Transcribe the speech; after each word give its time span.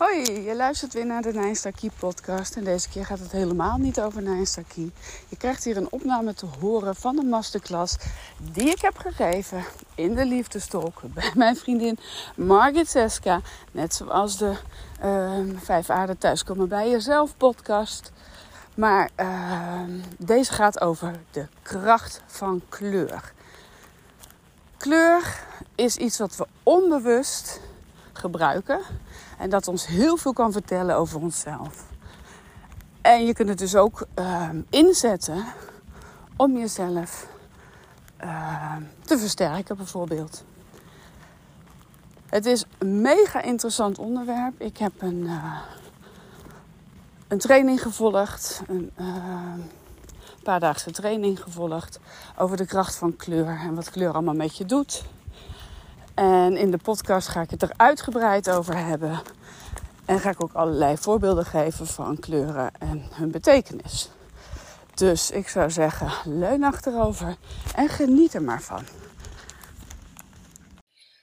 Hoi, 0.00 0.42
je 0.42 0.56
luistert 0.56 0.92
weer 0.92 1.06
naar 1.06 1.22
de 1.22 1.32
Nijnstakie 1.32 1.90
podcast 1.98 2.56
en 2.56 2.64
deze 2.64 2.88
keer 2.88 3.06
gaat 3.06 3.18
het 3.18 3.32
helemaal 3.32 3.76
niet 3.76 4.00
over 4.00 4.22
Nijnstakie. 4.22 4.92
Je 5.28 5.36
krijgt 5.36 5.64
hier 5.64 5.76
een 5.76 5.90
opname 5.90 6.34
te 6.34 6.46
horen 6.60 6.96
van 6.96 7.18
een 7.18 7.28
masterclass 7.28 7.96
die 8.52 8.70
ik 8.70 8.80
heb 8.80 8.98
gegeven 8.98 9.64
in 9.94 10.14
de 10.14 10.26
liefdestalk 10.26 11.00
bij 11.14 11.30
mijn 11.34 11.56
vriendin 11.56 11.98
Margit 12.36 12.88
Seska. 12.88 13.40
Net 13.72 13.94
zoals 13.94 14.38
de 14.38 14.54
uh, 15.04 15.38
Vijf 15.56 15.90
Aarden 15.90 16.18
Thuiskomen 16.18 16.68
bij 16.68 16.90
Jezelf 16.90 17.36
podcast. 17.36 18.12
Maar 18.74 19.10
uh, 19.16 19.80
deze 20.18 20.52
gaat 20.52 20.80
over 20.80 21.20
de 21.30 21.46
kracht 21.62 22.22
van 22.26 22.62
kleur. 22.68 23.32
Kleur 24.76 25.44
is 25.74 25.96
iets 25.96 26.18
wat 26.18 26.36
we 26.36 26.46
onbewust 26.62 27.60
gebruiken 28.12 28.80
en 29.40 29.50
dat 29.50 29.68
ons 29.68 29.86
heel 29.86 30.16
veel 30.16 30.32
kan 30.32 30.52
vertellen 30.52 30.96
over 30.96 31.20
onszelf. 31.20 31.84
En 33.00 33.26
je 33.26 33.32
kunt 33.32 33.48
het 33.48 33.58
dus 33.58 33.76
ook 33.76 34.06
uh, 34.18 34.48
inzetten 34.70 35.44
om 36.36 36.56
jezelf 36.56 37.28
uh, 38.24 38.76
te 39.04 39.18
versterken, 39.18 39.76
bijvoorbeeld. 39.76 40.44
Het 42.26 42.46
is 42.46 42.64
een 42.78 43.00
mega 43.00 43.42
interessant 43.42 43.98
onderwerp. 43.98 44.60
Ik 44.60 44.76
heb 44.76 44.92
een, 44.98 45.20
uh, 45.20 45.60
een 47.28 47.38
training 47.38 47.82
gevolgd, 47.82 48.62
een 48.68 48.92
paardaagse 50.42 50.90
training 50.90 51.42
gevolgd 51.42 51.98
over 52.36 52.56
de 52.56 52.66
kracht 52.66 52.96
van 52.96 53.16
kleur 53.16 53.58
en 53.60 53.74
wat 53.74 53.90
kleur 53.90 54.12
allemaal 54.12 54.34
met 54.34 54.56
je 54.56 54.64
doet. 54.64 55.04
En 56.20 56.56
in 56.56 56.70
de 56.70 56.78
podcast 56.78 57.28
ga 57.28 57.40
ik 57.40 57.50
het 57.50 57.62
er 57.62 57.72
uitgebreid 57.76 58.50
over 58.50 58.76
hebben. 58.76 59.22
En 60.06 60.20
ga 60.20 60.30
ik 60.30 60.42
ook 60.42 60.52
allerlei 60.52 60.96
voorbeelden 60.96 61.44
geven 61.44 61.86
van 61.86 62.18
kleuren 62.18 62.74
en 62.78 63.08
hun 63.12 63.30
betekenis. 63.30 64.08
Dus 64.94 65.30
ik 65.30 65.48
zou 65.48 65.70
zeggen, 65.70 66.38
leun 66.38 66.64
achterover 66.64 67.36
en 67.74 67.88
geniet 67.88 68.34
er 68.34 68.42
maar 68.42 68.62
van. 68.62 68.84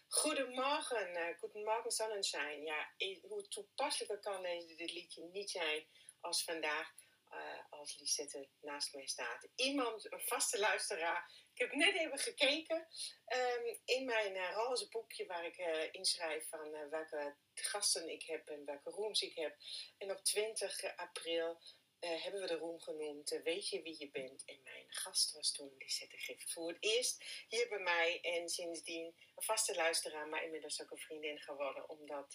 Goedemorgen, 0.07 1.09
uh, 1.13 1.39
goedemorgen 1.39 1.91
Sonnenschein. 1.91 2.63
Ja, 2.63 2.87
hoe 3.27 3.47
toepasselijker 3.47 4.19
kan 4.19 4.41
dit 4.77 4.93
liedje 4.93 5.29
niet 5.33 5.49
zijn 5.49 5.85
als 6.19 6.43
vandaag 6.43 6.91
uh, 7.33 7.79
als 7.79 7.97
Lisette 7.99 8.47
naast 8.61 8.93
mij 8.93 9.07
staat. 9.07 9.47
Iemand, 9.55 10.11
een 10.11 10.21
vaste 10.25 10.59
luisteraar. 10.59 11.31
Ik 11.57 11.63
heb 11.63 11.73
net 11.73 11.95
even 11.95 12.17
gekeken 12.17 12.87
um, 13.27 13.77
in 13.85 14.05
mijn 14.05 14.53
roze 14.53 14.89
boekje 14.89 15.25
waar 15.25 15.45
ik 15.45 15.57
uh, 15.57 15.93
inschrijf 15.93 16.49
van 16.49 16.89
welke 16.89 17.35
gasten 17.53 18.09
ik 18.09 18.23
heb 18.23 18.47
en 18.47 18.65
welke 18.65 18.89
rooms 18.89 19.21
ik 19.21 19.35
heb. 19.35 19.55
En 19.97 20.11
op 20.11 20.23
20 20.23 20.95
april 20.95 21.61
hebben 21.99 22.41
we 22.41 22.47
de 22.47 22.55
room 22.55 22.79
genoemd 22.79 23.39
Weet 23.43 23.69
je 23.69 23.81
wie 23.81 23.95
je 23.99 24.09
bent? 24.09 24.45
En 24.45 24.59
mijn 24.63 24.85
gast 24.87 25.33
was 25.33 25.51
toen 25.51 25.75
Lisette 25.77 26.17
Gift. 26.17 26.51
Voor 26.53 26.67
het 26.67 26.77
eerst 26.79 27.23
hier 27.47 27.67
bij 27.69 27.79
mij 27.79 28.21
en 28.21 28.49
sindsdien 28.49 29.05
een 29.05 29.43
vaste 29.43 29.75
luisteraar, 29.75 30.27
maar 30.27 30.43
inmiddels 30.43 30.81
ook 30.81 30.91
een 30.91 30.97
vriendin 30.97 31.39
geworden. 31.39 31.89
Omdat, 31.89 32.33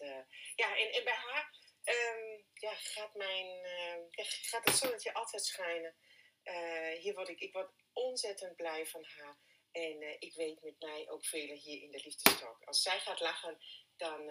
ja, 0.55 0.77
en, 0.77 0.93
en 0.93 1.05
bij 1.05 1.15
haar 1.15 1.57
um, 1.85 2.45
ja, 2.55 2.75
gaat, 2.75 3.15
mijn, 3.15 3.47
gaat 4.23 4.65
het 4.65 4.77
zonnetje 4.77 5.15
altijd 5.15 5.45
schijnen. 5.45 5.95
Hier 6.99 7.15
word 7.15 7.29
ik, 7.29 7.41
ik 7.41 7.53
word 7.53 7.71
ontzettend 7.93 8.57
blij 8.57 8.87
van 8.87 9.05
haar. 9.05 9.37
En 9.73 10.03
uh, 10.03 10.17
ik 10.19 10.35
weet 10.35 10.63
met 10.63 10.81
mij 10.81 11.11
ook 11.11 11.25
velen 11.25 11.57
hier 11.57 11.83
in 11.83 11.91
de 11.91 12.01
liefdestalk. 12.05 12.65
Als 12.65 12.83
zij 12.83 13.01
gaat 13.01 13.21
lachen, 13.21 13.59
dan 13.97 14.31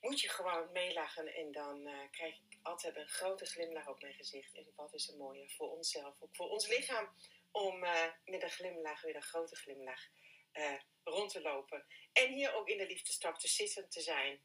moet 0.00 0.20
je 0.20 0.28
gewoon 0.28 0.72
meelachen. 0.72 1.34
En 1.34 1.52
dan 1.52 1.88
krijg 2.10 2.34
ik 2.34 2.58
altijd 2.62 2.96
een 2.96 3.08
grote 3.08 3.44
glimlach 3.44 3.88
op 3.88 4.00
mijn 4.02 4.14
gezicht. 4.14 4.54
En 4.54 4.72
wat 4.76 4.94
is 4.94 5.08
er 5.08 5.16
mooier 5.16 5.50
voor 5.50 5.70
onszelf, 5.70 6.14
ook 6.20 6.36
voor 6.36 6.48
ons 6.48 6.68
lichaam. 6.68 7.16
Om 7.50 7.78
met 8.24 8.42
een 8.42 8.50
glimlach, 8.50 9.02
weer 9.02 9.16
een 9.16 9.22
grote 9.22 9.56
glimlach, 9.56 10.08
rond 11.04 11.30
te 11.30 11.40
lopen. 11.40 11.86
En 12.12 12.32
hier 12.32 12.54
ook 12.54 12.68
in 12.68 12.78
de 12.78 12.86
liefdestalk 12.86 13.38
te 13.38 13.48
zitten 13.48 13.88
te 13.88 14.00
zijn. 14.00 14.40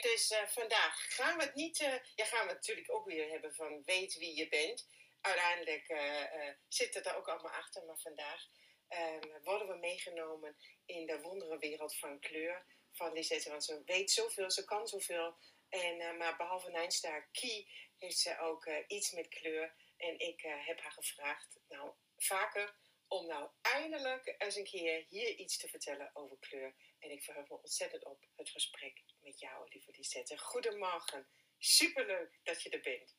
Dus 0.00 0.34
vandaag 0.46 1.14
gaan 1.14 1.38
we 1.38 1.44
het 1.44 1.54
niet, 1.54 1.76
ja, 2.14 2.24
gaan 2.24 2.46
we 2.46 2.52
het 2.52 2.66
natuurlijk 2.66 2.92
ook 2.92 3.06
weer 3.06 3.28
hebben 3.28 3.54
van 3.54 3.82
weet 3.84 4.14
wie 4.14 4.36
je 4.36 4.48
bent. 4.48 4.88
Uiteindelijk 5.20 5.88
uh, 5.88 6.50
zit 6.68 6.94
het 6.94 7.06
er 7.06 7.16
ook 7.16 7.28
allemaal 7.28 7.52
achter, 7.52 7.84
maar 7.84 7.98
vandaag 7.98 8.46
ehm, 8.88 9.42
worden 9.42 9.68
we 9.68 9.74
meegenomen 9.74 10.56
in 10.84 11.06
de 11.06 11.20
wonderenwereld 11.20 11.96
van 11.96 12.20
kleur 12.20 12.64
van 12.92 13.12
Lisette. 13.12 13.50
Want 13.50 13.64
ze 13.64 13.82
weet 13.84 14.10
zoveel, 14.10 14.50
ze 14.50 14.64
kan 14.64 14.88
zoveel. 14.88 15.36
En, 15.68 16.16
maar 16.16 16.36
behalve 16.36 16.70
Nijnstar 16.70 17.28
Key 17.32 17.68
heeft 17.96 18.18
ze 18.18 18.38
ook 18.38 18.66
iets 18.86 19.12
met 19.12 19.28
kleur. 19.28 19.74
En 19.96 20.18
ik 20.18 20.40
heb 20.40 20.80
haar 20.80 20.92
gevraagd, 20.92 21.60
nou 21.68 21.92
vaker, 22.16 22.76
om 23.08 23.26
nou 23.26 23.50
eindelijk 23.60 24.34
eens 24.38 24.56
een 24.56 24.64
keer 24.64 25.04
hier 25.08 25.34
iets 25.34 25.56
te 25.56 25.68
vertellen 25.68 26.10
over 26.12 26.38
kleur. 26.38 26.74
En 26.98 27.10
ik 27.10 27.22
verheug 27.22 27.48
me 27.48 27.56
ontzettend 27.56 28.04
op 28.04 28.24
het 28.36 28.48
gesprek 28.50 29.02
met 29.20 29.38
jou, 29.40 29.68
lieve 29.68 29.90
Lisette. 29.96 30.38
Goedemorgen. 30.38 31.28
Superleuk 31.58 32.38
dat 32.42 32.62
je 32.62 32.70
er 32.70 32.80
bent. 32.80 33.16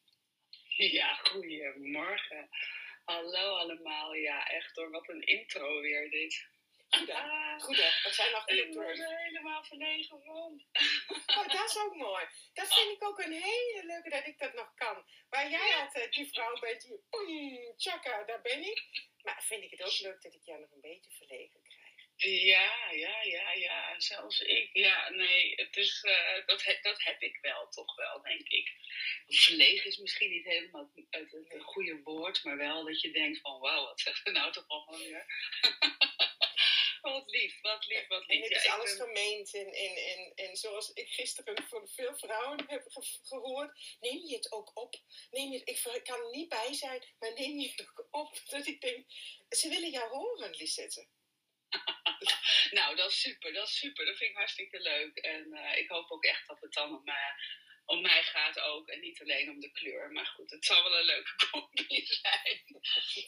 Ja, 1.00 1.14
goedemorgen. 1.14 2.50
Hallo 3.06 3.56
allemaal. 3.58 4.14
Ja, 4.14 4.48
echt 4.48 4.76
hoor. 4.76 4.90
Wat 4.92 5.10
een 5.10 5.22
intro 5.22 5.82
weer 5.82 6.10
dit. 6.10 6.48
Goed 7.58 7.78
hè? 7.78 7.90
Wat 8.04 8.14
zijn 8.14 8.32
nog 8.32 8.48
Ik 8.48 8.74
ben 8.74 9.00
er 9.00 9.20
helemaal 9.20 9.64
verlegen 9.64 10.22
van. 10.24 10.64
Oh, 11.38 11.48
dat 11.48 11.70
is 11.70 11.78
ook 11.78 11.96
mooi. 11.96 12.26
Dat 12.54 12.74
vind 12.74 12.92
ik 12.92 13.04
ook 13.04 13.20
een 13.20 13.32
hele 13.32 13.84
leuke 13.86 14.10
dat 14.10 14.26
ik 14.26 14.40
dat 14.40 14.54
nog 14.54 14.74
kan. 14.76 15.04
Waar 15.30 15.50
jij 15.50 15.76
altijd 15.76 16.14
die 16.14 16.30
vrouw 16.30 16.60
bent 16.60 16.82
die, 16.82 17.74
tjaka, 17.76 18.24
daar 18.24 18.42
ben 18.42 18.60
ik. 18.60 18.84
Maar 19.22 19.44
vind 19.44 19.64
ik 19.64 19.72
het 19.72 19.82
ook 19.82 20.00
leuk 20.00 20.22
dat 20.22 20.34
ik 20.34 20.44
jou 20.44 20.60
nog 20.60 20.72
een 20.72 20.82
beetje 20.82 21.12
verlegen. 21.12 21.62
Ja, 22.22 22.92
ja, 22.92 23.22
ja, 23.24 23.52
ja. 23.52 24.00
Zelfs 24.00 24.40
ik. 24.40 24.70
Ja, 24.74 25.10
nee, 25.10 25.54
het 25.56 25.78
is, 25.78 26.04
uh, 26.04 26.46
dat, 26.46 26.78
dat 26.82 27.04
heb 27.04 27.22
ik 27.22 27.38
wel, 27.42 27.70
toch 27.70 27.96
wel, 27.96 28.22
denk 28.22 28.48
ik. 28.48 28.72
Verlegen 29.28 29.90
is 29.90 29.98
misschien 29.98 30.30
niet 30.30 30.46
helemaal 30.46 30.92
het, 30.96 31.06
het, 31.10 31.32
het 31.48 31.64
goede 31.64 32.02
woord, 32.04 32.44
maar 32.44 32.58
wel 32.58 32.86
dat 32.86 33.02
je 33.02 33.12
denkt 33.12 33.40
van, 33.40 33.60
wauw, 33.60 33.86
wat 33.86 34.00
zegt 34.00 34.28
er 34.28 34.34
nou 34.34 34.52
toch 34.52 34.68
allemaal 34.68 34.98
weer? 35.00 35.26
wat 37.02 37.30
lief, 37.32 37.62
wat 37.62 37.88
lief, 37.88 38.08
wat 38.08 38.28
lief. 38.28 38.38
En 38.38 38.54
het 38.54 38.64
is 38.64 38.70
alles 38.70 38.98
ben... 38.98 39.08
gemeend. 39.08 39.54
En, 39.54 39.74
en, 39.74 39.96
en, 39.96 40.32
en 40.36 40.56
zoals 40.56 40.94
ik 40.94 41.10
gisteren 41.10 41.68
van 41.68 41.88
veel 41.88 42.18
vrouwen 42.18 42.64
heb 42.68 42.84
ge 42.88 43.20
gehoord, 43.24 43.98
neem 44.00 44.26
je 44.26 44.36
het 44.36 44.52
ook 44.52 44.72
op. 44.74 44.96
Neem 45.32 45.52
je, 45.52 45.64
ik 45.64 46.04
kan 46.04 46.20
er 46.20 46.32
niet 46.32 46.50
bij 46.50 46.74
zijn, 46.74 47.04
maar 47.20 47.34
neem 47.34 47.60
je 47.60 47.70
het 47.70 47.82
ook 47.82 48.08
op. 48.12 48.42
Dat 48.50 48.68
ik 48.68 48.82
denk, 48.82 49.06
ze 49.50 49.70
willen 49.70 49.92
jou 49.92 50.10
horen, 50.10 50.56
Lisette. 50.56 51.08
Nou, 52.72 52.96
dat 52.96 53.10
is 53.10 53.20
super, 53.20 53.54
dat 53.54 53.68
is 53.68 53.78
super. 53.78 54.06
Dat 54.06 54.18
vind 54.18 54.30
ik 54.30 54.38
hartstikke 54.38 54.80
leuk. 54.80 55.18
En 55.18 55.48
uh, 55.52 55.78
ik 55.78 55.90
hoop 55.90 56.12
ook 56.12 56.24
echt 56.24 56.48
dat 56.48 56.62
het 56.62 56.74
dan 56.74 56.96
om, 56.98 57.08
uh, 57.08 57.16
om 57.86 58.02
mij 58.02 58.24
gaat 58.24 58.60
ook. 58.60 58.88
En 58.88 59.00
niet 59.00 59.22
alleen 59.22 59.50
om 59.50 59.60
de 59.60 59.72
kleur. 59.72 60.12
Maar 60.12 60.26
goed, 60.26 60.52
het 60.52 60.66
zal 60.66 60.84
wel 60.84 61.00
een 61.00 61.06
leuke 61.06 61.36
combi 61.52 62.06
zijn. 62.06 62.64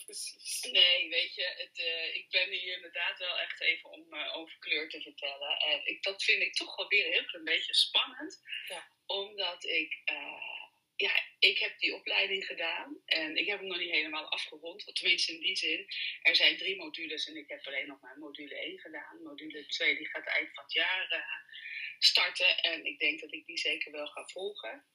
nee, 0.80 1.10
weet 1.10 1.36
je, 1.36 1.54
het, 1.58 1.80
uh, 1.80 2.16
ik 2.16 2.30
ben 2.30 2.50
hier 2.50 2.76
inderdaad 2.76 3.20
wel 3.20 3.40
echt 3.40 3.62
even 3.62 3.90
om 3.90 4.16
over 4.16 4.58
kleur 4.60 4.90
te 4.90 5.02
vertellen. 5.02 5.58
En 5.58 5.86
ik, 5.86 6.04
dat 6.04 6.24
vind 6.24 6.42
ik 6.42 6.54
toch 6.54 6.76
wel 6.76 6.88
weer 6.88 7.06
een 7.06 7.14
heel 7.14 7.26
klein 7.26 7.44
beetje 7.46 7.74
spannend. 7.74 8.42
Ja. 8.68 8.88
Omdat 9.06 9.66
ik 9.66 10.02
ja, 11.02 11.12
ik 11.40 11.58
heb 11.60 11.80
die 11.80 11.96
opleiding 11.96 12.46
gedaan 12.46 13.02
en 13.06 13.36
ik 13.38 13.48
heb 13.48 13.60
hem 13.60 13.68
nog 13.68 13.78
niet 13.78 13.92
helemaal 13.92 14.32
afgerond. 14.32 14.96
Tenminste 14.96 15.34
in 15.34 15.40
die 15.40 15.56
zin. 15.56 15.86
Er 16.22 16.36
zijn 16.36 16.58
drie 16.58 16.76
modules 16.76 17.28
en 17.28 17.36
ik 17.36 17.48
heb 17.48 17.68
alleen 17.68 17.88
nog 17.88 18.02
maar 18.02 18.18
module 18.18 18.56
1 18.56 18.80
gedaan. 18.80 19.22
Module 19.24 19.66
2 19.66 19.98
die 19.98 20.08
gaat 20.08 20.26
eind 20.26 20.50
van 20.54 20.64
het 20.64 20.74
jaar 20.74 21.08
uh, 21.12 21.54
starten 22.00 22.58
en 22.58 22.86
ik 22.86 23.00
denk 23.00 23.20
dat 23.20 23.34
ik 23.34 23.46
die 23.46 23.58
zeker 23.58 23.92
wel 23.92 24.08
ga 24.08 24.28
volgen. 24.28 24.86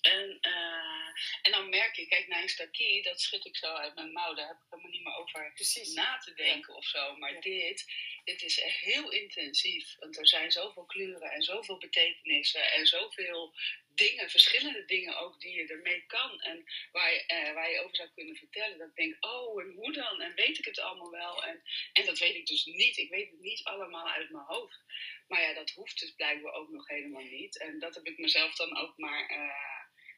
En, 0.00 0.38
uh, 0.42 1.10
en 1.42 1.50
dan 1.50 1.68
merk 1.68 1.96
ik, 1.96 2.08
kijk, 2.08 2.28
naar 2.28 2.42
een 2.42 2.48
stakie, 2.48 3.02
dat 3.02 3.20
schud 3.20 3.44
ik 3.44 3.56
zo 3.56 3.72
uit 3.72 3.94
mijn 3.94 4.12
mouw. 4.12 4.34
Daar 4.34 4.46
heb 4.46 4.56
ik 4.56 4.66
helemaal 4.70 4.90
niet 4.90 5.04
meer 5.04 5.16
over 5.16 5.52
Precies. 5.54 5.92
na 5.92 6.18
te 6.18 6.34
denken 6.34 6.72
ja. 6.72 6.78
of 6.78 6.84
zo. 6.84 7.16
Maar 7.16 7.32
ja. 7.32 7.40
dit, 7.40 7.92
dit 8.24 8.42
is 8.42 8.60
heel 8.62 9.10
intensief. 9.10 9.96
Want 9.98 10.18
er 10.18 10.28
zijn 10.28 10.50
zoveel 10.50 10.84
kleuren 10.84 11.30
en 11.30 11.42
zoveel 11.42 11.78
betekenissen 11.78 12.72
en 12.72 12.86
zoveel 12.86 13.54
dingen, 13.94 14.30
verschillende 14.30 14.84
dingen 14.84 15.18
ook 15.18 15.40
die 15.40 15.54
je 15.54 15.66
ermee 15.66 16.04
kan. 16.06 16.40
En 16.40 16.64
waar 16.92 17.12
je, 17.12 17.24
uh, 17.28 17.54
waar 17.54 17.70
je 17.70 17.80
over 17.80 17.96
zou 17.96 18.08
kunnen 18.14 18.36
vertellen. 18.36 18.78
Dat 18.78 18.88
ik 18.88 18.96
denk, 18.96 19.24
oh, 19.24 19.62
en 19.62 19.70
hoe 19.70 19.92
dan? 19.92 20.20
En 20.20 20.34
weet 20.34 20.58
ik 20.58 20.64
het 20.64 20.78
allemaal 20.78 21.10
wel? 21.10 21.44
En, 21.44 21.62
en 21.92 22.04
dat 22.06 22.18
weet 22.18 22.34
ik 22.34 22.46
dus 22.46 22.64
niet. 22.64 22.96
Ik 22.96 23.10
weet 23.10 23.30
het 23.30 23.40
niet 23.40 23.64
allemaal 23.64 24.08
uit 24.08 24.30
mijn 24.30 24.44
hoofd. 24.44 24.80
Maar 25.28 25.42
ja, 25.42 25.52
dat 25.52 25.70
hoeft 25.70 26.00
dus 26.00 26.14
blijkbaar 26.14 26.52
ook 26.52 26.70
nog 26.70 26.88
helemaal 26.88 27.22
niet. 27.22 27.58
En 27.58 27.78
dat 27.78 27.94
heb 27.94 28.06
ik 28.06 28.18
mezelf 28.18 28.54
dan 28.54 28.76
ook 28.78 28.96
maar 28.96 29.30
uh, 29.30 29.69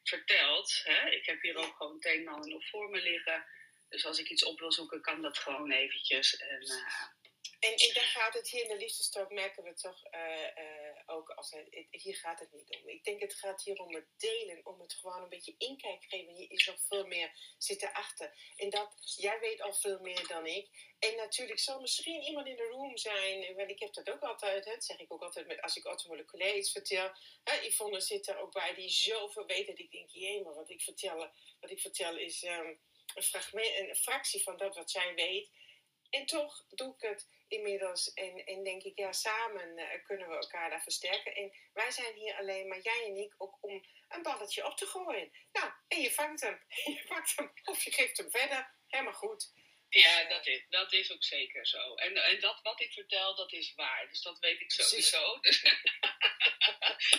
verteld. 0.02 0.80
Hè? 0.84 1.10
Ik 1.10 1.26
heb 1.26 1.42
hier 1.42 1.56
ook 1.56 1.76
gewoon 1.76 2.28
ander 2.28 2.50
nog 2.50 2.68
voor 2.68 2.90
me 2.90 3.02
liggen. 3.02 3.44
Dus 3.88 4.06
als 4.06 4.18
ik 4.18 4.28
iets 4.30 4.44
op 4.44 4.58
wil 4.58 4.72
zoeken, 4.72 5.00
kan 5.00 5.22
dat 5.22 5.38
gewoon 5.38 5.72
eventjes. 5.72 6.36
En, 6.36 6.62
uh, 6.62 6.72
en, 7.58 7.74
en 7.76 7.94
daar 7.94 8.04
gaat 8.04 8.34
het 8.34 8.48
hier 8.48 8.62
in 8.62 8.68
de 8.68 8.76
liefdestalk, 8.76 9.30
merken 9.30 9.62
we 9.62 9.74
toch, 9.74 10.14
uh, 10.14 10.64
uh, 10.64 10.81
ook 11.06 11.30
als 11.30 11.50
het, 11.50 11.86
hier 11.90 12.16
gaat 12.16 12.40
het 12.40 12.52
niet 12.52 12.76
om. 12.76 12.88
Ik 12.88 13.04
denk 13.04 13.20
het 13.20 13.34
gaat 13.34 13.62
hier 13.62 13.78
om 13.78 13.94
het 13.94 14.06
delen, 14.16 14.66
om 14.66 14.80
het 14.80 14.94
gewoon 14.94 15.22
een 15.22 15.28
beetje 15.28 15.54
inkijk 15.58 16.04
geven. 16.04 16.34
Hier 16.34 16.50
is 16.50 16.66
nog 16.66 16.80
veel 16.80 17.06
meer 17.06 17.54
zitten 17.58 17.92
achter. 17.92 18.34
En 18.56 18.70
dat, 18.70 19.14
jij 19.16 19.40
weet 19.40 19.60
al 19.60 19.74
veel 19.74 20.00
meer 20.00 20.26
dan 20.26 20.46
ik. 20.46 20.68
En 20.98 21.16
natuurlijk 21.16 21.58
zal 21.58 21.80
misschien 21.80 22.22
iemand 22.22 22.46
in 22.46 22.56
de 22.56 22.68
room 22.68 22.96
zijn, 22.96 23.54
want 23.54 23.70
ik 23.70 23.80
heb 23.80 23.92
dat 23.92 24.10
ook 24.10 24.20
altijd, 24.20 24.64
hè, 24.64 24.72
dat 24.72 24.84
zeg 24.84 24.98
ik 24.98 25.12
ook 25.12 25.22
altijd 25.22 25.46
met, 25.46 25.60
als 25.62 25.76
ik 25.76 25.84
automoleculair 25.84 26.56
iets 26.56 26.72
vertel. 26.72 27.12
Hè, 27.44 27.54
Yvonne 27.60 28.00
zit 28.00 28.28
er 28.28 28.38
ook 28.38 28.52
bij 28.52 28.74
die 28.74 28.88
zoveel 28.88 29.46
weet 29.46 29.66
dat 29.66 29.78
ik 29.78 29.90
denk, 29.90 30.10
jee, 30.10 30.42
maar 30.42 30.54
wat 30.54 30.70
ik 30.70 30.80
vertel, 30.80 31.30
wat 31.60 31.70
ik 31.70 31.80
vertel 31.80 32.16
is 32.16 32.42
um, 32.42 32.80
een, 33.14 33.22
fragment, 33.22 33.78
een 33.78 33.96
fractie 33.96 34.42
van 34.42 34.56
dat 34.56 34.74
wat 34.74 34.90
zij 34.90 35.14
weet. 35.14 35.50
En 36.10 36.26
toch 36.26 36.64
doe 36.68 36.94
ik 36.94 37.00
het 37.00 37.28
inmiddels 37.52 38.12
en, 38.12 38.44
en 38.44 38.64
denk 38.64 38.82
ik, 38.82 38.98
ja, 38.98 39.12
samen 39.12 39.78
uh, 39.78 40.04
kunnen 40.04 40.28
we 40.28 40.34
elkaar 40.34 40.70
daar 40.70 40.82
versterken. 40.82 41.34
En 41.34 41.52
wij 41.72 41.90
zijn 41.90 42.14
hier 42.14 42.34
alleen 42.34 42.68
maar, 42.68 42.80
jij 42.80 43.04
en 43.06 43.16
ik, 43.16 43.34
ook 43.38 43.58
om 43.60 43.84
een 44.08 44.22
balletje 44.22 44.66
op 44.66 44.76
te 44.76 44.86
gooien. 44.86 45.32
Nou, 45.52 45.72
en 45.88 46.00
je 46.00 46.10
vangt 46.10 46.40
hem. 46.40 46.64
Je 46.96 47.04
pakt 47.08 47.36
hem 47.36 47.52
of 47.64 47.84
je 47.84 47.92
geeft 47.92 48.16
hem 48.16 48.30
verder. 48.30 48.74
Helemaal 48.88 49.12
goed. 49.12 49.52
Ja, 49.88 50.28
dat 50.28 50.46
is, 50.46 50.64
dat 50.68 50.92
is 50.92 51.12
ook 51.12 51.24
zeker 51.24 51.66
zo. 51.66 51.94
En, 51.94 52.16
en 52.16 52.40
dat 52.40 52.60
wat 52.62 52.80
ik 52.80 52.92
vertel, 52.92 53.34
dat 53.34 53.52
is 53.52 53.74
waar. 53.74 54.08
Dus 54.08 54.22
dat 54.22 54.38
weet 54.38 54.60
ik 54.60 54.70
sowieso. 54.70 55.38
Dus, 55.40 55.62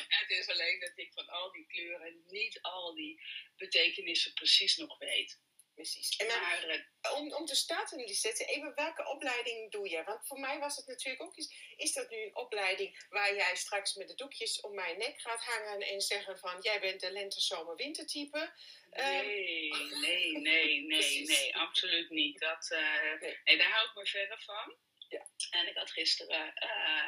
het 0.07 0.29
is 0.29 0.49
alleen 0.49 0.79
dat 0.79 0.91
ik 0.95 1.13
van 1.13 1.29
al 1.29 1.51
die 1.51 1.67
kleuren 1.67 2.23
niet 2.27 2.61
al 2.61 2.93
die 2.95 3.21
betekenissen 3.55 4.33
precies 4.33 4.77
nog 4.77 4.97
weet. 4.97 5.39
Precies. 5.73 6.15
En 6.15 6.27
maar, 6.27 6.65
uh, 6.67 7.13
om, 7.13 7.33
om 7.33 7.45
te 7.45 7.55
starten, 7.55 7.97
Lisette, 7.97 8.45
even 8.45 8.75
welke 8.75 9.07
opleiding 9.07 9.71
doe 9.71 9.89
je? 9.89 10.03
Want 10.03 10.27
voor 10.27 10.39
mij 10.39 10.59
was 10.59 10.75
het 10.75 10.87
natuurlijk 10.87 11.23
ook 11.23 11.37
is 11.75 11.93
dat 11.93 12.09
nu 12.09 12.17
een 12.17 12.35
opleiding 12.35 13.05
waar 13.09 13.35
jij 13.35 13.55
straks 13.55 13.93
met 13.93 14.07
de 14.07 14.15
doekjes 14.15 14.61
om 14.61 14.75
mijn 14.75 14.97
nek 14.97 15.21
gaat 15.21 15.43
hangen 15.43 15.79
en 15.79 16.01
zeggen 16.01 16.39
van, 16.39 16.61
jij 16.61 16.79
bent 16.79 16.99
de 16.99 17.11
lente, 17.11 17.41
zomer, 17.41 17.75
wintertype? 17.75 18.53
Nee, 18.89 19.71
um, 19.71 19.99
nee, 19.99 20.37
nee, 20.37 20.81
nee, 20.81 21.25
nee, 21.25 21.55
absoluut 21.67 22.09
niet. 22.09 22.39
Dat, 22.39 22.69
uh, 22.71 23.19
nee. 23.21 23.39
nee. 23.43 23.57
daar 23.57 23.71
hou 23.71 23.87
ik 23.87 23.95
me 23.95 24.05
verder 24.05 24.41
van. 24.45 24.75
Ja. 25.13 25.27
En 25.59 25.67
ik 25.67 25.77
had 25.77 25.91
gisteren 25.91 26.53
uh, 26.63 27.07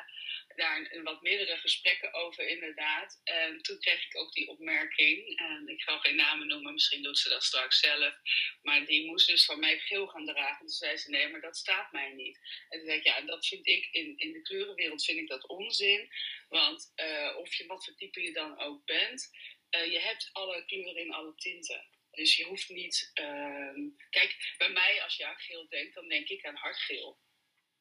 daar 0.55 0.87
een, 0.91 1.03
wat 1.03 1.21
meerdere 1.21 1.57
gesprekken 1.57 2.13
over, 2.13 2.47
inderdaad. 2.47 3.21
En 3.23 3.61
toen 3.61 3.79
kreeg 3.79 4.05
ik 4.05 4.17
ook 4.17 4.33
die 4.33 4.47
opmerking. 4.47 5.37
En 5.37 5.67
ik 5.67 5.81
ga 5.81 5.97
geen 5.97 6.15
namen 6.15 6.47
noemen, 6.47 6.73
misschien 6.73 7.03
doet 7.03 7.19
ze 7.19 7.29
dat 7.29 7.43
straks 7.43 7.79
zelf. 7.79 8.13
Maar 8.61 8.85
die 8.85 9.05
moest 9.05 9.27
dus 9.27 9.45
van 9.45 9.59
mij 9.59 9.79
geel 9.79 10.07
gaan 10.07 10.25
dragen. 10.25 10.65
Toen 10.65 10.75
zei 10.75 10.97
ze: 10.97 11.09
Nee, 11.09 11.27
maar 11.27 11.41
dat 11.41 11.57
staat 11.57 11.91
mij 11.91 12.11
niet. 12.13 12.39
En 12.69 12.77
toen 12.77 12.87
zei 12.87 12.97
ik: 12.97 13.05
Ja, 13.05 13.21
dat 13.21 13.47
vind 13.47 13.67
ik 13.67 13.87
in, 13.91 14.17
in 14.17 14.31
de 14.31 14.41
kleurenwereld 14.41 15.05
vind 15.05 15.19
ik 15.19 15.27
dat 15.27 15.47
onzin. 15.47 16.09
Want 16.49 16.93
uh, 16.95 17.37
of 17.37 17.53
je 17.53 17.65
wat 17.65 17.85
voor 17.85 17.95
type 17.95 18.21
je 18.21 18.33
dan 18.33 18.59
ook 18.59 18.85
bent, 18.85 19.29
uh, 19.71 19.91
je 19.91 19.99
hebt 19.99 20.29
alle 20.31 20.65
kleuren 20.65 20.97
in 20.97 21.13
alle 21.13 21.35
tinten. 21.35 21.87
Dus 22.11 22.35
je 22.35 22.43
hoeft 22.43 22.69
niet. 22.69 23.11
Uh, 23.21 23.91
kijk, 24.09 24.53
bij 24.57 24.69
mij, 24.69 25.01
als 25.03 25.15
je 25.15 25.25
aan 25.25 25.39
geel 25.39 25.67
denkt, 25.69 25.95
dan 25.95 26.07
denk 26.07 26.27
ik 26.27 26.45
aan 26.45 26.55
hardgeel. 26.55 27.23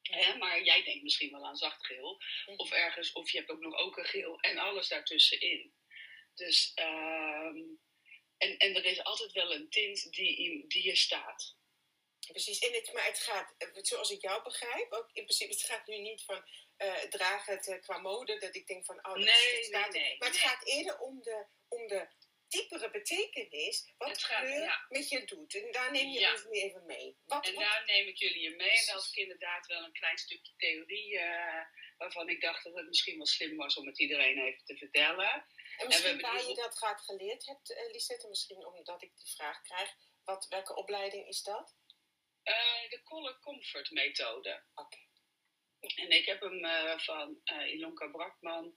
Hè? 0.09 0.37
Maar 0.37 0.63
jij 0.63 0.83
denkt 0.83 1.03
misschien 1.03 1.31
wel 1.31 1.45
aan 1.45 1.55
zacht 1.55 1.85
geel. 1.85 2.21
Mhm. 2.45 2.57
Of 2.57 2.71
ergens, 2.71 3.11
of 3.11 3.29
je 3.29 3.37
hebt 3.37 3.49
ook 3.49 3.59
nog 3.59 3.77
ook 3.77 3.97
een 3.97 4.05
geel 4.05 4.39
en 4.39 4.57
alles 4.57 4.87
daartussenin. 4.87 5.73
Dus, 6.33 6.71
um, 6.75 7.79
en, 8.37 8.57
en 8.57 8.75
er 8.75 8.85
is 8.85 9.03
altijd 9.03 9.31
wel 9.31 9.53
een 9.53 9.69
tint 9.69 10.11
die, 10.11 10.67
die 10.67 10.89
er 10.89 10.97
staat. 10.97 11.55
Precies, 12.27 12.59
en 12.59 12.73
het, 12.73 12.93
maar 12.93 13.05
het 13.05 13.19
gaat, 13.19 13.55
zoals 13.81 14.09
ik 14.09 14.21
jou 14.21 14.43
begrijp, 14.43 14.91
ook 14.91 15.09
in 15.13 15.23
principe, 15.23 15.51
het 15.51 15.61
gaat 15.61 15.87
nu 15.87 15.97
niet 15.97 16.23
van 16.23 16.43
uh, 16.77 16.93
draag 16.93 17.45
het 17.45 17.67
uh, 17.67 17.81
qua 17.81 17.97
mode, 17.97 18.37
dat 18.37 18.55
ik 18.55 18.67
denk 18.67 18.85
van, 18.85 18.97
oh, 18.97 19.03
dat 19.03 19.23
nee, 19.23 19.63
staat 19.63 19.91
nee, 19.91 20.01
nee, 20.01 20.17
Maar 20.17 20.27
het 20.27 20.37
gaat 20.37 20.65
eerder 20.65 20.99
om 20.99 21.21
de, 21.21 21.45
om 21.67 21.87
de 21.87 22.07
diepere 22.55 22.89
betekenis 22.91 23.93
wat 23.97 24.23
gaat, 24.23 24.43
kleur 24.43 24.61
ja. 24.61 24.85
met 24.89 25.09
je 25.09 25.25
doet. 25.25 25.55
En 25.55 25.71
daar 25.71 25.91
neem 25.91 26.09
je 26.09 26.19
ja. 26.19 26.31
ons 26.31 26.45
nu 26.45 26.51
even 26.51 26.85
mee. 26.85 27.17
Wat, 27.25 27.47
en 27.47 27.53
wat? 27.53 27.63
daar 27.63 27.83
neem 27.85 28.07
ik 28.07 28.17
jullie 28.17 28.43
in 28.43 28.55
mee. 28.55 28.69
En 28.69 28.93
dat 28.93 29.07
ik 29.11 29.15
inderdaad 29.15 29.65
wel 29.67 29.83
een 29.83 29.93
klein 29.93 30.17
stukje 30.17 30.53
theorie 30.57 31.13
uh, 31.13 31.63
waarvan 31.97 32.29
ik 32.29 32.41
dacht 32.41 32.63
dat 32.63 32.75
het 32.75 32.87
misschien 32.87 33.17
wel 33.17 33.25
slim 33.25 33.57
was 33.57 33.77
om 33.77 33.87
het 33.87 33.99
iedereen 33.99 34.37
even 34.37 34.65
te 34.65 34.77
vertellen. 34.77 35.45
En 35.77 35.87
misschien 35.87 36.11
en 36.11 36.21
waar 36.21 36.47
je 36.47 36.55
dat 36.55 36.77
graag 36.77 37.05
geleerd 37.05 37.45
hebt, 37.45 37.71
uh, 37.71 37.91
Lisette, 37.91 38.27
misschien 38.27 38.65
omdat 38.65 39.01
ik 39.01 39.17
die 39.17 39.35
vraag 39.35 39.61
krijg. 39.61 39.95
Wat, 40.23 40.47
welke 40.47 40.75
opleiding 40.75 41.27
is 41.27 41.43
dat? 41.43 41.75
Uh, 42.43 42.89
de 42.89 43.01
Color 43.03 43.39
Comfort 43.39 43.91
methode. 43.91 44.63
Oké. 44.75 44.81
Okay. 44.81 45.03
En 45.95 46.11
ik 46.11 46.25
heb 46.25 46.41
hem 46.41 46.99
van 46.99 47.41
Ilonka 47.65 48.07
Brakman 48.07 48.75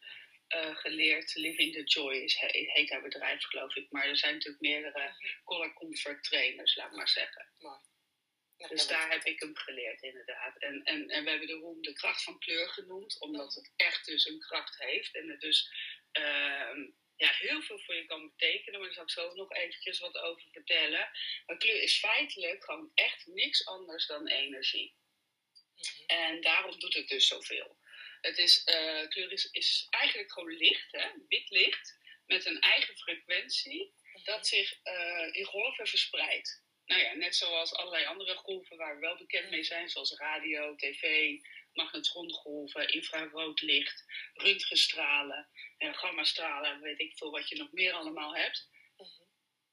uh, 0.49 0.77
geleerd. 0.77 1.35
Living 1.35 1.73
the 1.73 1.83
Joy 1.83 2.15
is, 2.15 2.37
heet 2.39 2.91
haar 2.91 3.03
bedrijf, 3.03 3.45
geloof 3.45 3.77
ik. 3.77 3.91
Maar 3.91 4.07
er 4.07 4.17
zijn 4.17 4.35
natuurlijk 4.35 4.63
meerdere 4.63 5.13
color 5.45 5.73
comfort 5.73 6.25
trainers, 6.25 6.77
laat 6.77 6.93
maar 6.93 7.09
zeggen. 7.09 7.53
Mooi. 7.59 7.79
Dus 8.69 8.87
daar 8.87 9.11
heb 9.11 9.25
ik 9.25 9.41
hem 9.41 9.57
geleerd, 9.57 10.03
inderdaad. 10.03 10.59
En, 10.59 10.83
en, 10.85 11.09
en 11.09 11.25
we 11.25 11.31
hebben 11.31 11.49
de 11.49 11.55
roem 11.55 11.83
de 11.83 11.93
kracht 11.93 12.23
van 12.23 12.39
kleur 12.39 12.69
genoemd, 12.69 13.21
omdat 13.21 13.55
het 13.55 13.73
echt 13.77 14.07
dus 14.07 14.27
een 14.27 14.39
kracht 14.39 14.79
heeft. 14.79 15.15
En 15.15 15.29
het 15.29 15.41
dus 15.41 15.71
uh, 16.19 16.89
ja, 17.17 17.31
heel 17.33 17.63
veel 17.63 17.79
voor 17.79 17.95
je 17.95 18.07
kan 18.07 18.29
betekenen. 18.29 18.81
Maar 18.81 18.89
daar 18.89 18.95
zal 18.95 19.25
ik 19.25 19.33
zo 19.33 19.35
nog 19.35 19.53
eventjes 19.53 19.99
wat 19.99 20.19
over 20.19 20.49
vertellen. 20.53 21.11
Maar 21.47 21.57
kleur 21.57 21.83
is 21.83 21.99
feitelijk 21.99 22.65
gewoon 22.65 22.91
echt 22.95 23.27
niks 23.27 23.67
anders 23.67 24.07
dan 24.07 24.27
energie. 24.27 24.97
Mhm. 25.75 26.07
En 26.07 26.41
daarom 26.41 26.79
doet 26.79 26.95
het 26.95 27.09
dus 27.09 27.27
zoveel. 27.27 27.78
Het 28.21 28.39
is, 28.39 28.63
uh, 28.67 29.09
kleur 29.09 29.33
is, 29.33 29.51
is 29.51 29.87
eigenlijk 29.91 30.33
gewoon 30.33 30.57
licht, 30.57 30.93
hè? 30.93 31.09
wit 31.29 31.51
licht, 31.51 31.99
met 32.27 32.47
een 32.47 32.61
eigen 32.61 32.97
frequentie, 32.97 33.93
dat 34.25 34.47
zich 34.47 34.79
uh, 34.85 35.29
in 35.33 35.45
golven 35.45 35.87
verspreidt. 35.87 36.63
Nou 36.85 37.03
ja, 37.03 37.15
net 37.15 37.37
zoals 37.37 37.75
allerlei 37.75 38.05
andere 38.05 38.35
golven 38.35 38.77
waar 38.77 38.95
we 38.95 39.01
wel 39.01 39.17
bekend 39.17 39.51
mee 39.51 39.65
zijn, 39.65 39.89
zoals 39.89 40.17
radio, 40.17 40.77
tv, 40.77 41.35
magnetrongolven, 41.73 42.89
infrarood 42.89 43.61
licht, 43.61 44.05
röntgenstralen, 44.35 45.49
en 45.79 45.95
gammastralen, 45.95 46.81
weet 46.81 47.01
ik 47.01 47.17
veel 47.17 47.31
wat 47.31 47.49
je 47.49 47.57
nog 47.57 47.73
meer 47.73 47.93
allemaal 47.93 48.37
hebt. 48.37 48.69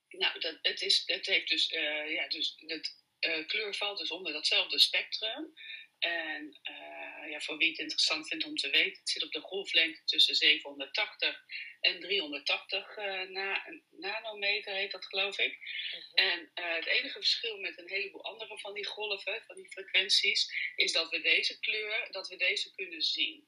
Nou, 0.09 0.39
dat, 0.39 0.57
het, 0.62 0.81
is, 0.81 1.03
het 1.06 1.25
heeft 1.25 1.50
dus, 1.50 1.71
uh, 1.71 2.12
ja, 2.12 2.27
dus 2.27 2.56
het, 2.57 3.03
kleur 3.48 3.75
valt 3.75 3.98
dus 3.98 4.12
onder 4.12 4.33
datzelfde 4.33 4.80
spectrum. 4.80 5.53
En 6.00 6.59
uh, 6.63 7.04
ja, 7.30 7.42
voor 7.42 7.57
wie 7.57 7.69
het 7.69 7.80
interessant 7.80 8.27
vindt 8.27 8.45
om 8.45 8.56
te 8.56 8.69
weten, 8.69 9.00
het 9.00 9.10
zit 9.10 9.24
op 9.24 9.31
de 9.31 9.39
golflengte 9.39 10.04
tussen 10.04 10.36
780 10.36 11.44
en 11.80 12.00
380 12.00 12.98
uh, 12.98 13.22
na, 13.22 13.66
nanometer, 13.89 14.74
heet 14.74 14.91
dat 14.91 15.05
geloof 15.05 15.38
ik. 15.38 15.58
Uh-huh. 15.58 16.32
En 16.32 16.51
uh, 16.55 16.75
het 16.75 16.86
enige 16.86 17.13
verschil 17.13 17.58
met 17.58 17.77
een 17.77 17.89
heleboel 17.89 18.24
andere 18.24 18.60
van 18.60 18.74
die 18.74 18.86
golven, 18.86 19.44
van 19.48 19.55
die 19.55 19.70
frequenties, 19.70 20.53
is 20.75 20.91
dat 20.91 21.10
we 21.10 21.22
deze 21.22 21.60
kleur, 21.60 22.08
dat 22.12 22.27
we 22.27 22.36
deze 22.36 22.75
kunnen 22.75 23.01
zien. 23.01 23.48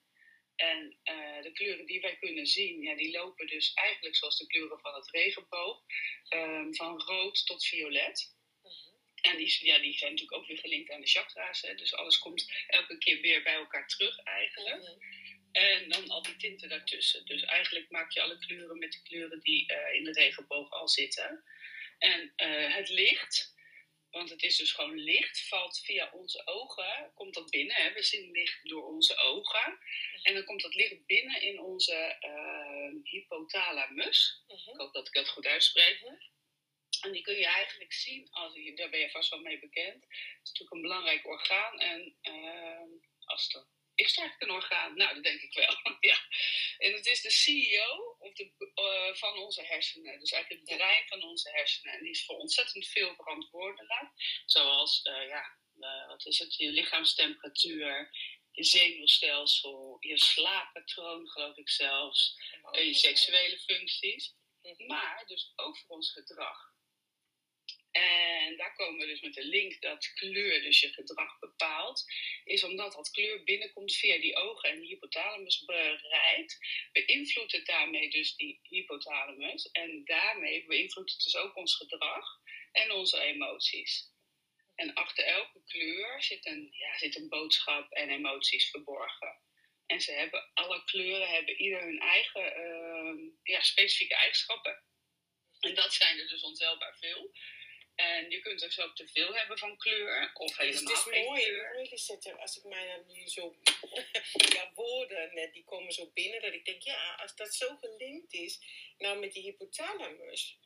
En 0.55 0.97
uh, 1.03 1.41
de 1.41 1.51
kleuren 1.51 1.85
die 1.85 2.01
wij 2.01 2.17
kunnen 2.17 2.47
zien, 2.47 2.81
ja, 2.81 2.95
die 2.95 3.11
lopen 3.11 3.47
dus 3.47 3.73
eigenlijk 3.73 4.15
zoals 4.15 4.37
de 4.37 4.47
kleuren 4.47 4.79
van 4.79 4.93
het 4.93 5.09
regenboog, 5.09 5.81
um, 6.29 6.75
van 6.75 7.01
rood 7.01 7.45
tot 7.45 7.65
violet. 7.65 8.36
En 9.27 9.37
die, 9.37 9.65
ja, 9.65 9.79
die 9.79 9.97
zijn 9.97 10.11
natuurlijk 10.11 10.37
ook 10.37 10.47
weer 10.47 10.57
gelinkt 10.57 10.91
aan 10.91 11.01
de 11.01 11.07
chakra's. 11.07 11.61
Hè? 11.61 11.75
Dus 11.75 11.95
alles 11.95 12.17
komt 12.17 12.51
elke 12.67 12.97
keer 12.97 13.21
weer 13.21 13.43
bij 13.43 13.53
elkaar 13.53 13.87
terug 13.87 14.19
eigenlijk. 14.23 14.81
Mhm. 14.81 15.25
En 15.51 15.89
dan 15.89 16.09
al 16.09 16.21
die 16.21 16.35
tinten 16.35 16.69
daartussen. 16.69 17.25
Dus 17.25 17.43
eigenlijk 17.43 17.89
maak 17.89 18.11
je 18.11 18.21
alle 18.21 18.37
kleuren 18.37 18.77
met 18.77 18.91
de 18.91 19.01
kleuren 19.01 19.39
die 19.39 19.71
uh, 19.71 19.93
in 19.93 20.03
de 20.03 20.11
regenboog 20.11 20.71
al 20.71 20.87
zitten. 20.87 21.43
En 21.97 22.33
uh, 22.37 22.75
het 22.75 22.89
licht, 22.89 23.55
want 24.09 24.29
het 24.29 24.43
is 24.43 24.57
dus 24.57 24.71
gewoon 24.71 24.99
licht, 24.99 25.47
valt 25.47 25.81
via 25.85 26.09
onze 26.13 26.41
ogen, 26.45 27.11
komt 27.15 27.33
dat 27.33 27.49
binnen. 27.49 27.75
Hè? 27.75 27.93
We 27.93 28.03
zien 28.03 28.31
licht 28.31 28.59
door 28.69 28.87
onze 28.87 29.17
ogen. 29.17 29.79
En 30.21 30.33
dan 30.33 30.43
komt 30.43 30.61
dat 30.61 30.75
licht 30.75 31.05
binnen 31.05 31.41
in 31.41 31.59
onze 31.59 32.17
uh, 32.21 33.03
hypothalamus. 33.11 34.43
Uh-huh. 34.47 34.73
Ik 34.73 34.79
hoop 34.79 34.93
dat 34.93 35.07
ik 35.07 35.13
dat 35.13 35.29
goed 35.29 35.45
uitspreek. 35.45 36.01
En 37.01 37.11
die 37.11 37.21
kun 37.21 37.35
je 37.35 37.45
eigenlijk 37.45 37.93
zien, 37.93 38.27
als 38.29 38.53
je, 38.53 38.75
daar 38.75 38.89
ben 38.89 38.99
je 38.99 39.09
vast 39.09 39.29
wel 39.29 39.39
mee 39.39 39.59
bekend. 39.59 40.03
Het 40.03 40.39
is 40.43 40.49
natuurlijk 40.49 40.71
een 40.71 40.81
belangrijk 40.81 41.27
orgaan. 41.27 41.79
En 41.79 42.17
uh, 42.21 42.99
als 43.25 43.53
er, 43.53 43.67
is 43.95 44.17
eigenlijk 44.17 44.41
een 44.41 44.57
orgaan? 44.57 44.95
Nou, 44.95 45.13
dat 45.13 45.23
denk 45.23 45.41
ik 45.41 45.53
wel. 45.53 45.77
ja. 46.11 46.19
En 46.77 46.93
het 46.93 47.05
is 47.05 47.21
de 47.21 47.31
CEO 47.31 48.15
of 48.19 48.33
de, 48.33 48.51
uh, 48.75 49.15
van 49.15 49.37
onze 49.37 49.63
hersenen. 49.63 50.19
Dus 50.19 50.31
eigenlijk 50.31 50.69
het 50.69 50.77
brein 50.77 51.07
van 51.07 51.23
onze 51.23 51.49
hersenen. 51.49 51.93
En 51.93 52.03
die 52.03 52.11
is 52.11 52.25
voor 52.25 52.37
ontzettend 52.37 52.87
veel 52.87 53.15
verantwoordelijk. 53.15 54.11
Zoals, 54.45 55.05
uh, 55.05 55.27
ja, 55.27 55.57
wat 56.07 56.25
is 56.25 56.39
het? 56.39 56.55
Je 56.55 56.69
lichaamstemperatuur, 56.69 58.11
je 58.51 58.63
zenuwstelsel, 58.63 59.97
je 59.99 60.17
slaappatroon, 60.17 61.27
geloof 61.29 61.57
ik 61.57 61.69
zelfs. 61.69 62.35
je 62.71 62.93
seksuele 62.93 63.57
functies. 63.57 64.35
Mhm. 64.61 64.85
Maar 64.85 65.23
dus 65.27 65.51
ook 65.55 65.77
voor 65.77 65.95
ons 65.95 66.11
gedrag. 66.11 66.75
En 67.91 68.57
daar 68.57 68.75
komen 68.75 68.99
we 68.99 69.05
dus 69.05 69.21
met 69.21 69.33
de 69.33 69.45
link 69.45 69.81
dat 69.81 70.13
kleur 70.13 70.61
dus 70.61 70.79
je 70.79 70.89
gedrag 70.93 71.39
bepaalt. 71.39 72.05
Is 72.43 72.63
omdat 72.63 72.93
dat 72.93 73.11
kleur 73.11 73.43
binnenkomt 73.43 73.95
via 73.95 74.19
die 74.19 74.35
ogen 74.35 74.69
en 74.69 74.79
de 74.79 74.85
hypothalamus 74.85 75.65
bereikt, 75.65 76.57
beïnvloedt 76.91 77.51
het 77.51 77.65
daarmee 77.65 78.09
dus 78.09 78.35
die 78.35 78.59
hypothalamus. 78.63 79.71
En 79.71 80.05
daarmee 80.05 80.65
beïnvloedt 80.65 81.11
het 81.11 81.23
dus 81.23 81.35
ook 81.35 81.55
ons 81.55 81.75
gedrag 81.75 82.25
en 82.71 82.91
onze 82.91 83.19
emoties. 83.19 84.15
En 84.75 84.93
achter 84.93 85.23
elke 85.23 85.61
kleur 85.65 86.23
zit 86.23 86.45
een, 86.45 86.69
ja, 86.71 86.97
zit 86.97 87.15
een 87.15 87.29
boodschap 87.29 87.91
en 87.91 88.09
emoties 88.09 88.69
verborgen. 88.69 89.39
En 89.85 90.01
ze 90.01 90.11
hebben, 90.11 90.51
alle 90.53 90.83
kleuren 90.83 91.29
hebben 91.29 91.61
ieder 91.61 91.81
hun 91.81 91.99
eigen 91.99 92.55
ehm, 92.55 93.17
ja, 93.43 93.61
specifieke 93.61 94.15
eigenschappen. 94.15 94.83
En 95.59 95.75
dat 95.75 95.93
zijn 95.93 96.19
er 96.19 96.27
dus 96.27 96.43
ontelbaar 96.43 96.97
veel. 96.99 97.31
En 97.97 98.29
je 98.29 98.39
kunt 98.39 98.59
dus 98.59 98.79
ook 98.79 98.95
te 98.95 99.07
veel 99.07 99.33
hebben 99.35 99.57
van 99.57 99.77
kleur 99.77 100.31
of 100.33 100.57
helemaal 100.57 100.81
dus 100.81 101.03
het 101.03 101.13
is 101.13 101.25
mooi, 101.25 101.51
mooi 101.51 101.89
Lisette, 101.89 102.37
als 102.37 102.57
ik 102.57 102.63
mij 102.63 102.87
dan 102.87 103.15
nu 103.15 103.27
zo... 103.27 103.55
ja, 104.55 104.71
woorden, 104.75 105.33
net, 105.33 105.53
die 105.53 105.63
komen 105.63 105.91
zo 105.91 106.11
binnen, 106.13 106.41
dat 106.41 106.53
ik 106.53 106.65
denk, 106.65 106.81
ja, 106.81 107.15
als 107.15 107.35
dat 107.35 107.53
zo 107.53 107.75
gelinkt 107.75 108.33
is, 108.33 108.59
nou 108.97 109.19
met 109.19 109.33
die 109.33 109.43
hypothalamus, 109.43 110.59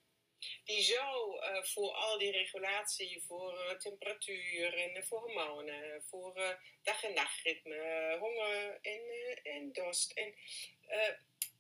die 0.64 0.82
zo 0.82 1.38
eh, 1.38 1.64
voor 1.64 1.92
al 1.92 2.18
die 2.18 2.32
regulatie, 2.32 3.24
voor 3.28 3.60
eh, 3.60 3.76
temperatuur 3.78 4.74
en 4.74 4.96
eh, 4.96 5.04
voor 5.04 5.20
hormonen, 5.20 6.04
voor 6.04 6.60
dag- 6.84 7.04
en 7.04 7.14
nachtritme, 7.14 8.18
honger 8.20 8.80
en, 8.82 9.02
en 9.44 9.72
dorst, 9.72 10.12
en 10.12 10.36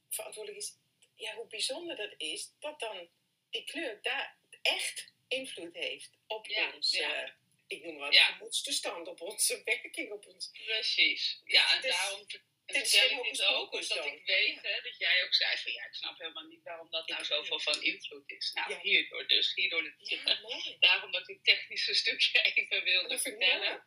verantwoordelijk 0.10 0.64
is, 0.64 0.78
ja, 1.16 1.36
hoe 1.36 1.48
bijzonder 1.48 1.96
dat 1.96 2.14
is, 2.18 2.56
dat 2.60 2.80
dan 2.80 3.10
die 3.50 3.64
kleur 3.64 4.02
daar 4.02 4.38
echt 4.62 5.11
invloed 5.32 5.76
heeft 5.76 6.18
op 6.28 6.46
Ja, 6.48 6.72
ons, 6.74 6.92
ja. 6.92 7.36
ik 7.68 7.84
noem 7.84 7.94
maar 7.96 8.06
wat, 8.06 8.14
Ja. 8.14 8.26
gemoedstoestand, 8.26 9.08
op 9.08 9.22
onze 9.22 9.62
werking, 9.66 10.12
op 10.12 10.26
ons... 10.26 10.52
Precies. 10.66 11.42
Ja, 11.46 11.74
en 11.76 11.82
Dus 11.82 11.92
daarom 11.96 12.30
ver- 12.30 12.44
dit 12.66 12.82
is 12.86 12.98
vertel 13.00 13.18
ik 13.26 13.32
dit 13.32 13.44
ook, 13.44 13.74
omdat 13.74 14.06
ik 14.06 14.26
weet 14.26 14.62
hè, 14.62 14.82
dat 14.82 14.98
jij 14.98 15.24
ook 15.24 15.34
zei 15.34 15.58
van 15.58 15.72
ja, 15.72 15.86
ik 15.86 15.94
snap 15.94 16.18
helemaal 16.18 16.44
niet 16.44 16.64
waarom 16.64 16.90
dat 16.90 17.08
nou 17.08 17.26
zoveel 17.26 17.60
van 17.60 17.84
invloed 17.84 18.30
is. 18.32 18.52
Nou, 18.54 18.72
Ja. 18.74 18.80
hierdoor 18.80 19.28
dus, 19.28 19.54
hierdoor 19.56 19.96
Ja, 19.98 20.40
mooi. 20.42 20.76
daarom 20.80 21.12
dat 21.12 21.30
ik 21.30 21.36
het 21.36 21.44
technische 21.44 21.94
stukje 21.94 22.42
even 22.56 22.84
wilde 22.84 23.08
Dat 23.08 23.22
vertellen. 23.22 23.86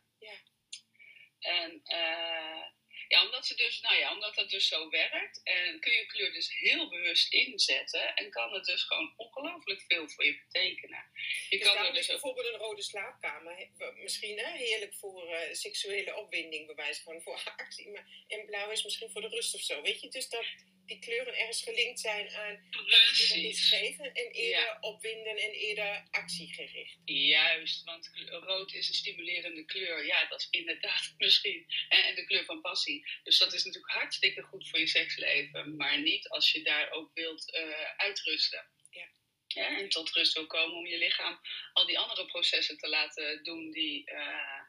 En 1.39 1.81
eh, 1.83 2.61
ja, 3.07 3.25
omdat, 3.25 3.45
ze 3.45 3.55
dus, 3.55 3.81
nou 3.81 3.95
ja, 3.95 4.13
omdat 4.13 4.35
dat 4.35 4.49
dus 4.49 4.67
zo 4.67 4.89
werkt, 4.89 5.41
en 5.43 5.79
kun 5.79 5.91
je 5.91 6.05
kleur 6.05 6.33
dus 6.33 6.57
heel 6.57 6.89
bewust 6.89 7.33
inzetten 7.33 8.15
en 8.15 8.29
kan 8.29 8.53
het 8.53 8.65
dus 8.65 8.83
gewoon 8.83 9.13
ongelooflijk 9.17 9.81
veel 9.87 10.09
voor 10.09 10.25
je 10.25 10.37
betekenen. 10.45 11.03
Je 11.49 11.57
Dus 11.57 11.67
kan 11.67 11.85
er 11.85 11.93
dus 11.93 12.07
bijvoorbeeld 12.07 12.47
een 12.47 12.59
rode 12.59 12.81
slaapkamer 12.81 13.69
misschien 13.95 14.37
hè, 14.37 14.57
heerlijk 14.57 14.93
voor 14.93 15.33
eh, 15.33 15.53
seksuele 15.53 16.15
opwinding, 16.15 16.65
bij 16.65 16.75
wijze 16.75 17.03
van 17.03 17.21
voor 17.21 17.41
actie. 17.55 17.89
Maar, 17.89 18.07
en 18.27 18.45
blauw 18.45 18.71
is 18.71 18.83
misschien 18.83 19.11
voor 19.11 19.21
de 19.21 19.27
rust 19.27 19.55
of 19.55 19.61
zo. 19.61 19.81
Weet 19.81 20.01
je, 20.01 20.09
dus 20.09 20.29
dat 20.29 20.45
die 20.85 20.99
kleuren 20.99 21.37
ergens 21.37 21.63
gelinkt 21.63 21.99
zijn 21.99 22.29
aan 22.29 22.69
precies. 22.69 23.33
iets 23.33 23.67
geven 23.69 24.13
en 24.13 24.31
eerder 24.31 24.65
Ja. 24.65 24.77
opwinden 24.81 25.37
en 25.37 25.51
eerder 25.51 26.07
actiegericht. 26.11 26.97
Juist, 27.05 27.83
want 27.83 28.09
rood 28.29 28.73
is 28.73 28.87
een 28.87 28.93
stimulerende 28.93 29.65
kleur. 29.65 30.05
Ja, 30.05 30.25
dat 30.27 30.39
is 30.39 30.47
inderdaad 30.49 31.13
misschien. 31.17 31.65
En, 31.89 32.15
de 32.15 32.25
kleur 32.25 32.45
van 32.45 32.61
passie. 32.61 33.07
Dus 33.23 33.37
dat 33.37 33.53
is 33.53 33.63
natuurlijk 33.63 33.93
hartstikke 33.93 34.41
goed 34.41 34.69
voor 34.69 34.79
je 34.79 34.87
seksleven. 34.87 35.75
Maar 35.75 36.01
niet 36.01 36.29
als 36.29 36.51
je 36.51 36.61
daar 36.63 36.91
ook 36.91 37.11
wilt 37.13 37.51
eh, 37.51 37.81
uitrusten. 37.97 38.67
Ja. 38.89 39.07
Ja, 39.47 39.77
en 39.77 39.89
tot 39.89 40.09
rust 40.11 40.33
wil 40.33 40.47
komen 40.47 40.75
om 40.77 40.85
je 40.87 40.97
lichaam 40.97 41.39
al 41.73 41.85
die 41.85 41.99
andere 41.99 42.25
processen 42.25 42.77
te 42.77 42.87
laten 42.89 43.43
doen 43.43 43.71
die, 43.71 44.05
eh, 44.05 44.61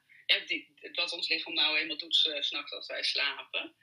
wat 0.94 1.12
ons 1.12 1.28
lichaam 1.28 1.54
nou 1.54 1.78
eenmaal 1.78 1.96
doet 1.96 2.14
s- 2.16 2.22
's 2.40 2.46
s'nachts 2.46 2.72
als 2.72 2.86
wij 2.86 3.02
slapen. 3.02 3.74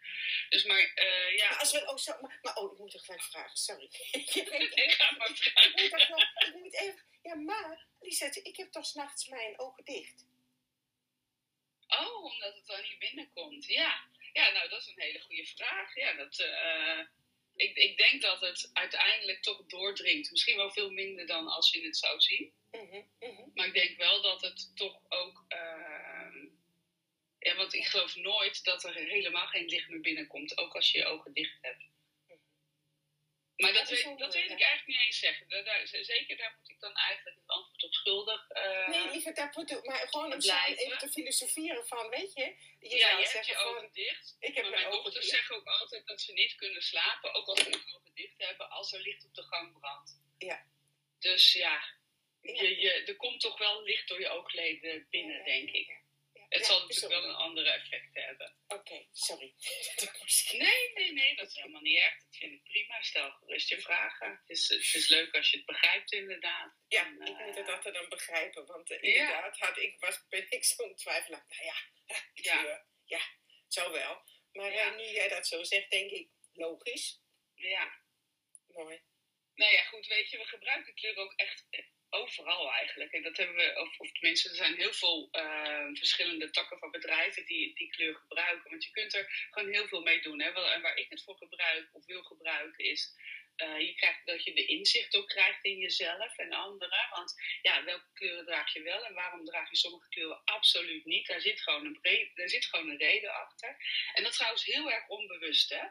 Dus 0.50 0.63
maar 0.63 0.91
eh, 0.95 1.38
ja, 1.38 1.50
Maar 1.50 1.59
als 1.59 1.71
we, 1.71 1.89
oh, 1.89 1.97
zo, 1.97 2.13
maar, 2.21 2.39
maar 2.41 2.55
oh, 2.55 2.71
ik 2.73 2.77
moet 2.79 2.93
er 2.93 3.00
gelijk 3.00 3.23
vragen, 3.23 3.57
sorry. 3.57 3.83
ik, 4.12 4.29
ga 4.97 5.12
maar 5.17 5.29
ik 5.29 5.73
moet 5.75 6.01
gewoon- 6.01 6.27
ik 6.47 6.53
moet 6.55 6.73
even, 6.79 7.01
ja, 7.21 7.35
maar 7.35 7.85
Lisette, 8.00 8.41
ik 8.41 8.57
heb 8.57 8.71
toch 8.71 8.85
s'nachts 8.85 9.27
mijn 9.27 9.59
ogen 9.59 9.85
dicht. 9.85 10.25
Oh, 11.88 12.23
omdat 12.23 12.55
het 12.55 12.65
dan 12.67 12.81
niet 12.81 13.00
binnenkomt. 13.00 13.65
Ja. 13.65 14.03
ja, 14.33 14.50
nou 14.51 14.69
dat 14.69 14.81
is 14.81 14.88
een 14.88 15.01
hele 15.01 15.19
goede 15.19 15.45
vraag. 15.45 15.95
Ja, 15.95 16.13
dat, 16.13 16.39
eh, 16.39 17.00
ik, 17.55 17.75
ik 17.77 17.97
denk 17.97 18.21
dat 18.21 18.41
het 18.41 18.69
uiteindelijk 18.73 19.41
toch 19.41 19.65
doordringt. 19.65 20.31
Misschien 20.31 20.55
wel 20.55 20.71
veel 20.71 20.89
minder 20.91 21.25
dan 21.27 21.47
als 21.47 21.71
je 21.71 21.81
het 21.83 21.97
zou 21.97 22.19
zien. 22.21 22.53
Mhm, 22.71 23.01
mhm. 23.19 23.41
Maar 23.53 23.65
ik 23.67 23.73
denk 23.73 23.97
wel 23.97 24.21
dat 24.21 24.41
het 24.41 24.71
toch 24.75 25.00
ook. 25.09 25.45
Ja, 27.43 27.55
want 27.55 27.73
ik 27.73 27.85
geloof 27.85 28.15
nooit 28.15 28.63
dat 28.63 28.83
er 28.83 28.93
helemaal 28.95 29.47
geen 29.47 29.65
licht 29.65 29.89
meer 29.89 30.01
binnenkomt. 30.01 30.57
Ook 30.57 30.75
als 30.75 30.91
je 30.91 30.97
je 30.97 31.05
ogen 31.05 31.33
dicht 31.33 31.57
hebt. 31.62 31.83
Maar 33.55 33.73
dat, 33.73 33.89
weet, 33.89 34.17
dat 34.17 34.33
weet 34.33 34.51
ik 34.51 34.59
eigenlijk 34.62 34.88
niet 34.88 35.00
eens 35.05 35.19
zeggen. 35.19 35.50
Daar, 35.50 35.63
daar- 35.63 35.88
zeker 35.88 36.38
daar 36.38 36.55
moet 36.59 36.69
ik 36.69 36.79
dan 36.79 36.93
eigenlijk 36.95 37.38
het 37.38 37.47
antwoord 37.47 37.83
op 37.83 37.93
schuldig. 37.93 38.50
eh, 38.50 38.88
Nee, 38.88 39.09
liever 39.12 39.33
moet 39.55 39.85
maar 39.85 40.07
gewoon 40.07 40.33
om 40.33 40.39
even 40.77 40.97
te 40.97 41.09
filosoferen 41.09 41.88
van, 41.88 42.09
weet 42.09 42.33
je, 42.33 42.55
je 42.79 42.95
ja, 42.95 43.09
je 43.19 43.27
hebt 43.27 43.45
je 43.47 43.53
van, 43.53 43.63
ogen 43.65 43.89
dicht. 43.93 44.35
ik 44.39 44.55
heb 44.55 44.63
maar 44.63 44.73
mijn 44.73 44.91
dochters 44.91 45.27
zeggen 45.27 45.55
ook 45.55 45.65
altijd 45.67 46.07
dat 46.07 46.21
ze 46.21 46.33
niet 46.33 46.55
kunnen 46.55 46.81
slapen, 46.81 47.33
ook 47.33 47.47
als 47.47 47.59
ze 47.59 47.69
hun 47.69 47.95
ogen 47.95 48.12
dicht 48.13 48.33
hebben, 48.38 48.69
als 48.69 48.93
er 48.93 49.01
licht 49.01 49.25
op 49.25 49.33
de 49.35 49.43
gang 49.43 49.79
brandt. 49.79 50.19
Ja. 50.38 50.65
Dus 51.19 51.53
ja, 51.53 51.83
Ja. 52.41 52.62
Je, 52.62 52.79
je, 52.79 52.91
er 52.91 53.15
komt 53.15 53.41
toch 53.41 53.57
wel 53.57 53.83
licht 53.83 54.07
door 54.07 54.19
je 54.19 54.29
oogleden 54.29 55.07
binnen, 55.09 55.38
Ja, 55.38 55.43
denk 55.43 55.69
ik. 55.69 56.01
Het 56.53 56.65
zal 56.65 56.79
natuurlijk 56.79 57.13
wel 57.13 57.24
een 57.29 57.36
andere 57.36 57.69
effect 57.72 58.10
hebben. 58.13 58.55
Oké, 58.67 59.07
sorry. 59.12 59.53
Nee, 60.51 60.91
nee, 60.93 61.12
nee, 61.13 61.36
dat 61.36 61.48
is 61.48 61.55
helemaal 61.55 61.81
niet 61.81 61.98
erg. 61.98 62.17
Dat 62.24 62.36
vind 62.36 62.51
ik 62.53 62.63
prima. 62.63 63.01
Stel 63.01 63.31
gerust 63.31 63.69
je 63.69 63.81
vragen. 63.81 64.29
Het 64.31 64.50
is, 64.50 64.67
het 64.67 64.93
is 64.93 65.07
leuk 65.07 65.36
als 65.36 65.50
je 65.51 65.57
het 65.57 65.65
begrijpt, 65.65 66.12
inderdaad. 66.12 66.74
Ja, 66.88 67.05
En, 67.05 67.12
ik 67.13 67.19
moet 67.39 67.55
eh, 67.55 67.55
het 67.55 67.69
altijd 67.69 67.93
dan 67.93 68.10
begrijpen, 68.10 68.65
want 68.65 68.89
eh, 68.91 69.01
Ja. 69.01 69.07
inderdaad 69.10 69.57
had 69.60 69.77
ik, 69.77 70.00
was, 70.00 70.27
ben 70.29 70.51
ik 70.51 70.63
zo'n 70.63 70.95
twijfelaar. 70.95 71.45
Nou 71.48 71.63
ja, 71.63 71.75
ja, 72.15 72.17
Ja. 72.33 72.62
kleur, 72.62 72.86
ja, 73.05 73.22
zo 73.67 73.91
wel. 73.91 74.24
Maar 74.51 74.74
Ja. 74.74 74.89
eh, 74.91 74.95
nu 74.95 75.03
jij 75.03 75.27
dat 75.27 75.48
zo 75.48 75.63
zegt, 75.63 75.89
denk 75.89 76.12
ik, 76.12 76.29
logisch. 76.53 77.19
Ja. 77.55 78.01
Mooi. 78.67 79.01
Nou 79.55 79.72
ja, 79.74 79.83
goed, 79.83 80.07
weet 80.07 80.29
je, 80.29 80.38
we 80.38 80.45
gebruiken 80.45 80.93
kleur 80.93 81.15
ook 81.17 81.33
echt 81.36 81.65
eh, 81.69 81.86
overal 82.13 82.72
eigenlijk. 82.74 83.12
En 83.13 83.22
dat 83.24 83.38
hebben 83.38 83.55
we, 83.55 83.79
of, 83.82 84.00
of 84.00 84.12
tenminste, 84.12 84.50
er 84.50 84.55
zijn 84.55 84.75
heel 84.75 84.93
veel 84.93 85.27
eh, 85.32 85.86
verschillende 85.93 86.50
takken 86.50 86.77
van 86.79 86.91
bedrijven 86.91 87.46
die 87.46 87.75
die 87.75 87.89
kleur 87.89 88.15
gebruiken. 88.15 88.70
Want 88.70 88.84
je 88.84 88.91
kunt 88.91 89.13
er 89.13 89.48
gewoon 89.51 89.70
heel 89.74 89.88
veel 89.88 90.01
mee 90.01 90.22
doen. 90.22 90.41
Hè? 90.41 90.50
En 90.74 90.82
waar 90.82 90.98
ik 90.98 91.10
het 91.10 91.24
voor 91.24 91.38
gebruik 91.38 91.89
of 91.91 92.05
wil 92.05 92.24
gebruiken 92.24 92.84
is. 92.86 93.13
eh, 93.55 93.79
je 93.79 93.93
krijgt, 93.96 94.25
dat 94.25 94.43
je 94.43 94.53
de 94.53 94.65
inzicht 94.65 95.15
ook 95.15 95.27
krijgt 95.27 95.63
in 95.63 95.77
jezelf 95.77 96.38
en 96.38 96.53
anderen. 96.53 97.08
Want 97.10 97.34
ja, 97.62 97.84
welke 97.84 98.12
kleuren 98.13 98.46
draag 98.46 98.74
je 98.74 98.82
wel 98.82 99.05
en 99.05 99.13
waarom 99.13 99.46
draag 99.46 99.70
je 99.70 99.77
sommige 99.77 100.10
kleuren 100.10 100.41
absoluut 100.46 101.05
niet? 101.05 101.27
Daar 101.27 101.41
zit 101.41 101.62
gewoon 101.62 101.86
een, 101.86 102.00
bre- 102.01 102.32
daar 102.36 102.50
zit 102.50 102.65
gewoon 102.65 102.89
een 102.89 102.98
reden 102.98 103.34
achter. 103.34 103.77
En 104.13 104.24
dat 104.24 104.34
trouwens 104.34 104.65
heel 104.65 104.91
erg 104.91 105.08
onbewust, 105.08 105.70
hè? 105.70 105.84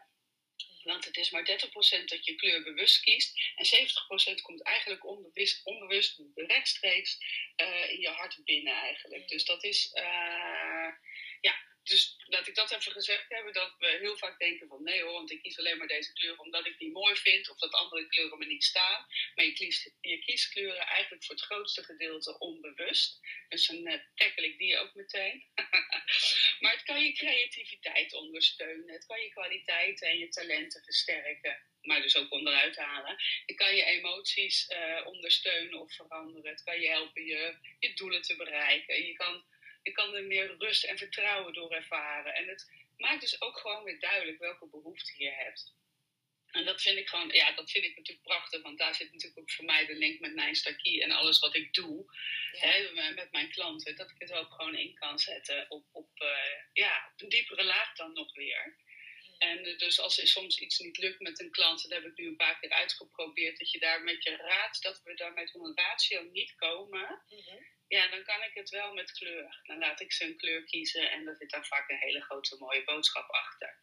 Want 0.84 1.04
het 1.04 1.16
is 1.16 1.30
maar 1.30 1.44
30% 1.44 2.04
dat 2.04 2.24
je 2.24 2.34
kleur 2.34 2.62
bewust 2.62 3.00
kiest. 3.00 3.52
En 3.56 3.66
70% 3.66 4.42
komt 4.42 4.62
eigenlijk 4.62 5.06
onbewust, 5.06 5.64
onbewust 5.64 6.22
rechtstreeks 6.34 7.18
eh, 7.56 7.90
in 7.90 8.00
je 8.00 8.08
hart 8.08 8.44
binnen 8.44 8.74
eigenlijk. 8.74 9.28
Dus 9.28 9.44
dat 9.44 9.64
is, 9.64 9.90
eh, 9.92 10.88
ja, 11.40 11.54
dus 11.84 12.16
laat 12.26 12.46
ik 12.46 12.54
dat 12.54 12.70
even 12.70 12.92
gezegd 12.92 13.28
hebben. 13.28 13.52
Dat 13.52 13.74
we 13.78 13.86
heel 14.00 14.16
vaak 14.16 14.38
denken 14.38 14.68
van 14.68 14.82
nee 14.82 15.02
hoor, 15.02 15.12
want 15.12 15.30
ik 15.30 15.42
kies 15.42 15.58
alleen 15.58 15.78
maar 15.78 15.86
deze 15.86 16.12
kleur 16.12 16.38
omdat 16.38 16.66
ik 16.66 16.78
die 16.78 16.90
mooi 16.90 17.16
vind. 17.16 17.50
Of 17.50 17.58
dat 17.58 17.72
andere 17.72 18.06
kleuren 18.06 18.38
me 18.38 18.46
niet 18.46 18.64
staan. 18.64 19.06
Maar 19.34 19.44
je 19.44 19.52
kiest, 19.52 19.90
je 20.00 20.18
kiest 20.18 20.52
kleuren 20.52 20.86
eigenlijk 20.86 21.24
voor 21.24 21.34
het 21.34 21.44
grootste 21.44 21.82
gedeelte 21.82 22.38
onbewust. 22.38 23.20
Dus 23.48 23.66
dan 23.66 23.76
uh, 23.76 23.94
tackle 24.14 24.46
ik 24.46 24.58
die 24.58 24.78
ook 24.78 24.94
meteen. 24.94 25.44
maar 26.60 26.72
het 26.72 26.82
kan 26.82 27.04
je 27.04 27.12
creativiteit 27.12 28.12
ondersteunen. 28.12 28.94
Het 28.94 29.06
kan 29.06 29.20
je 29.20 29.28
kwaliteiten 29.28 30.08
en 30.08 30.18
je 30.18 30.28
talenten 30.28 30.82
versterken. 30.82 31.62
Maar 31.82 32.02
dus 32.02 32.16
ook 32.16 32.32
onderuit 32.32 32.76
halen. 32.76 33.16
Het 33.46 33.56
kan 33.56 33.76
je 33.76 33.84
emoties 33.84 34.70
uh, 34.70 35.06
ondersteunen 35.06 35.80
of 35.80 35.94
veranderen. 35.94 36.50
Het 36.50 36.62
kan 36.62 36.80
je 36.80 36.88
helpen 36.88 37.24
je, 37.24 37.56
je 37.78 37.94
doelen 37.94 38.22
te 38.22 38.36
bereiken. 38.36 39.06
Je 39.06 39.12
kan, 39.12 39.44
je 39.82 39.92
kan 39.92 40.14
er 40.14 40.24
meer 40.24 40.56
rust 40.58 40.84
en 40.84 40.98
vertrouwen 40.98 41.52
door 41.52 41.70
ervaren. 41.70 42.34
En 42.34 42.48
het 42.48 42.70
maakt 42.96 43.20
dus 43.20 43.40
ook 43.40 43.58
gewoon 43.58 43.84
weer 43.84 44.00
duidelijk 44.00 44.38
welke 44.38 44.68
behoeften 44.68 45.24
je 45.24 45.30
hebt. 45.30 45.74
En 46.52 46.64
dat 46.64 46.82
vind 46.82 46.98
ik 46.98 47.08
gewoon, 47.08 47.28
ja, 47.28 47.52
dat 47.52 47.70
vind 47.70 47.84
ik 47.84 47.96
natuurlijk 47.96 48.26
prachtig, 48.26 48.62
want 48.62 48.78
daar 48.78 48.94
zit 48.94 49.12
natuurlijk 49.12 49.40
ook 49.40 49.50
voor 49.50 49.64
mij 49.64 49.86
de 49.86 49.94
link 49.94 50.20
met 50.20 50.34
mijn 50.34 50.54
stakie 50.54 51.02
en 51.02 51.10
alles 51.10 51.38
wat 51.38 51.54
ik 51.54 51.74
doe 51.74 52.04
ja. 52.52 52.68
hè, 52.68 53.12
met 53.12 53.32
mijn 53.32 53.50
klanten. 53.50 53.96
Dat 53.96 54.10
ik 54.10 54.16
het 54.18 54.32
ook 54.32 54.52
gewoon 54.52 54.74
in 54.74 54.94
kan 54.94 55.18
zetten 55.18 55.70
op, 55.70 55.84
op, 55.92 56.08
uh, 56.22 56.28
ja, 56.72 57.10
op 57.12 57.22
een 57.22 57.28
diepere 57.28 57.64
laag 57.64 57.94
dan 57.94 58.12
nog 58.12 58.34
weer. 58.34 58.76
En 59.38 59.78
dus 59.78 60.00
als 60.00 60.18
er 60.18 60.28
soms 60.28 60.58
iets 60.58 60.78
niet 60.78 60.98
lukt 60.98 61.20
met 61.20 61.40
een 61.40 61.50
klant, 61.50 61.82
dat 61.82 61.92
heb 61.92 62.04
ik 62.04 62.16
nu 62.16 62.26
een 62.26 62.36
paar 62.36 62.58
keer 62.60 62.70
uitgeprobeerd, 62.70 63.58
dat 63.58 63.70
je 63.70 63.78
daar 63.78 64.02
met 64.02 64.22
je 64.22 64.36
raad, 64.36 64.82
dat 64.82 65.00
we 65.04 65.14
daar 65.14 65.32
met 65.32 65.54
een 65.54 65.72
ratio 65.74 66.22
niet 66.22 66.54
komen, 66.54 67.22
Mhm. 67.28 67.62
Ja, 67.96 68.08
dan 68.08 68.24
kan 68.24 68.42
ik 68.42 68.54
het 68.54 68.70
wel 68.70 68.92
met 68.94 69.12
kleur. 69.12 69.60
Dan 69.62 69.78
laat 69.78 70.00
ik 70.00 70.12
ze 70.12 70.24
een 70.24 70.36
kleur 70.36 70.64
kiezen 70.64 71.10
en 71.10 71.24
daar 71.24 71.36
zit 71.36 71.50
dan 71.50 71.64
vaak 71.64 71.90
een 71.90 71.98
hele 72.06 72.20
grote 72.20 72.56
mooie 72.58 72.84
boodschap 72.84 73.30
achter. 73.30 73.76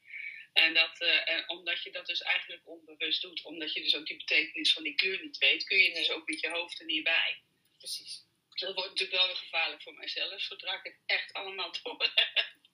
En, 0.54 0.74
dat, 0.74 1.00
eh, 1.00 1.30
en 1.30 1.50
omdat 1.50 1.84
je 1.84 1.92
dat 1.92 2.06
dus 2.06 2.22
eigenlijk 2.22 2.62
onbewust 2.68 3.22
doet, 3.22 3.44
omdat 3.44 3.74
je 3.74 3.82
dus 3.82 3.96
ook 3.96 4.06
die 4.06 4.18
betekenis 4.18 4.74
van 4.74 4.84
die 4.84 4.96
kleur 4.96 5.22
niet 5.22 5.38
weet, 5.38 5.64
kun 5.64 5.78
je 5.78 5.86
het 5.86 5.96
dus 5.96 6.12
ook 6.12 6.28
met 6.28 6.40
je 6.40 6.50
hoofd 6.50 6.80
er 6.80 6.86
niet 6.86 7.04
bij. 7.04 7.42
Precies. 7.78 8.28
Dat 8.50 8.74
wordt 8.74 8.90
natuurlijk 8.90 9.18
wel 9.18 9.28
weer 9.28 9.36
gevaarlijk 9.36 9.82
voor 9.82 9.94
mijzelf, 9.94 10.42
zodra 10.42 10.74
ik 10.74 10.84
het 10.84 11.00
echt 11.06 11.34
allemaal 11.34 11.72
door 11.84 12.12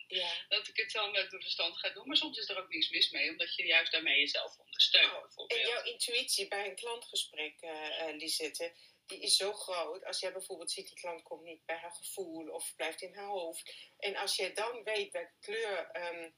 Ja. 0.08 0.46
dat 0.50 0.68
ik 0.68 0.78
het 0.78 0.92
dan 0.92 1.12
met 1.12 1.30
mijn 1.32 1.42
verstand 1.42 1.78
ga 1.78 1.90
doen. 1.90 2.08
Maar 2.08 2.18
soms 2.18 2.38
is 2.38 2.50
er 2.50 2.58
ook 2.58 2.70
niets 2.70 2.90
mis 2.90 3.10
mee, 3.10 3.30
omdat 3.30 3.56
je 3.56 3.66
juist 3.66 3.92
daarmee 3.92 4.20
jezelf 4.20 4.58
ondersteunt. 4.58 5.36
Oh. 5.36 5.46
En 5.48 5.60
jouw 5.60 5.84
intuïtie 5.84 6.48
bij 6.48 6.66
een 6.66 6.76
klantgesprek, 6.76 7.62
eh 7.62 8.00
eh, 8.02 8.16
Lisette, 8.18 8.74
die 9.06 9.20
is 9.22 9.36
zo 9.36 9.54
groot. 9.54 10.06
Als 10.06 10.20
jij 10.20 10.32
bijvoorbeeld 10.32 10.72
ziet, 10.72 10.88
die 10.88 11.00
klant 11.00 11.24
komt 11.24 11.44
niet 11.44 11.66
bij 11.66 11.78
haar 11.78 11.92
gevoel 11.92 12.50
of 12.50 12.76
blijft 12.76 13.02
in 13.02 13.16
haar 13.16 13.28
hoofd. 13.28 13.74
En 13.98 14.16
als 14.16 14.36
jij 14.36 14.54
dan 14.54 14.84
weet 14.84 15.12
welke 15.12 15.34
kleur 15.40 15.90
ehm, 15.92 16.32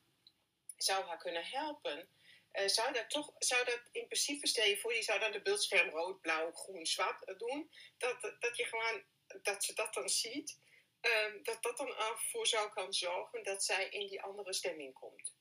zou 0.78 1.06
haar 1.06 1.18
kunnen 1.18 1.46
helpen, 1.46 2.10
eh, 2.52 2.68
zou 2.68 2.94
dat 2.94 3.10
toch, 3.10 3.32
zou 3.38 3.66
dat 3.66 3.82
in 3.92 4.08
principe, 4.08 4.48
stel 4.48 4.66
je 4.66 4.78
voor, 4.78 4.94
je 4.96 5.04
zou 5.04 5.20
dan 5.20 5.32
de 5.32 5.42
beeldscherm 5.42 5.90
rood, 5.90 6.22
blauw, 6.22 6.52
groen, 6.52 6.86
zwart 6.86 7.24
eh, 7.26 7.38
doen. 7.38 7.72
Dat, 7.98 8.22
dat 8.40 8.58
je 8.58 8.66
gewoon, 8.66 9.04
dat 9.42 9.64
ze 9.64 9.74
dat 9.74 9.94
dan 9.94 10.10
ziet. 10.10 10.60
ehm, 11.02 11.44
dat 11.44 11.64
dat 11.64 11.78
dan 11.78 11.96
ervoor 11.96 12.48
zou 12.48 12.70
kan 12.70 12.94
zorgen 12.94 13.44
dat 13.44 13.64
zij 13.64 13.90
in 13.90 14.08
die 14.08 14.22
andere 14.22 14.54
stemming 14.54 14.94
komt. 14.94 15.37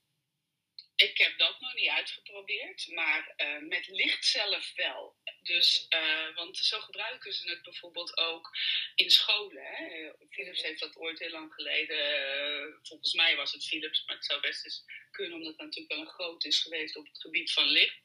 Ik 0.97 1.19
heb 1.19 1.39
dat 1.39 1.61
nog 1.61 1.75
niet 1.75 1.89
uitgeprobeerd, 1.89 2.89
maar 2.89 3.33
eh, 3.37 3.59
met 3.59 3.89
licht 3.89 4.25
zelf 4.25 4.73
wel. 4.75 5.17
Dus, 5.43 5.87
eh, 5.89 6.35
want 6.35 6.57
zo 6.59 6.81
gebruiken 6.81 7.33
ze 7.33 7.49
het 7.51 7.63
bijvoorbeeld 7.63 8.17
ook 8.17 8.57
in 8.95 9.11
scholen. 9.11 9.65
Hè? 9.65 9.87
Eh, 9.87 10.13
Philips 10.31 10.63
heeft 10.63 10.81
dat 10.81 10.97
ooit 10.97 11.19
heel 11.19 11.31
lang 11.31 11.55
geleden, 11.55 12.81
volgens 12.83 13.13
mij 13.15 13.37
was 13.37 13.53
het 13.53 13.67
Philips, 13.67 14.05
maar 14.07 14.17
het 14.17 14.25
zou 14.25 14.41
best 14.41 14.65
eens 14.65 14.85
kunnen, 15.11 15.37
omdat 15.37 15.53
het 15.53 15.61
natuurlijk 15.61 15.93
wel 15.93 16.01
een 16.01 16.13
groot 16.13 16.45
is 16.45 16.61
geweest 16.61 16.97
op 16.97 17.07
het 17.07 17.21
gebied 17.21 17.53
van 17.53 17.69
licht, 17.69 17.99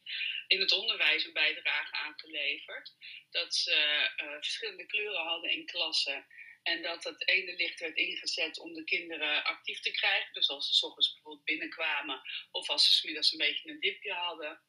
in 0.47 0.59
het 0.59 0.71
onderwijs 0.71 1.23
een 1.23 1.33
bijdrage 1.33 1.95
aangeleverd. 1.95 2.93
Dat 3.29 3.55
ze 3.55 4.09
verschillende 4.39 4.85
kleuren 4.85 5.23
hadden 5.23 5.51
in 5.51 5.65
klassen. 5.65 6.25
En 6.63 6.81
dat 6.81 7.03
het 7.03 7.27
ene 7.27 7.55
licht 7.55 7.79
werd 7.79 7.97
ingezet 7.97 8.59
om 8.59 8.73
de 8.73 8.83
kinderen 8.83 9.43
actief 9.43 9.79
te 9.79 9.91
krijgen. 9.91 10.33
Dus 10.33 10.49
als 10.49 10.67
ze 10.67 10.73
's 10.73 10.83
ochtends 10.83 11.13
bijvoorbeeld 11.13 11.45
binnenkwamen 11.45 12.21
of 12.51 12.69
als 12.69 12.85
ze 12.85 12.91
's 12.91 13.03
middags 13.03 13.31
een 13.31 13.37
beetje 13.37 13.69
een 13.69 13.79
dipje 13.79 14.13
hadden. 14.13 14.61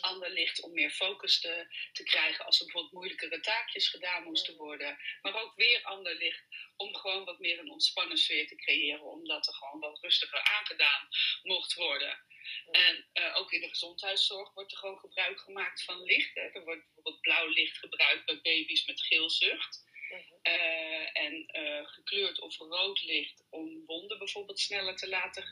Ander 0.00 0.30
licht 0.30 0.62
om 0.62 0.72
meer 0.72 0.90
focus 0.90 1.40
te, 1.40 1.66
te 1.92 2.02
krijgen 2.02 2.44
als 2.44 2.58
er 2.58 2.64
bijvoorbeeld 2.64 2.94
moeilijkere 2.94 3.40
taakjes 3.40 3.88
gedaan 3.88 4.22
moesten 4.22 4.56
worden. 4.56 4.98
Maar 5.22 5.42
ook 5.42 5.54
weer 5.54 5.82
ander 5.82 6.14
licht 6.14 6.44
om 6.76 6.96
gewoon 6.96 7.24
wat 7.24 7.38
meer 7.38 7.58
een 7.58 7.70
ontspannen 7.70 8.18
sfeer 8.18 8.46
te 8.46 8.56
creëren. 8.56 9.02
Omdat 9.02 9.46
er 9.46 9.54
gewoon 9.54 9.80
wat 9.80 10.00
rustiger 10.02 10.42
aangedaan 10.42 11.08
mocht 11.42 11.74
worden. 11.74 12.24
En 12.70 13.08
eh, 13.12 13.36
ook 13.36 13.52
in 13.52 13.60
de 13.60 13.68
gezondheidszorg 13.68 14.54
wordt 14.54 14.72
er 14.72 14.78
gewoon 14.78 14.98
gebruik 14.98 15.40
gemaakt 15.40 15.84
van 15.84 16.02
licht. 16.02 16.34
Hè. 16.34 16.40
Er 16.40 16.64
wordt 16.64 16.84
bijvoorbeeld 16.84 17.20
blauw 17.20 17.46
licht 17.46 17.78
gebruikt 17.78 18.24
bij 18.24 18.40
baby's 18.40 18.84
met 18.84 19.00
geelzucht. 19.00 19.90
Mhm. 20.12 20.20
Eh, 20.42 21.22
en 21.24 21.46
eh, 21.46 21.86
gekleurd 21.86 22.40
of 22.40 22.58
rood 22.58 23.02
licht 23.04 23.44
om 23.50 23.82
wonden 23.86 24.18
bijvoorbeeld 24.18 24.60
sneller 24.60 24.96
te 24.96 25.08
laten 25.08 25.42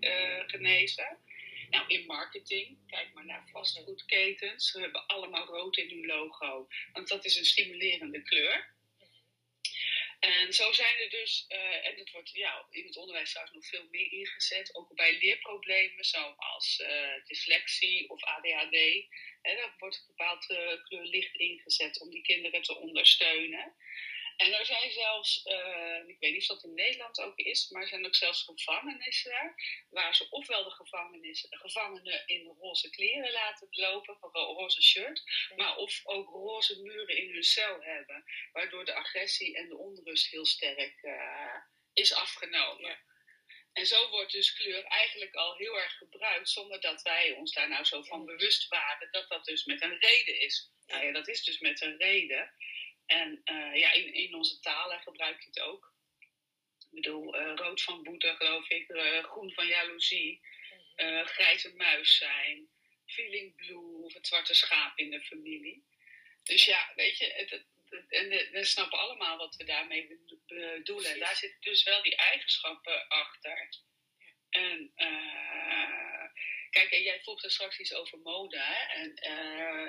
eh, 0.00 0.42
genezen. 0.46 1.18
Nou, 1.70 1.84
in 1.88 2.06
marketing, 2.06 2.78
kijk 2.86 3.14
maar 3.14 3.26
naar 3.26 3.48
fastfoodketens. 3.50 4.70
Ze 4.70 4.80
hebben 4.80 5.06
allemaal 5.06 5.46
rood 5.46 5.76
in 5.76 5.88
hun 5.88 6.06
logo, 6.06 6.68
want 6.92 7.08
dat 7.08 7.24
is 7.24 7.36
een 7.36 7.44
stimulerende 7.44 8.22
kleur. 8.22 8.76
En 10.18 10.52
zo 10.52 10.72
zijn 10.72 10.98
er 10.98 11.10
dus, 11.10 11.44
eh, 11.48 11.86
en 11.86 11.96
dat 11.96 12.10
wordt 12.10 12.30
ja, 12.32 12.66
in 12.70 12.86
het 12.86 12.96
onderwijs 12.96 13.30
trouwens 13.30 13.56
nog 13.56 13.66
veel 13.66 13.88
meer 13.90 14.12
ingezet, 14.12 14.74
ook 14.74 14.94
bij 14.94 15.18
leerproblemen 15.18 16.04
zoals 16.04 16.80
eh, 16.80 17.24
dyslexie 17.24 18.10
of 18.10 18.22
ADHD. 18.24 19.06
Hè, 19.42 19.54
daar 19.54 19.74
wordt 19.78 19.96
een 19.96 20.06
bepaald 20.06 20.50
eh, 20.50 20.82
kleur 20.82 21.04
licht 21.04 21.34
ingezet 21.34 22.00
om 22.00 22.10
die 22.10 22.22
kinderen 22.22 22.62
te 22.62 22.76
ondersteunen. 22.76 23.74
En 24.38 24.52
er 24.52 24.66
zijn 24.66 24.90
zelfs, 24.90 25.42
eh, 25.42 25.98
ik 26.06 26.16
weet 26.18 26.32
niet 26.32 26.40
of 26.40 26.46
dat 26.46 26.64
in 26.64 26.74
Nederland 26.74 27.20
ook 27.20 27.38
is, 27.38 27.68
maar 27.68 27.82
er 27.82 27.88
zijn 27.88 28.06
ook 28.06 28.14
zelfs 28.14 28.42
gevangenissen 28.42 29.54
waar 29.90 30.14
ze 30.14 30.30
ofwel 30.30 30.64
de 30.64 30.70
gevangenis, 30.70 31.46
gevangenen 31.50 32.26
in 32.26 32.54
roze 32.58 32.90
kleren 32.90 33.32
laten 33.32 33.68
lopen, 33.70 34.18
een 34.20 34.30
roze 34.30 34.82
shirt, 34.82 35.22
maar 35.56 35.76
of 35.76 36.00
ook 36.04 36.28
roze 36.28 36.82
muren 36.82 37.16
in 37.16 37.32
hun 37.32 37.42
cel 37.42 37.82
hebben, 37.82 38.24
waardoor 38.52 38.84
de 38.84 38.94
agressie 38.94 39.56
en 39.56 39.68
de 39.68 39.76
onrust 39.76 40.30
heel 40.30 40.46
sterk 40.46 41.02
eh, 41.02 41.56
is 41.92 42.14
afgenomen. 42.14 42.90
Ja. 42.90 42.98
En 43.72 43.86
zo 43.86 44.08
wordt 44.08 44.32
dus 44.32 44.52
kleur 44.52 44.84
eigenlijk 44.84 45.34
al 45.34 45.56
heel 45.56 45.78
erg 45.78 45.96
gebruikt, 45.96 46.48
zonder 46.48 46.80
dat 46.80 47.02
wij 47.02 47.32
ons 47.32 47.52
daar 47.52 47.68
nou 47.68 47.84
zo 47.84 48.02
van 48.02 48.24
bewust 48.24 48.68
waren 48.68 49.08
dat 49.10 49.28
dat 49.28 49.44
dus 49.44 49.64
met 49.64 49.82
een 49.82 49.98
reden 49.98 50.40
is. 50.40 50.72
Nou 50.86 51.04
ja, 51.04 51.12
dat 51.12 51.28
is 51.28 51.44
dus 51.44 51.58
met 51.58 51.80
een 51.80 51.96
reden. 51.96 52.50
En 53.08 53.40
eh, 53.44 53.74
ja, 53.74 53.92
in, 53.92 54.14
in 54.14 54.34
onze 54.34 54.60
talen 54.60 55.00
gebruik 55.00 55.40
je 55.40 55.46
het 55.46 55.60
ook. 55.60 55.92
Ik 56.78 56.88
bedoel, 56.90 57.36
eh, 57.36 57.52
rood 57.54 57.82
van 57.82 58.02
boete, 58.02 58.34
geloof 58.36 58.68
ik, 58.68 58.88
eh, 58.88 59.24
groen 59.24 59.52
van 59.52 59.66
jaloezie, 59.66 60.40
eh, 60.94 61.24
grijze 61.26 61.74
muis 61.74 62.16
zijn, 62.16 62.68
feeling 63.06 63.56
blue 63.56 64.02
of 64.04 64.14
het 64.14 64.26
zwarte 64.26 64.54
schaap 64.54 64.98
in 64.98 65.10
de 65.10 65.20
familie. 65.20 65.84
Dus 66.42 66.64
ja, 66.64 66.92
weet 66.94 67.18
je, 67.18 67.32
het, 67.32 67.50
het- 67.50 67.66
het- 67.88 68.10
en 68.12 68.28
we 68.28 68.64
snappen 68.64 68.98
allemaal 68.98 69.36
wat 69.36 69.56
we 69.56 69.64
daarmee 69.64 70.06
be- 70.06 70.38
bedoelen. 70.46 71.10
En 71.10 71.18
daar 71.18 71.36
zitten 71.36 71.60
dus 71.60 71.82
wel 71.82 72.02
die 72.02 72.16
eigenschappen 72.16 73.08
achter. 73.08 73.68
En 74.50 74.92
eh, 74.94 76.24
kijk, 76.70 76.90
en 76.90 77.02
jij 77.02 77.20
vroeg 77.20 77.42
er 77.44 77.50
straks 77.50 77.78
iets 77.78 77.94
over 77.94 78.18
mode, 78.18 78.58
hè? 78.60 79.00
En, 79.00 79.14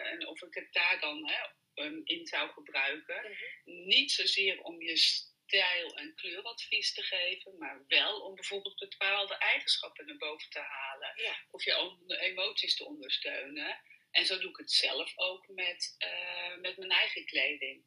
en 0.03 0.27
of 0.27 0.41
ik 0.41 0.53
het 0.53 0.73
daar 0.73 0.99
dan 0.99 1.27
hè, 1.29 1.47
um, 1.75 2.01
in 2.03 2.27
zou 2.27 2.49
gebruiken. 2.49 3.21
Mhm. 3.21 3.88
Niet 3.88 4.12
zozeer 4.12 4.62
om 4.62 4.82
je 4.82 4.97
stijl- 4.97 5.97
en 5.97 6.15
kleuradvies 6.15 6.93
te 6.93 7.01
geven, 7.01 7.58
maar 7.58 7.84
wel 7.88 8.21
om 8.21 8.36
bijvoorbeeld 8.36 8.79
bepaalde 8.89 9.38
eigenschappen 9.38 10.05
naar 10.05 10.17
boven 10.17 10.49
te 10.49 10.60
halen. 10.60 11.12
Ja. 11.15 11.36
Of 11.51 11.63
je 11.65 11.97
emoties 12.19 12.75
te 12.75 12.86
ondersteunen. 12.86 13.82
En 14.12 14.25
zo 14.25 14.39
doe 14.39 14.49
ik 14.49 14.58
het 14.58 14.71
zelf 14.71 15.13
ook 15.15 15.47
met, 15.47 15.95
eh, 15.97 16.58
met 16.58 16.77
mijn 16.77 16.91
eigen 16.91 17.25
kleding. 17.25 17.84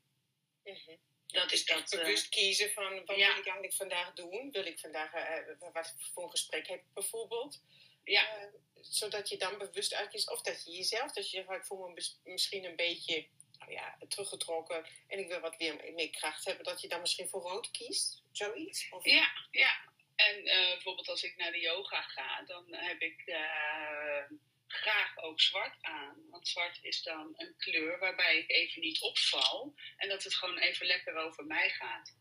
Mhm. 0.65 0.97
Dat 1.27 1.53
is 1.53 1.65
dat. 1.65 1.93
eh, 1.93 1.99
bewust 1.99 2.29
kiezen 2.29 2.73
van 2.73 3.05
wat 3.05 3.17
ja. 3.17 3.29
wil 3.29 3.39
ik 3.39 3.45
eigenlijk 3.45 3.75
vandaag 3.75 4.13
doen? 4.13 4.51
Wil 4.51 4.67
ik 4.67 4.79
vandaag, 4.79 5.13
eh, 5.13 5.73
wat 5.73 5.95
voor 6.13 6.23
een 6.23 6.31
gesprek 6.31 6.67
heb 6.67 6.79
ik 6.81 6.93
bijvoorbeeld? 6.95 7.61
ja, 8.05 8.51
zodat 8.81 9.29
je 9.29 9.37
dan 9.37 9.59
bewust 9.59 9.95
uitkiest, 9.95 10.31
of 10.31 10.43
dat 10.43 10.65
je 10.65 10.71
jezelf, 10.71 11.13
dat 11.13 11.31
je 11.31 11.37
zegt, 11.37 11.51
ik 11.51 11.65
voel 11.65 11.89
me 11.89 12.05
misschien 12.25 12.65
een 12.65 12.77
beetje 12.77 13.27
nou 13.67 13.73
ja, 13.73 13.99
teruggetrokken 14.09 14.87
en 15.09 15.19
ik 15.19 15.29
wil 15.29 15.41
wat 15.41 15.57
weer 15.57 15.93
meer 15.95 16.11
kracht 16.11 16.45
hebben, 16.45 16.65
dat 16.65 16.81
je 16.81 16.89
dan 16.89 17.01
misschien 17.01 17.29
voor 17.29 17.41
rood 17.41 17.71
kiest? 17.71 18.23
Zoiets? 18.33 18.89
Of, 18.91 19.05
Ja, 19.05 19.29
ja. 19.51 19.91
En 20.17 20.47
eh, 20.47 20.73
bijvoorbeeld 20.73 21.09
als 21.09 21.23
ik 21.23 21.37
naar 21.37 21.53
de 21.53 21.61
yoga 21.61 22.03
ga, 22.03 22.43
dan 22.43 22.75
heb 22.75 23.01
ik 23.01 23.23
eh, 23.27 24.25
graag 24.67 25.19
ook 25.19 25.41
zwart 25.41 25.77
aan. 25.81 26.17
Want 26.31 26.49
zwart 26.49 26.79
is 26.83 27.03
dan 27.03 27.33
een 27.37 27.55
kleur 27.57 27.99
waarbij 27.99 28.39
ik 28.39 28.51
even 28.51 28.81
niet 28.81 29.01
opval 29.01 29.75
en 29.97 30.09
dat 30.09 30.25
het 30.25 30.35
gewoon 30.35 30.59
even 30.59 30.87
lekker 30.87 31.17
over 31.17 31.45
mij 31.45 31.71
gaat. 31.71 32.17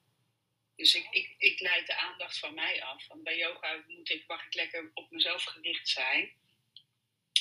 Dus 0.75 0.95
ik, 0.95 1.07
ik, 1.11 1.35
ik 1.37 1.59
leid 1.59 1.87
de 1.87 1.95
aandacht 1.95 2.39
van 2.39 2.53
mij 2.53 2.83
af. 2.83 3.07
Want 3.07 3.23
bij 3.23 3.37
yoga 3.37 3.83
moet 3.87 4.09
ik, 4.09 4.27
mag 4.27 4.45
ik 4.45 4.53
lekker 4.53 4.91
op 4.93 5.11
mezelf 5.11 5.43
gericht 5.43 5.89
zijn. 5.89 6.33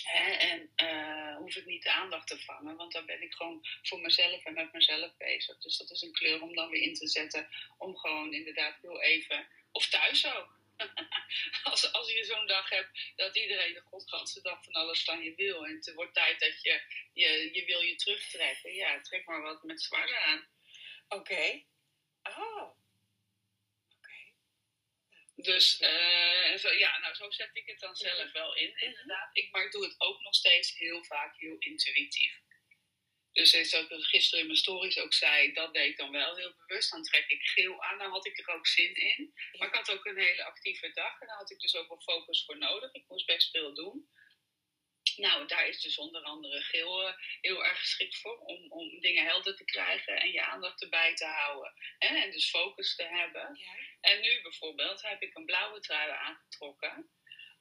Hè, 0.02 0.30
en 0.32 0.70
eh, 0.74 1.19
hoef 1.40 1.56
ik 1.56 1.66
niet 1.66 1.82
de 1.82 1.92
aandacht 1.92 2.26
te 2.26 2.38
vangen, 2.38 2.76
want 2.76 2.92
dan 2.92 3.06
ben 3.06 3.22
ik 3.22 3.34
gewoon 3.34 3.66
voor 3.82 4.00
mezelf 4.00 4.44
en 4.44 4.54
met 4.54 4.72
mezelf 4.72 5.16
bezig. 5.16 5.58
Dus 5.58 5.76
dat 5.76 5.90
is 5.90 6.02
een 6.02 6.12
kleur 6.12 6.42
om 6.42 6.54
dan 6.54 6.70
weer 6.70 6.82
in 6.82 6.94
te 6.94 7.08
zetten, 7.08 7.48
om 7.78 7.96
gewoon 7.96 8.34
inderdaad 8.34 8.76
heel 8.80 9.00
even, 9.02 9.46
of 9.72 9.88
thuis 9.88 10.26
ook. 10.26 10.58
als, 11.70 11.92
als 11.92 12.12
je 12.12 12.24
zo'n 12.24 12.46
dag 12.46 12.68
hebt 12.68 13.12
dat 13.16 13.36
iedereen 13.36 13.74
de 13.74 13.80
godganse 13.80 14.42
dag 14.42 14.64
van 14.64 14.72
alles 14.72 15.04
van 15.04 15.22
je 15.22 15.34
wil. 15.34 15.66
En 15.66 15.74
het 15.74 15.94
wordt 15.94 16.14
tijd 16.14 16.40
dat 16.40 16.62
je, 16.62 16.80
je, 17.12 17.50
je 17.52 17.64
wil 17.64 17.80
je 17.80 17.94
terugtrekken. 17.94 18.74
Ja, 18.74 19.00
trek 19.00 19.26
maar 19.26 19.42
wat 19.42 19.62
met 19.62 19.82
zwart 19.82 20.12
aan. 20.12 20.48
Oké. 21.08 21.62
Dus 25.42 25.78
eh, 25.78 26.56
zo, 26.56 26.72
ja, 26.72 26.98
nou, 26.98 27.14
zo 27.14 27.30
zet 27.30 27.50
ik 27.52 27.66
het 27.66 27.80
dan 27.80 27.96
zelf 27.96 28.32
wel 28.32 28.56
in, 28.56 28.80
inderdaad. 28.80 29.30
Ik, 29.32 29.50
maar 29.50 29.64
ik 29.64 29.72
doe 29.72 29.84
het 29.84 29.94
ook 30.00 30.20
nog 30.20 30.34
steeds 30.34 30.78
heel 30.78 31.04
vaak 31.04 31.36
heel 31.36 31.56
intuïtief. 31.58 32.40
Dus 33.32 33.50
zoals 33.50 33.90
ik 33.90 34.04
gisteren 34.04 34.40
in 34.40 34.46
mijn 34.46 34.58
stories 34.58 34.98
ook 34.98 35.12
zei, 35.12 35.52
dat 35.52 35.74
deed 35.74 35.90
ik 35.90 35.96
dan 35.96 36.10
wel 36.10 36.36
heel 36.36 36.54
bewust. 36.66 36.90
Dan 36.90 37.02
trek 37.02 37.28
ik 37.28 37.42
geel 37.42 37.82
aan, 37.82 37.98
dan 37.98 38.10
had 38.10 38.26
ik 38.26 38.38
er 38.38 38.54
ook 38.54 38.66
zin 38.66 38.94
in. 38.94 39.34
Maar 39.58 39.68
ik 39.68 39.74
had 39.74 39.90
ook 39.90 40.04
een 40.04 40.18
hele 40.18 40.44
actieve 40.44 40.90
dag 40.92 41.20
en 41.20 41.26
daar 41.26 41.36
had 41.36 41.50
ik 41.50 41.60
dus 41.60 41.76
ook 41.76 41.88
wel 41.88 42.00
focus 42.00 42.44
voor 42.44 42.58
nodig. 42.58 42.92
Ik 42.92 43.04
moest 43.08 43.26
best 43.26 43.50
veel 43.50 43.74
doen. 43.74 44.08
Nou, 45.16 45.46
daar 45.46 45.68
is 45.68 45.80
dus 45.80 45.98
onder 45.98 46.22
andere 46.22 46.60
geel 46.60 47.08
uh, 47.08 47.14
heel 47.40 47.64
erg 47.64 47.78
geschikt 47.78 48.16
voor. 48.16 48.38
Om, 48.38 48.72
om 48.72 49.00
dingen 49.00 49.24
helder 49.24 49.56
te 49.56 49.64
krijgen 49.64 50.20
en 50.20 50.32
je 50.32 50.42
aandacht 50.42 50.82
erbij 50.82 51.14
te 51.14 51.24
houden. 51.26 51.72
Hè? 51.98 52.16
En 52.16 52.30
dus 52.30 52.50
focus 52.50 52.96
te 52.96 53.04
hebben. 53.04 53.58
Ja. 53.58 53.72
En 54.00 54.20
nu 54.20 54.42
bijvoorbeeld 54.42 55.02
heb 55.02 55.22
ik 55.22 55.34
een 55.36 55.44
blauwe 55.44 55.80
trui 55.80 56.10
aangetrokken. 56.10 57.10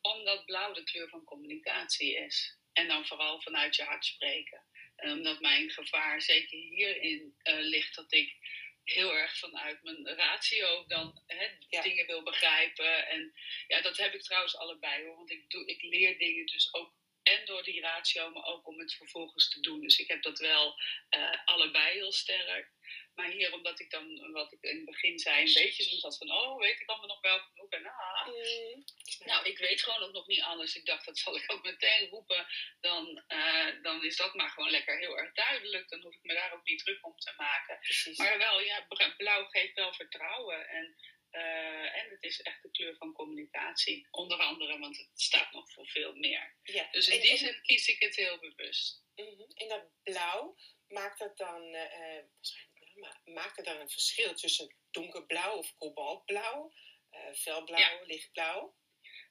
Omdat 0.02 0.46
blauw 0.46 0.74
de 0.74 0.84
kleur 0.84 1.10
van 1.10 1.24
communicatie 1.24 2.16
is. 2.16 2.58
En 2.74 2.88
dan 2.88 3.06
vooral 3.06 3.42
vanuit 3.42 3.76
je 3.76 3.84
hart 3.84 4.06
spreken. 4.06 4.64
En 4.96 5.12
omdat 5.12 5.40
mijn 5.40 5.70
gevaar 5.70 6.22
zeker 6.22 6.58
hierin 6.58 7.36
uh, 7.44 7.60
ligt 7.60 7.96
dat 7.96 8.14
ik 8.14 8.36
heel 8.84 9.16
erg 9.18 9.38
vanuit 9.38 9.84
mijn 9.84 10.08
ratio 10.08 10.86
dan 10.88 11.24
hè, 11.28 11.48
Ja. 11.70 11.82
dingen 11.82 12.06
wil 12.06 12.24
begrijpen. 12.24 13.08
En 13.08 13.34
ja, 13.68 13.82
dat 13.82 13.98
heb 13.98 14.14
ik 14.14 14.22
trouwens 14.22 14.56
allebei 14.58 15.06
hoor. 15.06 15.16
Want 15.16 15.32
ik, 15.32 15.50
doe, 15.50 15.66
ik 15.66 15.82
leer 15.82 16.18
dingen 16.18 16.46
dus 16.46 16.74
ook 16.74 16.94
en 17.24 17.46
door 17.46 17.64
die 17.64 17.82
ratio, 17.82 18.30
maar 18.30 18.44
ook 18.44 18.68
om 18.68 18.80
het 18.80 18.94
vervolgens 18.94 19.50
te 19.50 19.60
doen. 19.60 19.82
Dus 19.82 20.00
ik 20.00 20.08
heb 20.08 20.24
dat 20.24 20.40
wel 20.40 20.76
eh, 21.10 21.46
allebei 21.46 21.94
heel 21.94 22.12
sterk. 22.12 22.72
Maar 23.16 23.30
hier, 23.30 23.54
omdat 23.54 23.80
ik 23.80 23.90
dan, 23.90 24.32
wat 24.32 24.52
ik 24.52 24.62
in 24.62 24.76
het 24.76 24.86
begin 24.86 25.20
zei, 25.20 25.38
een 25.38 25.54
beetje 25.64 25.84
zoiets 25.84 26.02
had 26.04 26.18
van, 26.18 26.32
oh, 26.32 26.60
weet 26.60 26.80
ik 26.80 26.90
allemaal 26.90 27.08
nog 27.08 27.22
wel 27.22 27.40
genoeg? 27.40 27.70
En 27.70 27.86
ah, 27.86 28.28
Mm. 28.28 28.84
nou, 29.26 29.46
ik 29.46 29.58
weet 29.58 29.82
gewoon 29.82 30.04
ook 30.04 30.14
nog 30.14 30.28
niet 30.28 30.42
alles. 30.42 30.76
Ik 30.76 30.86
dacht, 30.86 31.06
dat 31.06 31.18
zal 31.18 31.36
ik 31.36 31.52
ook 31.52 31.64
meteen 31.64 32.08
roepen. 32.08 32.48
Dan, 32.80 33.24
eh, 33.28 33.68
dan 33.82 34.04
is 34.04 34.18
dat 34.18 34.34
maar 34.34 34.50
gewoon 34.50 34.70
lekker 34.70 34.98
heel 35.00 35.18
erg 35.18 35.34
duidelijk. 35.34 35.90
Dan 35.90 36.02
hoef 36.02 36.16
ik 36.16 36.24
me 36.24 36.34
daar 36.34 36.54
ook 36.54 36.66
niet 36.66 36.80
druk 36.80 37.06
om 37.06 37.18
te 37.18 37.34
maken. 37.38 37.80
Precies. 37.80 38.18
Maar 38.18 38.38
wel, 38.38 38.62
ja, 38.62 38.86
blauw 39.18 39.46
geeft 39.46 39.74
wel 39.76 39.94
vertrouwen. 39.94 40.68
En, 40.68 40.96
eh, 41.32 41.96
en 41.98 42.10
het 42.10 42.24
is 42.24 42.42
echt 42.42 42.62
de 42.62 42.72
kleur 42.72 42.96
van 42.96 43.14
communicatie. 43.14 44.08
Onder 44.12 44.38
andere, 44.38 44.80
want 44.80 44.98
het 44.98 45.10
staat 45.22 45.52
nog 45.52 45.72
voor 45.72 45.88
veel 45.88 46.14
meer. 46.14 46.56
ja. 46.64 46.88
Dus 46.92 47.08
in 47.08 47.14
En- 47.16 47.22
die 47.22 47.30
en- 47.32 47.38
zin 47.38 47.62
kies 47.62 47.88
ik 47.88 48.00
het 48.02 48.16
heel 48.16 48.40
bewust. 48.40 49.04
Mhm. 49.16 49.42
En 49.56 49.68
dat 49.68 49.86
blauw, 50.04 50.56
maakt 50.88 51.20
dat 51.20 51.38
dan, 51.38 51.72
waarschijnlijk 51.72 52.94
wel, 52.94 53.02
maar 53.04 53.22
maakt 53.26 53.56
het 53.58 53.66
dan 53.66 53.80
een 53.80 53.90
verschil 53.90 54.34
tussen 54.36 54.76
donkerblauw 54.92 55.58
of 55.58 55.76
kobaltblauw, 55.78 56.74
eh 57.10 57.34
felblauw, 57.34 58.04
lichtblauw? 58.06 58.78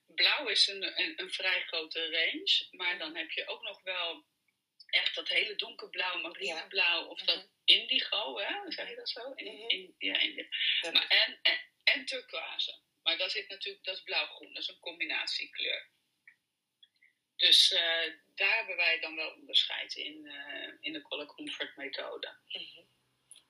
Blauw 0.06 0.46
is 0.48 0.66
een, 0.68 1.00
een, 1.00 1.20
een 1.20 1.30
vrij 1.32 1.60
grote 1.62 2.10
range. 2.10 2.66
Maar 2.70 2.98
dan 2.98 3.16
heb 3.16 3.30
je 3.30 3.46
ook 3.46 3.62
nog 3.62 3.82
wel 3.82 4.24
echt 4.86 5.14
dat 5.14 5.28
hele 5.28 5.54
donkerblauw, 5.54 6.18
marineblauw. 6.20 7.06
Of 7.06 7.20
dat 7.22 7.36
Mhm. 7.36 7.46
indigo, 7.64 8.38
hè? 8.38 8.70
Zeg 8.72 8.88
je 8.88 8.94
dat 8.96 9.08
zo? 9.08 9.32
In, 9.34 9.54
Mhm. 9.54 9.68
in, 9.68 9.94
ja, 9.98 10.18
in, 10.18 10.48
Dat- 10.80 10.92
Maar 10.92 11.06
en, 11.08 11.38
en, 11.42 11.58
en 11.98 12.06
turquoise. 12.06 12.78
Maar 13.02 13.18
dat 13.18 13.30
zit 13.30 13.48
natuurlijk, 13.48 13.84
dat 13.84 13.96
is 13.96 14.02
blauw-groen, 14.02 14.52
dat 14.52 14.62
is 14.62 14.68
een 14.68 14.80
combinatiekleur. 14.80 15.88
Dus 17.36 17.72
eh, 17.72 18.12
daar 18.34 18.56
hebben 18.56 18.76
wij 18.76 19.00
dan 19.00 19.16
wel 19.16 19.30
onderscheid 19.30 19.94
in, 19.94 20.26
eh, 20.26 20.72
in 20.80 20.92
de 20.92 21.02
Color 21.02 21.26
Comfort 21.26 21.76
methode. 21.76 22.36
Mhm. 22.48 22.86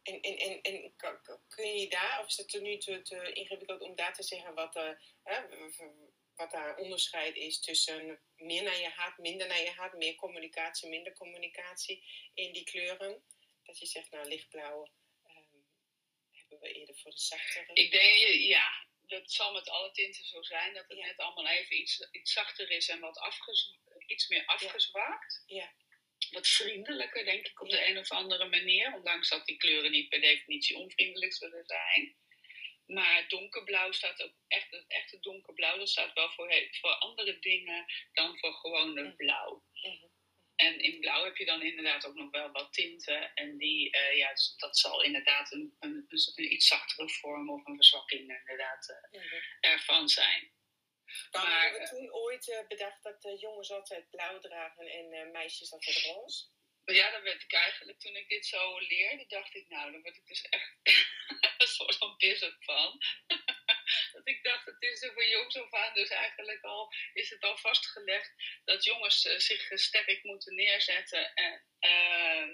En, 0.03 0.21
en, 0.21 0.39
en, 0.39 0.63
en 0.63 0.95
kun 1.49 1.79
je 1.79 1.89
daar, 1.89 2.21
of 2.21 2.27
is 2.27 2.37
het 2.37 2.61
nu 2.61 2.79
te, 2.79 3.33
ingewikkeld 3.33 3.81
om 3.81 3.97
daar 3.97 4.15
te 4.15 4.23
zeggen 4.23 4.55
wat, 4.55 4.75
hè, 5.23 5.43
wat 6.35 6.51
daar 6.51 6.77
onderscheid 6.77 7.37
is 7.37 7.61
tussen 7.61 8.21
meer 8.37 8.63
naar 8.63 8.79
je 8.79 8.89
hart, 8.89 9.19
minder 9.19 9.47
naar 9.47 9.61
je 9.61 9.71
hart, 9.71 9.93
meer 9.93 10.15
communicatie, 10.15 10.89
minder 10.89 11.13
communicatie 11.13 12.05
in 12.35 12.53
die 12.53 12.65
kleuren? 12.65 13.25
Dat 13.63 13.79
je 13.79 13.87
zegt, 13.87 14.11
nou 14.11 14.29
lichtblauw 14.29 14.89
we 16.61 16.73
eerder 16.73 16.97
voor 16.99 17.11
de 17.11 17.19
zachtere. 17.21 17.73
Ik 17.75 17.91
denk, 17.91 18.17
ja, 18.29 18.87
dat 19.07 19.33
zal 19.33 19.53
met 19.53 19.69
alle 19.69 19.91
tinten 19.91 20.25
zo 20.25 20.43
zijn, 20.43 20.75
dat 20.75 20.85
het 20.89 20.99
Ja. 20.99 21.07
net 21.07 21.17
allemaal 21.17 21.47
even 21.53 21.77
iets, 21.81 22.09
iets 22.11 22.33
zachter 22.33 22.71
is 22.71 22.89
en 22.89 23.01
wat 23.01 23.19
afgez, 23.19 23.71
iets 24.07 24.29
meer 24.29 24.45
afgezwakt. 24.47 25.43
Ja. 25.47 25.73
Wat 26.31 26.49
vriendelijker, 26.49 27.25
denk 27.25 27.47
ik, 27.47 27.61
op 27.61 27.69
Ja. 27.69 27.77
de 27.77 27.87
een 27.87 27.99
of 27.99 28.11
andere 28.11 28.49
manier. 28.49 28.95
Ondanks 28.95 29.29
dat 29.29 29.47
die 29.47 29.57
kleuren 29.57 29.91
niet 29.91 30.09
per 30.09 30.21
definitie 30.21 30.77
onvriendelijk 30.77 31.35
zullen 31.35 31.65
zijn. 31.67 32.17
Maar 32.87 33.29
donkerblauw 33.29 33.93
staat 33.93 34.23
ook 34.23 34.35
echt, 34.47 34.71
het 34.71 34.85
echte 34.89 35.19
donkerblauw, 35.21 35.79
dat 35.79 35.89
staat 35.89 36.13
wel 36.15 36.31
voor, 36.31 36.69
voor 36.81 36.91
andere 36.95 37.39
dingen 37.39 37.87
dan 38.13 38.39
voor 38.39 38.53
gewone 38.55 39.03
Mhm. 39.03 39.17
blauw. 39.17 39.65
Mhm. 39.73 40.07
En 40.59 40.81
in 40.81 41.01
blauw 41.01 41.25
heb 41.25 41.37
je 41.37 41.45
dan 41.45 41.63
inderdaad 41.63 42.07
ook 42.07 42.15
nog 42.15 42.31
wel 42.31 42.51
wat 42.51 42.73
tinten. 42.73 43.35
En 43.35 43.59
die, 43.59 43.91
eh, 43.91 44.17
ja, 44.17 44.31
dus 44.31 44.55
dat 44.57 44.79
zal 44.79 45.03
inderdaad 45.03 45.53
een, 45.53 45.77
een, 45.79 46.07
een 46.09 46.53
iets 46.53 46.67
zachtere 46.67 47.09
vorm 47.09 47.51
of 47.51 47.67
een 47.67 47.75
verzwakking 47.75 48.39
inderdaad 48.39 49.09
eh, 49.11 49.73
ervan 49.73 50.09
zijn. 50.09 50.57
Maar, 51.31 51.63
hebben 51.63 51.81
we 51.81 51.89
toen 51.89 52.13
ooit 52.13 52.51
eh, 52.51 52.67
bedacht 52.69 53.03
dat 53.03 53.25
eh, 53.25 53.41
jongens 53.41 53.71
altijd 53.71 54.11
blauw 54.11 54.39
dragen 54.39 54.87
en 54.87 55.13
eh, 55.13 55.31
meisjes 55.31 55.73
altijd 55.73 56.03
roze? 56.03 56.45
Maar 56.85 56.95
ja, 56.95 57.11
dan 57.11 57.23
werd 57.23 57.43
ik 57.43 57.53
eigenlijk, 57.53 58.01
toen 58.01 58.17
ik 58.17 58.29
dit 58.29 58.47
zo 58.47 58.79
leerde, 58.79 59.27
dacht 59.27 59.55
ik, 59.55 59.69
nou, 59.69 59.93
dan 59.93 60.03
word 60.03 60.17
ik 60.17 60.27
dus 60.27 60.43
echt 60.43 60.77
een 61.59 61.67
soort 61.67 61.97
van 61.97 62.17
pissig 62.17 62.57
van. 62.65 62.99
Dat 64.19 64.29
ik 64.35 64.45
dacht, 64.45 64.67
het 64.67 64.83
is 64.83 65.03
er 65.03 65.13
voor 65.13 65.27
jongs 65.27 65.57
af 65.57 65.73
aan 65.73 65.95
dus 65.95 66.09
eigenlijk 66.09 66.63
al, 66.63 66.93
is 67.13 67.31
het 67.31 67.43
al 67.43 67.57
vastgelegd 67.57 68.33
dat 68.65 68.85
jongens 68.85 69.27
eh, 69.27 69.39
zich 69.39 69.71
sterk 69.75 70.23
moeten 70.23 70.55
neerzetten 70.55 71.35
en, 71.35 71.63
eh, 71.79 72.49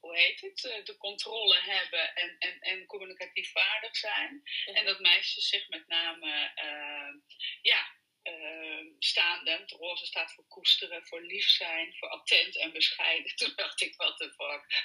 hoe 0.00 0.16
heet 0.16 0.40
het, 0.40 0.64
eh, 0.64 0.84
de 0.84 0.96
controle 0.96 1.60
hebben 1.60 2.14
en, 2.14 2.36
en, 2.38 2.60
en 2.60 2.86
communicatief 2.86 3.50
vaardig 3.52 3.96
zijn. 3.96 4.42
En 4.64 4.84
dat 4.84 5.00
meisjes 5.00 5.48
zich 5.48 5.68
met 5.68 5.86
name, 5.86 6.52
eh, 6.54 7.14
ja, 7.62 7.98
eh, 8.30 8.86
staande, 8.98 9.50
het 9.50 9.70
roze 9.70 10.06
staat 10.06 10.32
voor 10.32 10.44
koesteren, 10.48 11.06
voor 11.06 11.22
lief 11.22 11.48
zijn, 11.48 11.94
voor 11.98 12.08
attent 12.08 12.56
en 12.56 12.72
bescheiden. 12.72 13.34
Toen 13.36 13.52
dacht 13.56 13.80
ik, 13.80 13.96
what 13.96 14.16
the 14.16 14.30
fuck. 14.30 14.62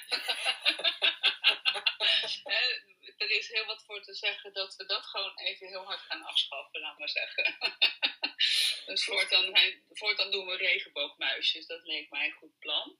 Er 3.16 3.30
is 3.30 3.48
heel 3.48 3.66
wat 3.66 3.84
voor 3.84 4.02
te 4.02 4.14
zeggen 4.14 4.52
dat 4.52 4.76
we 4.76 4.86
dat 4.86 5.06
gewoon 5.06 5.38
even 5.38 5.66
heel 5.66 5.84
hard 5.84 6.00
gaan 6.00 6.22
afschaffen, 6.22 6.80
laat 6.80 6.98
maar 6.98 7.08
zeggen. 7.08 7.56
dus 8.86 9.04
voortaan, 9.04 9.54
voortaan 9.90 10.30
doen 10.30 10.46
we 10.46 10.56
regenboogmuisjes, 10.56 11.66
dat 11.66 11.86
leek 11.86 12.10
mij 12.10 12.26
een 12.26 12.32
goed 12.32 12.58
plan. 12.58 12.98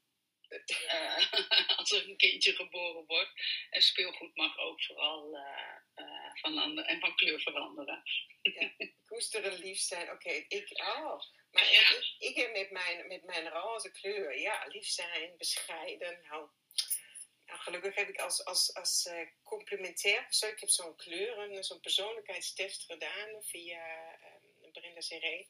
Eh, 0.48 1.32
als 1.78 1.92
er 1.92 2.08
een 2.08 2.16
kindje 2.16 2.54
geboren 2.54 3.06
wordt. 3.06 3.30
En 3.70 3.82
speelgoed 3.82 4.34
mag 4.36 4.58
ook 4.58 4.82
vooral 4.82 5.36
eh, 5.36 5.76
eh, 5.94 6.30
van, 6.34 6.78
en 6.78 7.00
van 7.00 7.16
kleur 7.16 7.40
veranderen. 7.40 8.02
koesteren, 9.08 9.58
lief 9.58 9.78
zijn. 9.78 10.10
Oké, 10.10 10.30
ik, 10.48 10.70
oh. 10.80 11.20
Maar 11.50 11.72
Ja. 11.72 11.80
ik, 11.80 12.14
ik 12.18 12.36
heb 12.36 12.52
met 12.52 12.70
mijn, 12.70 13.06
met 13.06 13.24
mijn 13.24 13.48
roze 13.48 13.90
kleur, 13.90 14.38
ja, 14.38 14.64
lief 14.66 14.86
zijn, 14.86 15.36
bescheiden. 15.36 16.20
Nou, 16.22 16.48
nou 17.46 17.60
gelukkig 17.60 17.94
heb 17.94 18.08
ik 18.08 18.18
als, 18.18 18.44
als, 18.44 18.74
als 18.74 19.10
complementair 19.42 20.24
persoon, 20.24 20.50
ik 20.50 20.60
heb 20.60 20.68
zo'n 20.68 20.96
kleuren, 20.96 21.64
zo'n 21.64 21.80
persoonlijkheidstest 21.80 22.84
gedaan 22.84 23.42
via 23.42 24.18
eh 24.20 24.72
Brenda 24.72 25.00
Seré. 25.00 25.46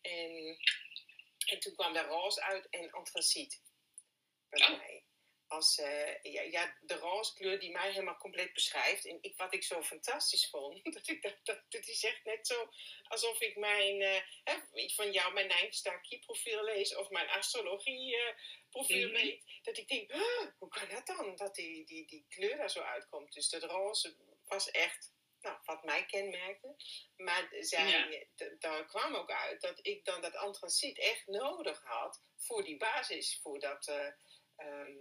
En, 0.00 0.58
en 1.46 1.60
toen 1.60 1.74
kwam 1.74 1.92
daar 1.92 2.06
roze 2.06 2.42
uit 2.42 2.68
en 2.70 2.90
antraciet 2.90 3.60
bij 4.58 4.76
mij. 4.76 5.04
Als, 5.48 5.78
eh, 5.78 6.22
ja, 6.22 6.42
ja, 6.42 6.76
de 6.80 6.94
roze 6.94 7.34
kleur 7.34 7.60
die 7.60 7.70
mij 7.70 7.90
helemaal 7.90 8.16
compleet 8.16 8.52
beschrijft. 8.52 9.06
En 9.06 9.18
ik, 9.20 9.36
wat 9.36 9.54
ik 9.54 9.62
zo 9.64 9.82
fantastisch 9.82 10.48
vond, 10.50 10.84
dat 10.94 11.08
ik 11.08 11.22
dat, 11.42 11.62
dat 11.68 11.86
is 11.86 12.04
echt 12.04 12.24
net 12.24 12.46
zo 12.46 12.68
alsof 13.08 13.40
ik 13.40 13.56
mijn, 13.56 14.00
eh, 14.02 14.20
hè, 14.44 14.54
van 14.94 15.12
jou 15.12 15.32
mijn 15.32 15.46
Nijmstar 15.48 16.00
profiel 16.26 16.64
lees 16.64 16.94
of 16.96 17.10
mijn 17.10 17.28
astrologie 17.28 18.16
eh, 18.16 18.34
profiel 18.70 19.08
Mhm. 19.08 19.16
weet. 19.16 19.42
Dat 19.62 19.76
ik 19.78 19.88
denk, 19.88 20.12
"Huh, 20.12 20.46
hoe 20.58 20.68
kan 20.68 20.88
dat 20.88 21.06
dan? 21.06 21.36
Dat 21.36 21.54
die, 21.54 21.84
die, 21.84 22.06
die 22.06 22.26
kleur 22.28 22.56
daar 22.56 22.70
zo 22.70 22.80
uitkomt. 22.80 23.32
Dus 23.32 23.48
dat 23.48 23.62
roze 23.62 24.16
was 24.46 24.70
echt 24.70 25.14
nou, 25.40 25.58
wat 25.64 25.84
mij 25.84 26.06
kenmerkte. 26.06 26.76
Maar 27.16 27.48
zij, 27.60 27.88
Ja. 27.88 28.24
d- 28.36 28.60
daar 28.60 28.86
kwam 28.86 29.14
ook 29.14 29.30
uit 29.30 29.60
dat 29.60 29.78
ik 29.82 30.04
dan 30.04 30.20
dat 30.20 30.34
antraciet 30.36 30.98
echt 30.98 31.26
nodig 31.26 31.82
had 31.84 32.22
voor 32.36 32.64
die 32.64 32.76
basis. 32.76 33.38
Voor 33.42 33.58
dat, 33.60 33.88
eh, 33.88 34.08
ehm, 34.56 34.96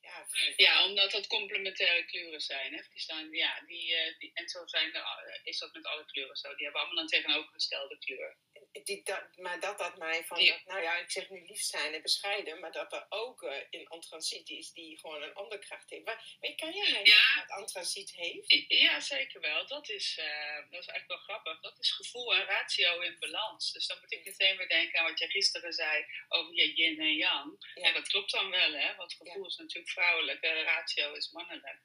ja, 0.00 0.26
Ja, 0.56 0.84
omdat 0.84 1.10
dat 1.10 1.26
complementaire 1.26 2.04
kleuren 2.04 2.40
zijn. 2.40 2.74
Hè? 2.74 2.82
Die 2.90 3.00
staan, 3.00 3.30
ja, 3.30 3.60
die, 3.66 3.94
eh, 3.94 4.18
die, 4.18 4.30
en 4.34 4.48
zo 4.48 4.66
zijn 4.66 4.94
er, 4.94 5.40
is 5.42 5.58
dat 5.58 5.72
met 5.72 5.86
alle 5.86 6.04
kleuren 6.04 6.36
zo. 6.36 6.54
Die 6.54 6.64
hebben 6.64 6.82
allemaal 6.82 7.02
een 7.02 7.08
tegenovergestelde 7.08 7.98
kleur. 7.98 8.38
Die, 8.72 9.02
dat, 9.02 9.36
maar 9.36 9.60
dat 9.60 9.78
dat 9.78 9.96
mij 9.98 10.24
van, 10.24 10.38
nou 10.64 10.82
ja, 10.82 10.96
ik 10.96 11.10
zeg 11.10 11.30
nu 11.30 11.46
lief 11.46 11.60
zijn 11.60 11.94
en 11.94 12.02
bescheiden, 12.02 12.60
maar 12.60 12.72
dat 12.72 12.92
er 12.92 13.06
ook 13.08 13.42
eh, 13.42 13.56
een 13.70 13.88
antraciet 13.88 14.48
is 14.48 14.72
die 14.72 14.98
gewoon 14.98 15.22
een 15.22 15.34
andere 15.34 15.60
kracht 15.60 15.90
heeft. 15.90 16.04
Maar, 16.04 16.36
maar 16.40 16.54
kan 16.54 16.72
jij 16.72 16.90
mij 16.92 17.04
Ja. 17.04 17.34
wat 17.36 17.50
antraciet 17.50 18.10
heeft? 18.14 18.64
Ja, 18.68 19.00
zeker 19.00 19.40
wel. 19.40 19.66
Dat 19.66 19.88
is, 19.88 20.18
eh, 20.18 20.54
dat 20.70 20.80
is 20.80 20.86
eigenlijk 20.86 21.06
wel 21.06 21.18
grappig. 21.18 21.60
Dat 21.60 21.78
is 21.78 21.90
gevoel 21.90 22.34
en 22.34 22.44
ratio 22.44 23.00
in 23.00 23.16
balans. 23.18 23.72
Dus 23.72 23.86
dan 23.86 23.98
moet 24.00 24.12
ik 24.12 24.24
meteen 24.24 24.56
weer 24.56 24.68
denken 24.68 24.98
aan 24.98 25.08
wat 25.10 25.18
jij 25.18 25.28
gisteren 25.28 25.72
zei 25.72 26.06
over 26.28 26.54
je 26.54 26.72
yin 26.74 27.00
en 27.00 27.14
yang. 27.14 27.72
Ja. 27.74 27.82
En 27.82 27.94
dat 27.94 28.08
klopt 28.08 28.30
dan 28.30 28.50
wel, 28.50 28.72
hè? 28.72 28.94
Want 28.94 29.14
gevoel 29.14 29.46
is 29.46 29.56
natuurlijk 29.56 29.90
vrouwelijk 29.92 30.42
en 30.42 30.62
ratio 30.62 31.12
is 31.12 31.30
mannelijk. 31.30 31.78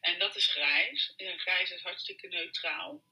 En 0.00 0.18
dat 0.18 0.36
is 0.36 0.46
grijs. 0.46 1.12
En 1.16 1.38
grijs 1.38 1.70
is 1.70 1.82
hartstikke 1.82 2.26
neutraal. 2.28 3.02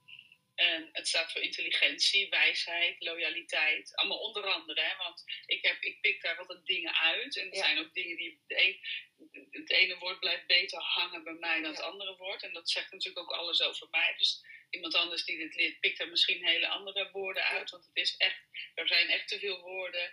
En 0.54 0.88
het 0.92 1.08
staat 1.08 1.32
voor 1.32 1.40
intelligentie, 1.40 2.28
wijsheid, 2.28 2.96
loyaliteit. 2.98 3.96
Allemaal 3.96 4.18
onder 4.18 4.44
andere, 4.44 4.80
hè, 4.80 4.96
want 4.96 5.24
ik, 5.46 5.64
heb, 5.64 5.82
ik 5.82 6.00
pik 6.00 6.22
daar 6.22 6.38
altijd 6.38 6.66
dingen 6.66 6.94
uit. 6.94 7.36
En 7.36 7.50
er 7.50 7.56
zijn 7.56 7.78
ook 7.78 7.94
dingen 7.94 8.16
die. 8.16 8.40
De 8.46 8.64
een, 8.64 8.80
het 9.50 9.70
ene 9.70 9.98
woord 9.98 10.20
blijft 10.20 10.46
beter 10.46 10.78
hangen 10.78 11.24
bij 11.24 11.32
mij 11.32 11.60
dan 11.60 11.70
het 11.70 11.80
andere 11.80 12.16
woord. 12.16 12.42
En 12.42 12.52
dat 12.52 12.70
zegt 12.70 12.92
natuurlijk 12.92 13.30
ook 13.30 13.38
alles 13.38 13.62
over 13.62 13.88
mij. 13.90 14.14
Dus 14.18 14.44
iemand 14.70 14.94
anders 14.94 15.24
die 15.24 15.38
dit 15.38 15.54
leert, 15.54 15.80
pikt 15.80 16.00
er 16.00 16.08
misschien 16.08 16.46
hele 16.46 16.68
andere 16.68 17.10
woorden 17.10 17.44
uit. 17.44 17.70
Want 17.70 17.84
het 17.84 17.96
is 17.96 18.16
echt, 18.16 18.40
er 18.74 18.88
zijn 18.88 19.08
echt 19.08 19.28
te 19.28 19.38
veel 19.38 19.60
woorden 19.60 20.12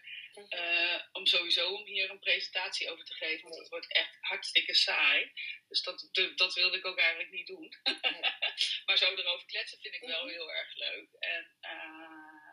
uh, 0.50 1.00
om 1.12 1.26
sowieso 1.26 1.74
om 1.74 1.86
hier 1.86 2.10
een 2.10 2.20
presentatie 2.20 2.90
over 2.92 3.06
te 3.06 3.14
geven. 3.14 3.44
Want 3.44 3.60
het 3.60 3.70
wordt 3.70 3.94
echt 3.94 4.18
hartstikke 4.22 4.74
saai. 4.74 5.32
Dus 5.68 5.82
dat, 5.82 6.10
dat 6.36 6.54
wilde 6.54 6.78
ik 6.78 6.86
ook 6.86 6.98
eigenlijk 6.98 7.32
niet 7.32 7.48
doen. 7.48 7.74
maar 8.90 8.98
zo 8.98 9.16
erover 9.16 9.48
kletsen 9.48 9.80
vind 9.80 9.94
ik 9.94 10.02
wel 10.02 10.26
mhm. 10.26 10.34
heel 10.34 10.52
erg 10.54 10.76
leuk. 10.76 11.10
En 11.20 11.58
uh, 11.62 12.50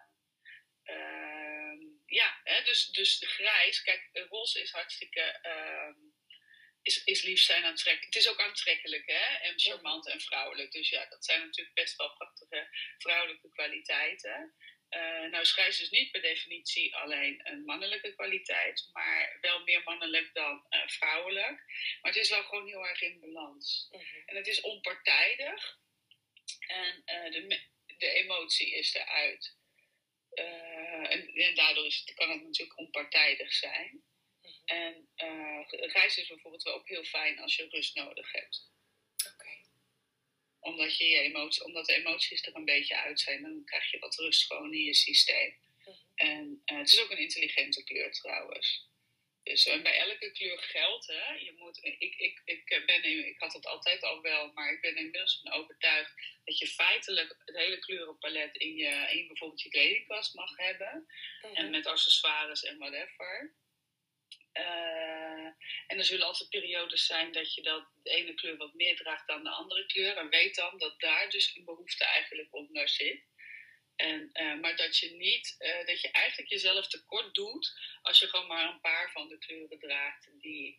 ja, 2.07 2.41
hè, 2.45 2.63
dus, 2.63 2.87
dus 2.87 3.23
grijs. 3.27 3.83
Kijk, 3.83 4.11
roze 4.29 4.61
is 4.61 4.71
hartstikke... 4.71 5.21
Ehm, 5.21 5.95
is, 6.83 7.05
is 7.05 7.23
lief 7.23 7.41
zijn 7.41 7.65
aantrekkelijk. 7.65 8.15
Het 8.15 8.23
is 8.23 8.29
ook 8.29 8.41
aantrekkelijk 8.41 9.07
hè? 9.07 9.37
en 9.37 9.61
charmant 9.61 10.09
en 10.09 10.21
vrouwelijk. 10.21 10.73
Dus 10.73 10.89
ja, 10.89 11.07
dat 11.07 11.25
zijn 11.25 11.41
natuurlijk 11.41 11.75
best 11.75 11.97
wel 11.97 12.13
prachtige 12.13 12.69
vrouwelijke 12.99 13.51
kwaliteiten. 13.51 14.55
Uh, 14.91 15.31
nou, 15.31 15.45
schrijf 15.45 15.81
is 15.81 15.91
niet 15.91 16.11
per 16.11 16.21
definitie 16.21 16.97
alleen 16.97 17.41
een 17.45 17.65
mannelijke 17.65 18.15
kwaliteit, 18.15 18.89
maar 18.93 19.39
wel 19.41 19.63
meer 19.63 19.83
mannelijk 19.83 20.35
dan 20.35 20.67
uh, 20.71 20.89
vrouwelijk. 20.89 21.65
Maar 22.01 22.13
het 22.13 22.17
is 22.17 22.31
wel 22.31 22.43
gewoon 22.43 22.67
heel 22.67 22.87
erg 22.87 23.01
in 23.01 23.21
balans. 23.21 23.89
Mhm. 23.91 24.05
En 24.27 24.37
het 24.37 24.47
is 24.47 24.61
onpartijdig 24.61 25.79
en 26.67 27.03
uh, 27.07 27.33
de, 27.33 27.61
de 27.99 28.11
emotie 28.11 28.75
is 28.75 28.95
eruit. 28.95 29.57
En, 30.31 31.35
en, 31.35 31.55
daardoor 31.55 31.87
is 31.87 32.03
het, 32.05 32.15
kan 32.15 32.31
het 32.31 32.43
natuurlijk 32.43 32.79
onpartijdig 32.79 33.53
zijn. 33.53 34.05
Mhm. 34.43 34.53
En 34.65 35.09
reis 35.69 36.19
is 36.19 36.29
bijvoorbeeld 36.29 36.63
wel 36.63 36.75
ook 36.75 36.89
heel 36.89 37.05
fijn 37.05 37.39
als 37.39 37.57
je 37.57 37.69
rust 37.69 37.95
nodig 37.95 38.33
hebt 38.33 38.75
omdat, 40.67 40.97
je 40.97 41.09
je 41.09 41.19
emotie, 41.19 41.65
omdat 41.65 41.87
de 41.87 41.95
emoties 41.95 42.43
er 42.47 42.57
een 42.57 42.65
beetje 42.65 42.97
uit 42.97 43.21
zijn, 43.21 43.43
dan 43.43 43.65
krijg 43.65 43.91
je 43.91 43.99
wat 43.99 44.15
rust 44.15 44.47
gewoon 44.47 44.73
in 44.73 44.85
je 44.85 44.95
systeem. 44.95 45.57
Mhm. 45.85 45.97
En 46.15 46.63
uh, 46.67 46.79
het 46.79 46.93
is 46.93 47.01
ook 47.01 47.11
een 47.11 47.19
intelligente 47.19 47.85
kleur 47.85 48.13
trouwens. 48.13 48.89
Dus 49.47 49.65
bij 49.65 49.99
elke 49.99 50.31
kleur 50.31 50.59
geldt, 50.59 51.07
hè, 51.07 51.33
je 51.33 51.53
moet, 51.57 51.79
ik, 51.85 52.15
ik, 52.17 52.41
ik, 52.45 52.83
ben, 52.87 53.05
ik 53.27 53.39
had 53.39 53.53
het 53.53 53.67
altijd 53.67 54.03
al 54.03 54.21
wel, 54.21 54.53
maar 54.53 54.73
ik 54.73 54.81
ben 54.81 54.97
inmiddels 54.97 55.41
van 55.43 55.53
overtuigd 55.53 56.13
dat 56.45 56.59
je 56.59 56.67
feitelijk 56.67 57.37
het 57.45 57.57
hele 57.57 57.79
kleurenpalet 57.79 58.57
in 58.57 58.77
je, 58.77 59.09
in 59.11 59.27
bijvoorbeeld 59.27 59.63
je 59.63 59.69
kledingkast 59.69 60.35
mag 60.35 60.57
hebben. 60.57 61.07
Mhm. 61.43 61.55
En 61.55 61.71
met 61.71 61.87
accessoires 61.87 62.63
en 62.63 62.79
whatever. 62.79 63.55
Uh, 64.53 65.47
en 65.87 65.99
er 65.99 66.05
zullen 66.05 66.27
altijd 66.27 66.51
periodes 66.51 67.07
zijn 67.07 67.33
dat 67.33 67.55
je 67.55 67.63
dat 67.63 67.89
de 68.03 68.11
ene 68.11 68.35
kleur 68.35 68.57
wat 68.57 68.75
meer 68.75 68.97
draagt 68.97 69.27
dan 69.27 69.43
de 69.43 69.51
andere 69.51 69.87
kleur. 69.87 70.17
En 70.17 70.29
weet 70.29 70.55
dan 70.55 70.79
dat 70.79 71.01
daar 71.01 71.31
dus 71.31 71.57
een 71.57 71.65
behoefte 71.65 72.05
eigenlijk 72.05 72.55
onder 72.55 72.89
zit. 72.89 73.25
En, 73.97 74.31
uh, 74.33 74.61
maar 74.61 74.77
dat 74.77 74.99
je 74.99 75.11
niet, 75.11 75.57
uh, 75.59 75.87
dat 75.87 76.01
je 76.01 76.11
eigenlijk 76.11 76.51
jezelf 76.51 76.89
tekort 76.89 77.35
doet 77.35 77.79
als 78.03 78.19
je 78.19 78.27
gewoon 78.27 78.47
maar 78.47 78.69
een 78.69 78.81
paar 78.81 79.11
van 79.13 79.29
de 79.29 79.39
kleuren 79.39 79.79
draagt 79.79 80.29
die, 80.41 80.77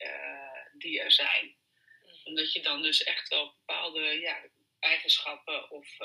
die 0.74 1.00
er 1.00 1.12
zijn. 1.12 1.56
Mhm. 2.02 2.16
Omdat 2.24 2.54
je 2.54 2.62
dan 2.62 2.82
dus 2.82 3.04
echt 3.04 3.28
wel 3.28 3.56
bepaalde 3.58 4.20
ja, 4.20 4.44
eigenschappen 4.80 5.72
of, 5.72 5.98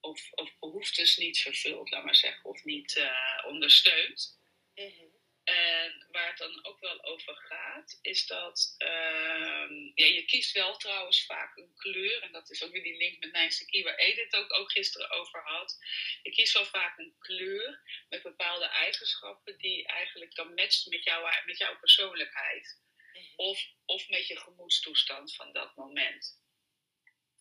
of, 0.00 0.32
of 0.32 0.58
behoeftes 0.58 1.16
niet 1.16 1.38
vervult, 1.38 1.90
laat 1.90 2.04
maar 2.04 2.16
zeggen, 2.16 2.44
of 2.44 2.64
niet 2.64 3.10
ondersteunt. 3.44 4.40
Mm 4.74 5.11
en 5.44 6.06
waar 6.10 6.28
het 6.28 6.38
dan 6.38 6.64
ook 6.64 6.80
wel 6.80 7.04
over 7.04 7.36
gaat, 7.36 7.98
is 8.02 8.26
dat 8.26 8.74
uh, 8.78 9.92
ja, 9.94 10.06
je 10.06 10.24
kiest 10.26 10.52
wel 10.52 10.76
trouwens 10.76 11.24
vaak 11.24 11.56
een 11.56 11.74
kleur. 11.76 12.22
En 12.22 12.32
dat 12.32 12.50
is 12.50 12.62
ook 12.62 12.72
weer 12.72 12.82
die 12.82 12.96
link 12.96 13.18
met 13.18 13.32
Nijnse 13.32 13.82
waar 13.84 13.94
Edith 13.94 14.34
ook, 14.36 14.52
ook 14.54 14.72
gisteren 14.72 15.10
over 15.10 15.42
had. 15.42 15.78
Je 16.22 16.30
kiest 16.30 16.52
wel 16.52 16.66
vaak 16.66 16.98
een 16.98 17.16
kleur 17.18 17.80
met 18.08 18.22
bepaalde 18.22 18.66
eigenschappen 18.66 19.58
die 19.58 19.86
eigenlijk 19.86 20.34
dan 20.34 20.54
matcht 20.54 20.86
met, 20.86 21.04
jou, 21.04 21.44
met 21.46 21.58
jouw 21.58 21.78
persoonlijkheid. 21.78 22.80
Mhm. 23.12 23.24
Of, 23.36 23.66
of 23.84 24.08
met 24.08 24.26
je 24.26 24.36
gemoedstoestand 24.36 25.34
van 25.34 25.52
dat 25.52 25.76
moment. 25.76 26.41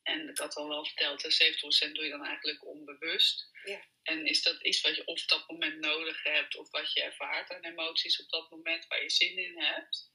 En 0.03 0.29
ik 0.29 0.37
had 0.37 0.55
al 0.55 0.67
wel 0.67 0.85
verteld, 0.85 1.43
70% 1.87 1.91
doe 1.91 2.03
je 2.03 2.09
dan 2.09 2.25
eigenlijk 2.25 2.65
onbewust. 2.65 3.49
Ja. 3.63 3.85
En 4.03 4.25
is 4.25 4.43
dat 4.43 4.61
iets 4.61 4.81
wat 4.81 4.95
je 4.95 5.05
op 5.05 5.27
dat 5.27 5.49
moment 5.49 5.79
nodig 5.79 6.23
hebt, 6.23 6.55
of 6.55 6.71
wat 6.71 6.93
je 6.93 7.01
ervaart 7.01 7.51
aan 7.51 7.65
emoties 7.65 8.21
op 8.21 8.29
dat 8.29 8.49
moment 8.49 8.87
waar 8.87 9.01
je 9.01 9.09
zin 9.09 9.37
in 9.37 9.59
hebt. 9.59 10.09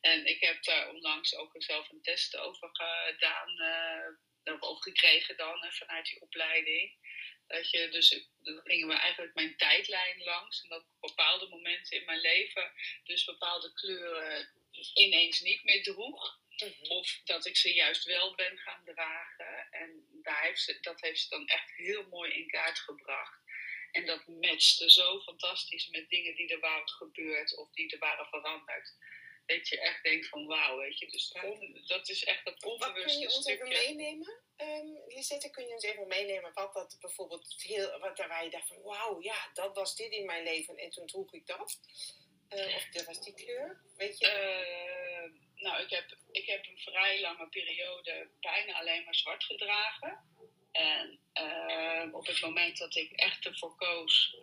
En 0.00 0.26
ik 0.26 0.40
heb 0.40 0.62
daar 0.64 0.88
onlangs 0.88 1.34
ook 1.34 1.54
zelf 1.58 1.90
een 1.90 2.02
test 2.02 2.36
over 2.36 2.68
gedaan, 2.72 3.48
uh, 4.44 4.56
over 4.60 4.82
gekregen 4.82 5.36
dan 5.36 5.64
uh, 5.64 5.70
vanuit 5.70 6.06
die 6.06 6.20
opleiding. 6.20 6.98
Dat 7.46 7.70
je 7.70 7.88
dus, 7.88 8.24
dan 8.38 8.60
gingen 8.64 8.88
we 8.88 8.94
eigenlijk 8.94 9.34
mijn 9.34 9.56
tijdlijn 9.56 10.22
langs. 10.22 10.62
En 10.62 10.68
dat 10.68 10.82
op 10.82 11.08
bepaalde 11.08 11.48
momenten 11.48 11.98
in 11.98 12.04
mijn 12.04 12.20
leven 12.20 12.72
dus 13.04 13.24
bepaalde 13.24 13.72
kleuren 13.72 14.48
ineens 14.94 15.40
niet 15.40 15.64
meer 15.64 15.82
droeg. 15.82 16.39
Of 16.88 17.20
dat 17.24 17.46
ik 17.46 17.56
ze 17.56 17.74
juist 17.74 18.04
wel 18.04 18.34
ben 18.34 18.58
gaan 18.58 18.84
dragen. 18.84 19.70
En 19.70 20.08
daar 20.22 20.42
heeft 20.42 20.60
ze, 20.60 20.78
dat 20.80 21.00
heeft 21.00 21.20
ze 21.20 21.28
dan 21.28 21.46
echt 21.46 21.70
heel 21.76 22.06
mooi 22.08 22.32
in 22.32 22.48
kaart 22.48 22.78
gebracht. 22.78 23.38
En 23.90 24.06
dat 24.06 24.26
matchte 24.26 24.90
zo 24.90 25.20
fantastisch 25.20 25.88
met 25.88 26.08
dingen 26.08 26.34
die 26.34 26.48
er 26.48 26.60
waren 26.60 26.88
gebeurd 26.88 27.56
of 27.56 27.70
die 27.72 27.90
er 27.92 27.98
waren 27.98 28.26
veranderd. 28.26 28.94
Dat 29.46 29.68
je 29.68 29.80
echt 29.80 30.02
denkt 30.02 30.28
van 30.28 30.46
wauw, 30.46 30.78
weet 30.78 30.98
je. 30.98 31.06
Dus 31.06 31.32
dat 31.86 32.08
is 32.08 32.24
echt 32.24 32.44
dat 32.44 32.64
onbewuste 32.64 33.02
Wat 33.02 33.04
kun 33.04 33.18
je 33.18 33.34
ons 33.34 33.46
even 33.46 33.68
meenemen? 33.68 34.42
Um, 34.56 34.98
Lisette, 35.06 35.50
kun 35.50 35.66
je 35.66 35.72
ons 35.72 35.84
even 35.84 36.08
meenemen 36.08 36.52
wat 36.52 36.74
dat 36.74 36.96
bijvoorbeeld 37.00 37.54
heel, 37.62 37.98
wat 37.98 38.18
waar 38.18 38.44
je 38.44 38.50
dacht 38.50 38.68
van 38.68 38.82
wauw, 38.82 39.22
ja, 39.22 39.50
dat 39.54 39.74
was 39.74 39.96
dit 39.96 40.12
in 40.12 40.26
mijn 40.26 40.44
leven 40.44 40.76
en 40.76 40.90
toen 40.90 41.06
droeg 41.06 41.32
ik 41.32 41.46
dat. 41.46 41.80
Uh, 42.54 42.74
of 42.76 42.84
dat 42.84 43.04
was 43.04 43.24
die 43.24 43.34
kleur, 43.34 43.80
weet 43.96 44.18
je? 44.18 44.26
Uh, 44.26 45.40
nou, 45.60 45.82
ik 45.82 45.90
heb, 45.90 46.16
ik 46.30 46.46
heb 46.46 46.66
een 46.66 46.78
vrij 46.78 47.20
lange 47.20 47.48
periode 47.48 48.30
bijna 48.40 48.72
alleen 48.72 49.04
maar 49.04 49.14
zwart 49.14 49.44
gedragen. 49.44 50.18
En 50.72 51.20
uh, 51.34 52.14
op 52.14 52.26
het 52.26 52.40
moment 52.40 52.78
dat 52.78 52.96
ik 52.96 53.12
echt 53.12 53.46
ervoor 53.46 53.76
koos 53.76 54.36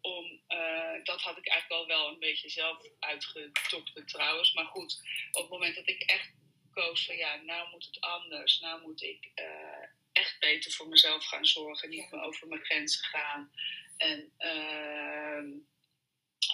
om, 0.00 0.40
uh, 0.48 1.04
dat 1.04 1.20
had 1.20 1.36
ik 1.36 1.48
eigenlijk 1.48 1.80
al 1.80 1.86
wel 1.86 2.08
een 2.08 2.18
beetje 2.18 2.48
zelf 2.48 2.86
uitgedokterd 2.98 4.08
trouwens. 4.08 4.52
Maar 4.52 4.66
goed, 4.66 5.00
op 5.32 5.42
het 5.42 5.50
moment 5.50 5.74
dat 5.74 5.88
ik 5.88 6.02
echt 6.02 6.32
koos 6.72 7.06
van 7.06 7.16
ja, 7.16 7.36
nou 7.36 7.70
moet 7.70 7.84
het 7.84 8.00
anders. 8.00 8.60
Nou 8.60 8.82
moet 8.82 9.02
ik 9.02 9.30
uh, 9.34 9.86
echt 10.12 10.38
beter 10.38 10.72
voor 10.72 10.88
mezelf 10.88 11.24
gaan 11.24 11.46
zorgen. 11.46 11.88
Niet 11.88 12.10
meer 12.10 12.22
over 12.22 12.48
mijn 12.48 12.64
grenzen 12.64 13.04
gaan. 13.04 13.52
En 13.96 14.32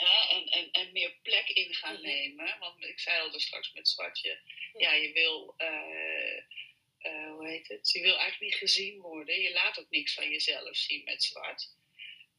en, 0.06 0.46
en, 0.46 0.70
en 0.70 0.92
meer 0.92 1.14
plek 1.22 1.48
in 1.48 1.74
gaan 1.74 1.94
mhm. 1.94 2.02
nemen. 2.02 2.58
Want 2.58 2.84
ik 2.84 3.00
zei 3.00 3.20
al 3.20 3.30
dus 3.30 3.44
straks 3.44 3.72
met 3.72 3.88
Zwartje, 3.88 4.40
ja, 4.76 4.92
je 4.92 5.12
wil, 5.12 5.54
uh, 5.58 6.36
uh, 7.12 7.30
hoe 7.30 7.48
heet 7.48 7.68
het? 7.68 7.90
Je 7.90 8.00
wil 8.00 8.18
eigenlijk 8.18 8.52
niet 8.52 8.60
gezien 8.60 9.00
worden. 9.00 9.40
Je 9.40 9.52
laat 9.52 9.78
ook 9.78 9.90
niks 9.90 10.14
van 10.14 10.30
jezelf 10.30 10.76
zien 10.76 11.04
met 11.04 11.22
zwart. 11.22 11.78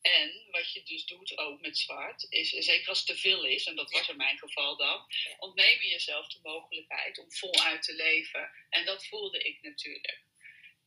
En 0.01 0.47
wat 0.51 0.73
je 0.73 0.83
dus 0.83 1.05
doet 1.05 1.37
ook 1.37 1.61
met 1.61 1.77
zwart, 1.77 2.25
is 2.29 2.49
zeker 2.49 2.89
als 2.89 2.97
het 2.97 3.07
te 3.07 3.17
veel 3.17 3.45
is, 3.45 3.65
en 3.65 3.75
dat 3.75 3.91
was 3.91 4.09
in 4.09 4.17
mijn 4.17 4.37
geval 4.37 4.77
dan, 4.77 5.05
ontneem 5.37 5.81
je 5.81 5.87
jezelf 5.87 6.27
de 6.27 6.39
mogelijkheid 6.43 7.19
om 7.19 7.31
voluit 7.31 7.83
te 7.83 7.93
leven. 7.93 8.51
En 8.69 8.85
dat 8.85 9.07
voelde 9.07 9.39
ik 9.39 9.61
natuurlijk. 9.61 10.23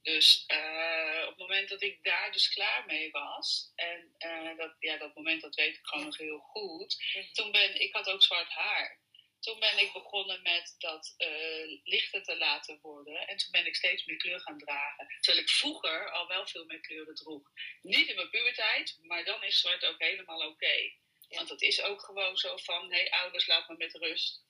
Dus 0.05 0.45
uh, 0.47 1.23
op 1.23 1.29
het 1.29 1.39
moment 1.39 1.69
dat 1.69 1.83
ik 1.83 1.99
daar 2.03 2.33
dus 2.33 2.49
klaar 2.49 2.85
mee 2.87 3.11
was, 3.11 3.73
en 3.75 4.15
uh, 4.19 4.57
dat, 4.57 4.77
ja, 4.79 4.97
dat 4.97 5.15
moment 5.15 5.43
dat 5.43 5.55
weet 5.55 5.77
ik 5.77 5.87
gewoon 5.87 6.05
nog 6.05 6.17
heel 6.17 6.39
goed, 6.39 6.97
mhm. 7.15 7.33
toen 7.33 7.53
ben 7.53 7.81
ik 7.81 7.95
had 7.95 8.09
ook 8.09 8.23
zwart 8.23 8.51
haar. 8.51 9.03
Toen 9.41 9.61
ben 9.61 9.79
ik 9.79 9.93
begonnen 9.93 10.43
met 10.43 10.75
dat 10.79 11.15
uh, 11.19 11.81
lichter 11.85 12.23
te 12.23 12.37
laten 12.37 12.79
worden. 12.83 13.27
En 13.27 13.37
toen 13.37 13.51
ben 13.51 13.67
ik 13.67 13.75
steeds 13.75 14.05
meer 14.05 14.17
kleur 14.17 14.41
gaan 14.41 14.59
dragen. 14.59 15.07
Terwijl 15.21 15.45
ik 15.45 15.51
vroeger 15.51 16.11
al 16.11 16.27
wel 16.27 16.47
veel 16.47 16.65
meer 16.65 16.81
kleuren 16.81 17.15
droeg. 17.15 17.51
Niet 17.83 18.09
in 18.09 18.15
mijn 18.15 18.31
puberteit, 18.31 18.99
maar 19.03 19.25
dan 19.25 19.43
is 19.45 19.61
zwart 19.61 19.85
ook 19.85 19.99
helemaal 19.99 20.49
oké. 20.49 20.93
Want 21.29 21.49
het 21.49 21.63
is 21.63 21.83
ook 21.83 22.01
gewoon 22.01 22.37
zo 22.37 22.57
van, 22.57 22.93
hé 22.93 22.99
hey, 22.99 23.11
ouders, 23.11 23.47
laat 23.47 23.69
me 23.69 23.77
met 23.77 23.95
rust. 23.95 24.45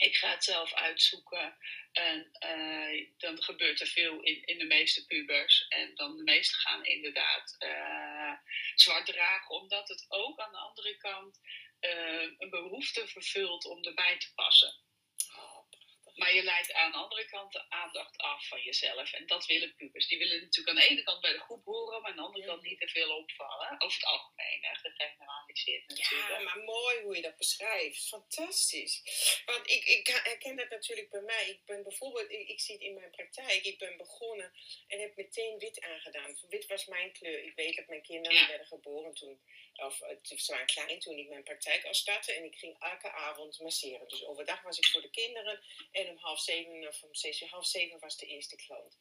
Ik 0.00 0.16
ga 0.16 0.30
het 0.30 0.44
zelf 0.44 0.74
uitzoeken. 0.74 1.56
En 1.92 2.30
uh, 2.44 3.08
dan 3.16 3.42
gebeurt 3.42 3.80
er 3.80 3.86
veel 3.86 4.20
in, 4.20 4.44
in 4.44 4.58
de 4.58 4.64
meeste 4.64 5.06
pubers. 5.06 5.66
En 5.68 5.94
dan 5.94 6.16
de 6.16 6.22
meeste 6.22 6.54
gaan 6.54 6.84
inderdaad 6.84 7.56
uh, 7.58 8.32
zwart 8.74 9.06
dragen, 9.06 9.50
omdat 9.50 9.88
het 9.88 10.04
ook 10.08 10.38
aan 10.40 10.52
de 10.52 10.58
andere 10.58 10.96
kant 10.96 11.40
uh, 11.80 12.32
een 12.38 12.50
behoefte 12.50 13.08
vervult 13.08 13.64
om 13.64 13.84
erbij 13.84 14.18
te 14.18 14.34
passen. 14.34 14.74
Maar 16.20 16.34
je 16.34 16.42
leidt 16.42 16.72
aan 16.72 16.92
de 16.92 16.96
andere 16.96 17.24
kant 17.24 17.52
de 17.52 17.70
aandacht 17.70 18.16
af 18.16 18.48
van 18.48 18.62
jezelf. 18.62 19.12
En 19.12 19.26
dat 19.26 19.46
willen 19.46 19.74
pubers. 19.76 20.08
Die 20.08 20.18
willen 20.18 20.40
natuurlijk 20.40 20.68
aan 20.68 20.82
de 20.82 20.90
ene 20.90 21.02
kant 21.02 21.20
bij 21.20 21.32
de 21.32 21.46
groep 21.46 21.64
horen, 21.64 22.00
maar 22.00 22.10
aan 22.10 22.16
de 22.16 22.22
andere 22.22 22.46
kant 22.46 22.62
niet 22.62 22.80
te 22.80 22.88
veel 22.88 23.16
opvallen. 23.16 23.80
Over 23.80 24.00
het 24.00 24.04
algemeen, 24.04 24.60
gegeneraliseerd 24.72 25.88
natuurlijk. 25.88 26.28
Ja, 26.28 26.38
maar 26.38 26.58
mooi 26.64 27.00
hoe 27.02 27.16
je 27.16 27.22
dat 27.22 27.36
beschrijft. 27.36 28.08
Fantastisch. 28.08 29.02
Want 29.46 29.70
ik, 29.70 29.84
ik 29.84 30.06
herken 30.06 30.56
dat 30.56 30.70
natuurlijk 30.70 31.10
bij 31.10 31.20
mij. 31.20 31.48
Ik 31.48 31.64
ben 31.64 31.82
bijvoorbeeld, 31.82 32.30
ik, 32.30 32.48
ik 32.48 32.60
zie 32.60 32.74
het 32.74 32.84
in 32.84 32.94
mijn 32.94 33.10
praktijk. 33.10 33.64
Ik 33.64 33.78
ben 33.78 33.96
begonnen 33.96 34.52
en 34.86 35.00
heb 35.00 35.16
meteen 35.16 35.58
wit 35.58 35.80
aangedaan. 35.80 36.36
Wit 36.48 36.66
was 36.66 36.86
mijn 36.86 37.12
kleur. 37.12 37.44
Ik 37.44 37.54
weet 37.54 37.76
dat 37.76 37.86
mijn 37.86 38.02
kinderen 38.02 38.48
werden 38.48 38.66
geboren 38.66 39.14
toen, 39.14 39.40
of 39.84 39.96
ze 40.22 40.52
waren 40.52 40.66
klein 40.66 40.98
toen 40.98 41.18
ik 41.18 41.28
mijn 41.28 41.42
praktijk 41.42 41.84
al 41.84 41.94
startte. 41.94 42.32
En 42.32 42.44
ik 42.44 42.56
ging 42.56 42.76
elke 42.78 43.12
avond 43.12 43.60
masseren. 43.60 44.08
Dus 44.08 44.24
overdag 44.24 44.62
was 44.62 44.78
ik 44.78 44.86
voor 44.86 45.02
de 45.02 45.10
kinderen. 45.10 45.60
En 45.90 46.08
om 46.08 46.16
half 46.16 46.40
zeven 46.40 46.88
of 46.88 47.02
om 47.02 47.14
zes 47.14 47.40
uur, 47.40 47.48
half 47.48 47.66
zeven 47.66 47.98
was 47.98 48.16
de 48.16 48.26
eerste 48.26 48.56
klant. 48.56 48.98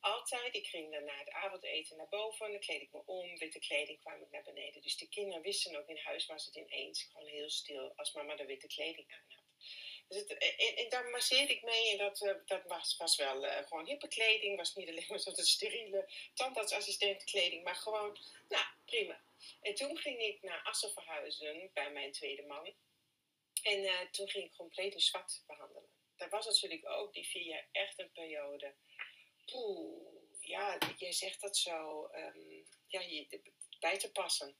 Altijd, 0.00 0.54
ik 0.54 0.66
ging 0.66 0.92
dan 0.92 1.04
na 1.04 1.18
het 1.18 1.30
avondeten 1.30 1.96
naar 1.96 2.08
boven, 2.08 2.50
dan 2.50 2.60
kleed 2.60 2.82
ik 2.82 2.92
me 2.92 3.02
om, 3.06 3.38
witte 3.38 3.58
kleding 3.58 4.00
kwam 4.00 4.22
ik 4.22 4.30
naar 4.30 4.42
beneden. 4.42 4.82
Dus 4.82 4.96
de 4.96 5.08
kinderen 5.08 5.42
wisten 5.42 5.76
ook, 5.76 5.88
in 5.88 5.96
huis 5.96 6.26
was 6.26 6.44
het 6.44 6.54
ineens 6.54 7.02
gewoon 7.02 7.28
heel 7.28 7.50
stil 7.50 7.92
als 7.96 8.12
mama 8.12 8.36
de 8.36 8.46
witte 8.46 8.66
kleding 8.66 9.12
aan 9.12 9.34
had. 9.34 9.44
Dus 10.08 10.18
het, 10.18 10.38
en, 10.76 10.88
daar 10.88 11.08
masseerde 11.08 11.52
ik 11.52 11.62
mee 11.62 11.90
en 11.90 11.98
dat, 11.98 12.20
uh, 12.20 12.32
dat 12.46 12.62
was, 12.64 12.96
was 12.96 13.16
wel 13.16 13.44
uh, 13.44 13.56
gewoon 13.66 13.86
hippe 13.86 14.08
kleding, 14.08 14.56
was 14.56 14.74
niet 14.74 14.88
alleen 14.88 15.06
maar 15.08 15.20
zo'n 15.20 15.34
steriele 15.34 16.08
tandartsassistentenkleding, 16.34 17.64
maar 17.64 17.74
gewoon, 17.74 18.18
nou 18.48 18.64
prima. 18.84 19.20
En 19.60 19.74
toen 19.74 19.98
ging 19.98 20.20
ik 20.20 20.42
naar 20.42 20.62
Assen 20.62 20.92
verhuizen 20.92 21.70
bij 21.72 21.90
mijn 21.90 22.12
tweede 22.12 22.42
man. 22.42 22.74
En 23.62 23.78
uh, 23.78 24.00
toen 24.00 24.28
ging 24.28 24.44
ik 24.44 24.52
compleet 24.52 24.94
in 24.94 25.00
zwart 25.00 25.42
behandelen. 25.46 25.90
Dat 26.16 26.30
was 26.30 26.46
natuurlijk 26.46 26.88
ook 26.88 27.12
die 27.12 27.26
vier 27.26 27.44
jaar 27.44 27.68
echt 27.72 27.98
een 27.98 28.12
periode. 28.12 28.74
Poeh, 29.44 30.16
ja, 30.40 30.78
jij 30.96 31.12
zegt 31.12 31.40
dat 31.40 31.56
zo. 31.56 32.08
Um, 32.14 32.66
ja, 32.86 33.00
je, 33.00 33.40
bij 33.80 33.98
te 33.98 34.12
passen. 34.12 34.56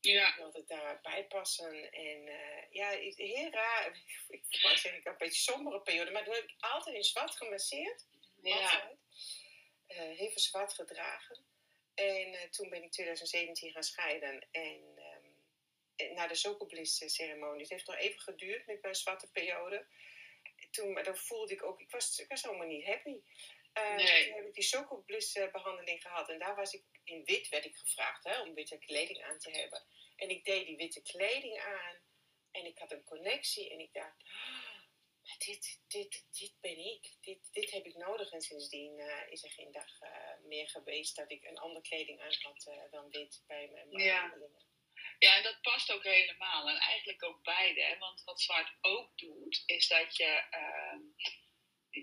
Ja. 0.00 0.28
Ik 0.28 0.34
wilde 0.34 0.64
daarbij 0.64 1.26
passen. 1.26 1.92
En 1.92 2.26
uh, 2.26 2.70
ja, 2.70 2.88
heel 3.16 3.50
raar. 3.50 4.02
Ik 4.28 4.60
wou 4.62 4.76
zeggen, 4.76 5.00
ik 5.00 5.06
een 5.06 5.16
beetje 5.18 5.52
sombere 5.52 5.80
periode. 5.80 6.10
Maar 6.10 6.24
toen 6.24 6.34
heb 6.34 6.44
ik 6.44 6.54
altijd 6.58 6.96
in 6.96 7.04
zwart 7.04 7.36
gemasseerd. 7.36 8.06
Ja. 8.42 8.62
Altijd. 8.62 8.98
Uh, 9.88 9.96
heel 9.98 10.30
veel 10.30 10.38
zwart 10.38 10.74
gedragen. 10.74 11.46
En 11.94 12.32
uh, 12.32 12.42
toen 12.42 12.68
ben 12.68 12.82
ik 12.82 12.92
2017 12.92 13.70
gaan 13.72 13.82
scheiden. 13.82 14.46
En 14.50 14.98
um, 15.96 16.14
na 16.14 16.26
de 16.26 16.34
Zokobliss-ceremonie. 16.34 17.60
Het 17.60 17.70
heeft 17.70 17.86
nog 17.86 17.96
even 17.96 18.20
geduurd 18.20 18.66
met 18.66 18.82
mijn 18.82 18.94
zwarte 18.94 19.30
periode. 19.30 19.86
Toen, 20.70 20.92
maar 20.92 21.04
dan 21.04 21.16
voelde 21.16 21.52
ik 21.52 21.62
ook, 21.62 21.80
ik 21.80 21.90
was, 21.90 22.18
ik 22.18 22.28
was 22.28 22.42
helemaal 22.42 22.66
niet 22.66 22.84
happy. 22.84 23.20
Uh, 23.78 23.96
nee. 23.96 24.26
Toen 24.26 24.36
heb 24.36 24.46
ik 24.46 24.54
die 24.54 24.62
Sokobliss-behandeling 24.62 26.02
gehad. 26.02 26.28
En 26.28 26.38
daar 26.38 26.54
was 26.54 26.72
ik 26.72 26.82
in 27.04 27.24
wit, 27.24 27.48
werd 27.48 27.64
ik 27.64 27.76
gevraagd 27.76 28.24
hè, 28.24 28.40
om 28.40 28.54
witte 28.54 28.78
kleding 28.78 29.22
aan 29.22 29.38
te 29.38 29.50
hebben. 29.50 29.82
En 30.16 30.30
ik 30.30 30.44
deed 30.44 30.66
die 30.66 30.76
witte 30.76 31.02
kleding 31.02 31.60
aan. 31.60 31.96
En 32.50 32.64
ik 32.64 32.78
had 32.78 32.92
een 32.92 33.04
connectie. 33.04 33.70
En 33.70 33.78
ik 33.78 33.92
dacht, 33.92 34.16
dit, 35.38 35.80
dit, 35.88 36.24
dit 36.30 36.52
ben 36.60 36.78
ik. 36.78 37.16
Dit, 37.20 37.52
dit 37.52 37.70
heb 37.70 37.84
ik 37.84 37.96
nodig. 37.96 38.32
En 38.32 38.40
sindsdien 38.40 38.98
uh, 38.98 39.30
is 39.30 39.44
er 39.44 39.50
geen 39.50 39.72
dag 39.72 40.00
uh, 40.02 40.46
meer 40.46 40.68
geweest 40.68 41.16
dat 41.16 41.30
ik 41.30 41.44
een 41.44 41.58
andere 41.58 41.82
kleding 41.88 42.20
aan 42.20 42.34
had 42.40 42.90
dan 42.90 43.10
wit 43.10 43.44
bij 43.46 43.68
mijn 43.72 43.88
behandelingen. 43.88 44.58
Ja. 44.58 44.72
Ja, 45.18 45.36
en 45.36 45.42
dat 45.42 45.60
past 45.60 45.92
ook 45.92 46.04
helemaal. 46.04 46.68
En 46.68 46.76
eigenlijk 46.76 47.22
ook 47.22 47.42
beide. 47.42 47.82
Hè? 47.82 47.98
Want 47.98 48.24
wat 48.24 48.40
zwart 48.40 48.72
ook 48.80 49.18
doet, 49.18 49.62
is 49.66 49.88
dat 49.88 50.16
je. 50.16 50.44
Uh, 50.50 51.24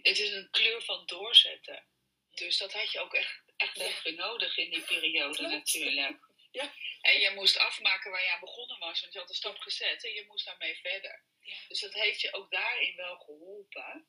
het 0.02 0.20
is 0.20 0.32
een 0.32 0.50
kleur 0.52 0.82
van 0.82 1.06
doorzetten. 1.06 1.86
Dus 2.32 2.58
dat 2.58 2.74
had 2.74 2.92
je 2.92 3.00
ook 3.00 3.14
echt, 3.14 3.44
echt 3.56 3.78
ja. 3.78 3.86
even 3.86 4.16
nodig 4.16 4.58
in 4.58 4.70
die 4.70 4.82
periode 4.82 5.36
Klopt. 5.36 5.54
natuurlijk. 5.54 6.20
Ja. 6.52 6.74
En 7.02 7.20
je 7.20 7.32
moest 7.32 7.58
afmaken 7.58 8.12
waar 8.12 8.24
je 8.24 8.32
aan 8.32 8.40
begonnen 8.40 8.80
was, 8.80 9.02
want 9.02 9.14
je 9.14 9.20
had 9.20 9.30
een 9.30 9.36
stap 9.36 9.58
gezet 9.58 10.04
en 10.04 10.14
je 10.14 10.26
moest 10.28 10.46
daarmee 10.46 10.76
verder. 10.76 11.24
Dus 11.68 11.80
dat 11.80 11.94
heeft 11.94 12.22
je 12.22 12.34
ook 12.34 12.52
daarin 12.52 12.96
wel 12.96 13.18
geholpen. 13.18 14.08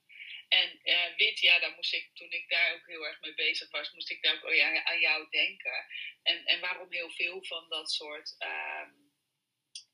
En 0.49 0.81
uh, 0.85 1.17
wit, 1.17 1.41
ja, 1.41 1.59
daar 1.59 1.75
moest 1.75 1.95
ik, 1.95 2.11
toen 2.15 2.31
ik 2.31 2.49
daar 2.49 2.73
ook 2.75 2.87
heel 2.87 3.07
erg 3.07 3.21
mee 3.21 3.35
bezig 3.35 3.71
was, 3.71 3.93
moest 3.93 4.11
ik 4.11 4.23
daar 4.23 4.43
ook 4.43 4.55
ja, 4.55 4.85
aan 4.85 5.01
jou 5.01 5.31
denken. 5.31 5.87
En, 6.23 6.45
en 6.45 6.61
waarom 6.61 6.93
heel 6.93 7.11
veel 7.11 7.45
van 7.45 7.69
dat 7.69 7.91
soort 7.91 8.37
uh, 8.39 8.89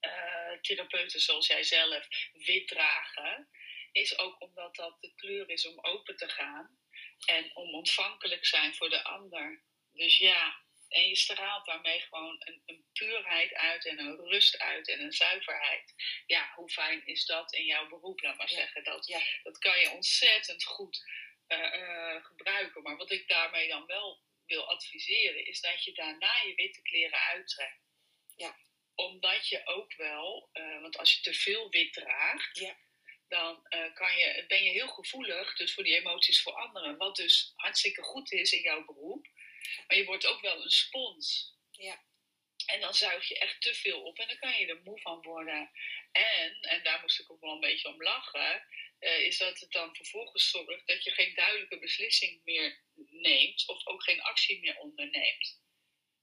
uh, 0.00 0.60
therapeuten 0.60 1.20
zoals 1.20 1.46
jij 1.46 1.62
zelf 1.62 2.08
wit 2.32 2.68
dragen, 2.68 3.48
is 3.92 4.18
ook 4.18 4.40
omdat 4.40 4.74
dat 4.74 5.00
de 5.00 5.14
kleur 5.14 5.50
is 5.50 5.66
om 5.66 5.80
open 5.80 6.16
te 6.16 6.28
gaan 6.28 6.78
en 7.26 7.56
om 7.56 7.74
ontvankelijk 7.74 8.46
zijn 8.46 8.74
voor 8.74 8.90
de 8.90 9.04
ander. 9.04 9.62
Dus 9.92 10.18
ja, 10.18 10.62
en 10.88 11.08
je 11.08 11.16
straalt 11.16 11.66
daarmee 11.66 12.00
gewoon 12.00 12.36
een, 12.38 12.62
een, 12.66 12.86
puurheid 12.92 13.54
uit 13.54 13.86
en 13.86 13.98
een 13.98 14.16
rust 14.16 14.58
uit 14.58 14.88
en 14.88 15.00
een 15.00 15.12
zuiverheid. 15.12 15.94
Ja, 16.26 16.52
hoe 16.54 16.70
fijn 16.70 17.06
is 17.06 17.24
dat 17.24 17.52
in 17.52 17.64
jouw 17.64 17.88
beroep? 17.88 18.22
Laat 18.22 18.36
maar 18.36 18.50
ja. 18.50 18.56
zeggen. 18.56 18.84
Dat, 18.84 19.06
ja. 19.06 19.20
dat 19.42 19.58
kan 19.58 19.80
je 19.80 19.90
ontzettend 19.90 20.64
goed 20.64 21.04
uh, 21.48 21.58
uh, 21.58 22.24
gebruiken. 22.24 22.82
Maar 22.82 22.96
wat 22.96 23.10
ik 23.10 23.28
daarmee 23.28 23.68
dan 23.68 23.86
wel 23.86 24.22
wil 24.46 24.68
adviseren, 24.68 25.46
is 25.46 25.60
dat 25.60 25.84
je 25.84 25.92
daarna 25.92 26.42
je 26.46 26.54
witte 26.54 26.82
kleren 26.82 27.20
uittrekt. 27.20 27.80
Ja. 28.36 28.56
Omdat 28.94 29.48
je 29.48 29.66
ook 29.66 29.94
wel, 29.94 30.50
uh, 30.52 30.80
want 30.80 30.96
als 30.96 31.14
je 31.14 31.20
te 31.20 31.34
veel 31.34 31.70
wit 31.70 31.92
draagt, 31.92 32.58
ja. 32.58 32.76
dan 33.28 33.66
kan 33.94 34.16
je, 34.16 34.44
ben 34.48 34.62
je 34.62 34.70
heel 34.70 34.88
gevoelig 34.88 35.56
dus 35.56 35.74
voor 35.74 35.84
die 35.84 35.96
emoties 35.96 36.42
voor 36.42 36.52
anderen. 36.52 36.96
Wat 36.96 37.16
dus 37.16 37.52
hartstikke 37.56 38.02
goed 38.02 38.32
is 38.32 38.52
in 38.52 38.62
jouw 38.62 38.84
beroep. 38.84 39.26
Maar 39.86 39.96
je 39.96 40.04
wordt 40.04 40.26
ook 40.26 40.40
wel 40.40 40.62
een 40.62 40.70
spons. 40.70 41.54
Ja. 41.70 42.06
En 42.66 42.80
dan 42.80 42.94
zuig 42.94 43.28
je 43.28 43.38
echt 43.38 43.60
te 43.60 43.74
veel 43.74 44.02
op 44.02 44.18
en 44.18 44.28
dan 44.28 44.38
kan 44.38 44.58
je 44.58 44.66
er 44.66 44.82
moe 44.82 45.00
van 45.00 45.22
worden. 45.22 45.70
En, 46.12 46.60
en 46.60 46.82
daar 46.82 47.00
moest 47.00 47.20
ik 47.20 47.30
ook 47.30 47.40
wel 47.40 47.52
een 47.52 47.60
beetje 47.60 47.88
om 47.88 48.02
lachen, 48.02 48.62
uh, 49.00 49.20
is 49.20 49.38
dat 49.38 49.60
het 49.60 49.72
dan 49.72 49.96
vervolgens 49.96 50.50
zorgt 50.50 50.86
dat 50.86 51.04
je 51.04 51.10
geen 51.10 51.34
duidelijke 51.34 51.78
beslissing 51.78 52.40
meer 52.44 52.82
neemt 53.10 53.68
of 53.68 53.86
ook 53.86 54.02
geen 54.02 54.22
actie 54.22 54.60
meer 54.60 54.78
onderneemt. 54.78 55.60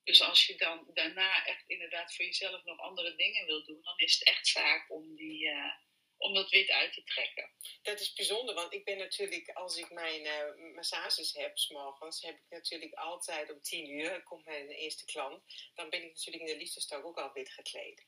Dus 0.04 0.22
als 0.22 0.46
je 0.46 0.56
dan 0.56 0.90
daarna 0.94 1.46
echt 1.46 1.70
inderdaad 1.70 2.16
voor 2.16 2.26
jezelf 2.26 2.64
nog 2.64 2.80
andere 2.80 3.16
dingen 3.16 3.46
wil 3.46 3.64
doen, 3.64 3.82
dan 3.82 3.98
is 3.98 4.14
het 4.14 4.28
echt 4.28 4.48
zaak 4.48 4.92
om 4.92 5.16
die. 5.16 5.46
Uh, 5.46 5.74
om 6.18 6.34
dat 6.34 6.50
wit 6.50 6.70
uit 6.70 6.94
te 6.94 7.04
trekken. 7.04 7.50
Dat 7.82 8.00
is 8.00 8.14
bijzonder, 8.14 8.56
want 8.56 8.74
ik 8.74 8.86
ben 8.86 8.98
natuurlijk, 8.98 9.50
als 9.50 9.78
ik 9.78 9.90
mijn 9.90 10.26
uh, 10.26 10.74
massages 10.76 11.34
heb, 11.34 11.58
s'morgens, 11.58 12.22
heb 12.22 12.36
ik 12.36 12.50
natuurlijk 12.50 12.94
altijd 12.94 13.52
om 13.52 13.62
tien 13.62 13.90
uur, 13.90 14.24
komt 14.24 14.46
mijn 14.46 14.70
eerste 14.70 15.06
klant, 15.06 15.44
dan 15.74 15.90
ben 15.90 16.04
ik 16.04 16.14
natuurlijk 16.14 16.46
in 16.46 16.52
de 16.54 16.58
liefdestok 16.58 17.06
ook 17.06 17.18
al 17.18 17.34
wit 17.34 17.50
gekleed. 17.50 18.06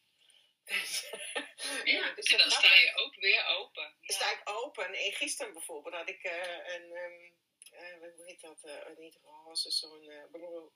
ja, 1.83 2.13
dus 2.13 2.31
en 2.31 2.37
dan 2.37 2.51
sta 2.51 2.73
je 2.73 2.91
ook 2.95 3.15
weer 3.15 3.45
open. 3.45 3.95
Ja. 3.99 4.13
sta 4.13 4.31
ik 4.31 4.41
open. 4.43 4.93
En 4.93 5.13
gisteren 5.13 5.53
bijvoorbeeld 5.53 5.95
had 5.95 6.09
ik 6.09 6.23
uh, 6.23 6.73
een, 6.75 6.91
um, 6.91 7.35
uh, 7.73 7.99
hoe 8.15 8.25
heet 8.25 8.41
dat, 8.41 8.97
niet 8.97 9.19
roze, 9.23 9.71
zo'n, 9.71 10.09
een 10.31 10.71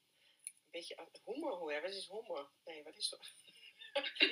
beetje, 0.72 1.08
hummer, 1.26 1.54
hoe 1.54 1.82
wat 1.82 1.94
is 1.94 2.08
hummer? 2.08 2.50
Nee, 2.66 2.84
wat 2.84 2.98
is 2.98 3.10
dat? 3.10 3.34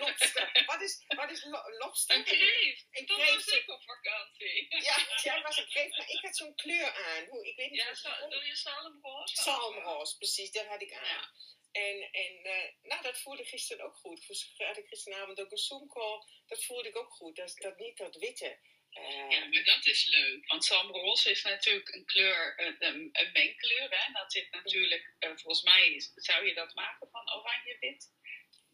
Lobster. 0.01 0.63
Wat 0.65 0.81
is, 0.81 1.03
wat 1.07 1.31
is 1.31 1.43
lo 1.43 1.59
lobster? 1.77 2.15
Een 2.15 2.23
kreeft. 2.23 2.87
Een 2.91 3.05
kreeft. 3.05 3.45
was 3.45 3.59
ik 3.59 3.69
op 3.69 3.83
vakantie. 3.83 4.67
Ja, 4.69 4.97
jij 5.23 5.41
was 5.41 5.57
een 5.57 5.67
kreeft, 5.67 5.97
maar 5.97 6.09
ik 6.09 6.19
had 6.21 6.37
zo'n 6.37 6.55
kleur 6.55 6.93
aan. 6.93 7.25
Hoe, 7.25 7.47
ik 7.47 7.55
weet 7.55 7.69
niet 7.69 7.79
ja, 7.79 7.93
zo, 7.93 8.09
doe 8.29 8.45
je 8.45 8.55
salmroos? 8.55 9.43
Salmroos, 9.43 10.17
precies, 10.17 10.51
dat 10.51 10.65
had 10.65 10.81
ik 10.81 10.93
aan. 10.93 11.05
Ja. 11.05 11.31
En, 11.71 12.11
en 12.11 12.39
uh, 12.43 12.89
nou, 12.89 13.01
dat 13.01 13.19
voelde 13.19 13.45
gisteren 13.45 13.85
ook 13.85 13.95
goed. 13.95 14.25
Had 14.57 14.77
ik 14.77 14.87
gisteravond 14.87 15.39
ook 15.39 15.51
een 15.51 15.57
zoomcall. 15.57 16.23
Dat 16.47 16.65
voelde 16.65 16.89
ik 16.89 16.97
ook 16.97 17.11
goed. 17.11 17.35
Dat, 17.35 17.53
dat 17.57 17.77
niet 17.77 17.97
dat 17.97 18.15
witte. 18.15 18.59
Uh, 18.93 19.29
ja, 19.29 19.45
maar 19.45 19.63
dat 19.63 19.85
is 19.85 20.05
leuk. 20.05 20.47
Want 20.47 20.65
salmroos 20.65 21.25
is 21.25 21.43
natuurlijk 21.43 21.89
een 21.89 22.05
kleur, 22.05 22.53
een, 22.57 23.09
een 23.11 23.31
mengkleur. 23.31 23.89
Hè? 23.89 24.13
Dat 24.13 24.31
zit 24.31 24.51
natuurlijk, 24.51 25.15
uh, 25.19 25.29
volgens 25.29 25.63
mij 25.63 26.09
zou 26.15 26.45
je 26.45 26.53
dat 26.53 26.73
maken 26.73 27.09
van 27.11 27.33
oranje-wit. 27.33 28.11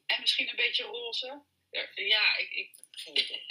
En 0.06 0.22
misschien 0.22 0.50
een 0.50 0.56
beetje 0.56 0.84
roze. 0.84 1.46
Ja, 1.96 2.38
ik, 2.38 2.52
ik, 2.52 2.76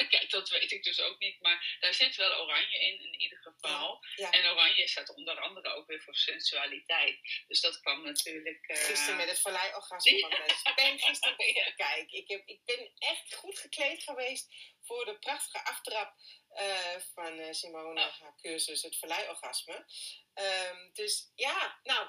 kijk, 0.08 0.30
dat 0.36 0.48
weet 0.48 0.72
ik 0.72 0.84
dus 0.84 1.00
ook 1.00 1.18
niet. 1.18 1.40
Maar 1.40 1.76
daar 1.80 1.94
zit 1.94 2.16
wel 2.16 2.40
oranje 2.40 2.78
in, 2.78 3.00
in 3.00 3.20
ieder 3.20 3.38
geval. 3.38 4.04
Ja, 4.14 4.24
ja. 4.24 4.30
En 4.30 4.50
oranje 4.50 4.88
staat 4.88 5.14
onder 5.14 5.40
andere 5.40 5.72
ook 5.72 5.86
weer 5.86 6.02
voor 6.02 6.14
sensualiteit. 6.14 7.44
Dus 7.46 7.60
dat 7.60 7.80
kwam 7.80 8.02
natuurlijk... 8.04 8.68
Uh... 8.68 8.76
Gisteren 8.76 9.16
met 9.16 9.28
het 9.28 9.40
vallei-orgasme 9.40 10.20
van 10.20 10.30
mensen. 10.30 10.70
Ik 10.70 10.74
ben 10.74 10.98
gisteren 10.98 11.36
begonnen 11.46 11.74
kijken. 11.74 12.18
Ik, 12.18 12.28
heb, 12.28 12.42
ik 12.46 12.64
ben 12.64 12.92
echt 12.98 13.34
goed 13.34 13.58
gekleed 13.58 14.02
geweest 14.02 14.54
voor 14.82 15.04
de 15.04 15.18
prachtige 15.18 15.64
aftrap 15.64 16.14
uh, 16.60 16.96
van 17.14 17.38
uh, 17.38 17.52
Simone, 17.52 18.00
Oh. 18.00 18.20
haar 18.20 18.36
cursus, 18.36 18.82
het 18.82 18.98
vallei-orgasme. 18.98 19.86
Um, 20.34 20.90
dus 20.92 21.32
ja, 21.34 21.80
nou... 21.82 22.08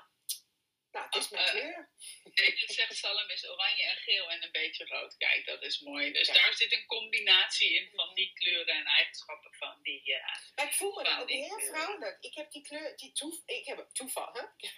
Nou, 0.96 1.08
het 1.10 1.16
is 1.16 1.30
mijn 1.30 1.46
Uh, 1.46 1.52
kleur. 1.52 1.90
Dit 2.34 2.72
zegt 2.72 2.96
Salem 2.96 3.30
is 3.30 3.50
oranje 3.50 3.84
en 3.84 3.98
geel 3.98 4.32
en 4.32 4.44
een 4.44 4.52
beetje 4.52 4.86
rood. 4.86 5.18
Kijk, 5.18 5.46
dat 5.46 5.62
is 5.62 5.80
mooi. 5.80 6.12
Dus 6.12 6.28
daar 6.28 6.54
zit 6.54 6.74
een 6.74 6.86
combinatie 6.86 7.74
in 7.74 7.90
van 7.96 8.14
die 8.14 8.34
kleuren 8.34 8.76
en 8.76 8.86
eigenschappen 8.86 9.54
van 9.54 9.80
die. 9.82 10.02
Uh, 10.06 10.18
maar 10.56 10.66
ik 10.66 10.74
voel 10.74 10.96
me 10.96 11.04
dan 11.04 11.20
ook 11.20 11.30
heel 11.30 11.60
vrouwelijk. 11.60 12.18
Ik 12.22 12.34
heb 12.34 12.52
die 12.52 12.62
kleur, 12.62 12.98
die 12.98 13.12
toef, 13.12 13.42
ik 13.46 13.66
heb 13.66 13.78
hem 13.78 13.94
toeval, 13.94 14.34
hè? 14.34 14.42
Ik 14.62 14.74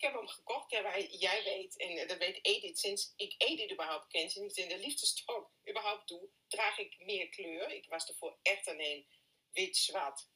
heb 0.00 0.12
hem, 0.12 0.20
heb 0.20 0.26
gekocht. 0.26 0.70
Jij 1.10 1.42
weet, 1.44 1.78
en 1.78 1.98
eh, 1.98 2.08
dat 2.08 2.18
weet 2.18 2.38
Edith, 2.44 2.78
sinds 2.78 3.12
ik 3.16 3.34
Edith 3.38 3.70
überhaupt 3.72 4.08
ken, 4.08 4.30
sinds 4.30 4.56
ik 4.56 4.64
in 4.64 4.76
de 4.76 4.78
liefdestok 4.78 5.50
überhaupt 5.68 6.08
doe, 6.08 6.28
draag 6.48 6.78
ik 6.78 6.98
meer 6.98 7.28
kleur. 7.28 7.70
Ik 7.70 7.88
was 7.88 8.08
ervoor 8.08 8.38
echt 8.42 8.68
alleen 8.68 9.06
wit-zwart. 9.52 10.30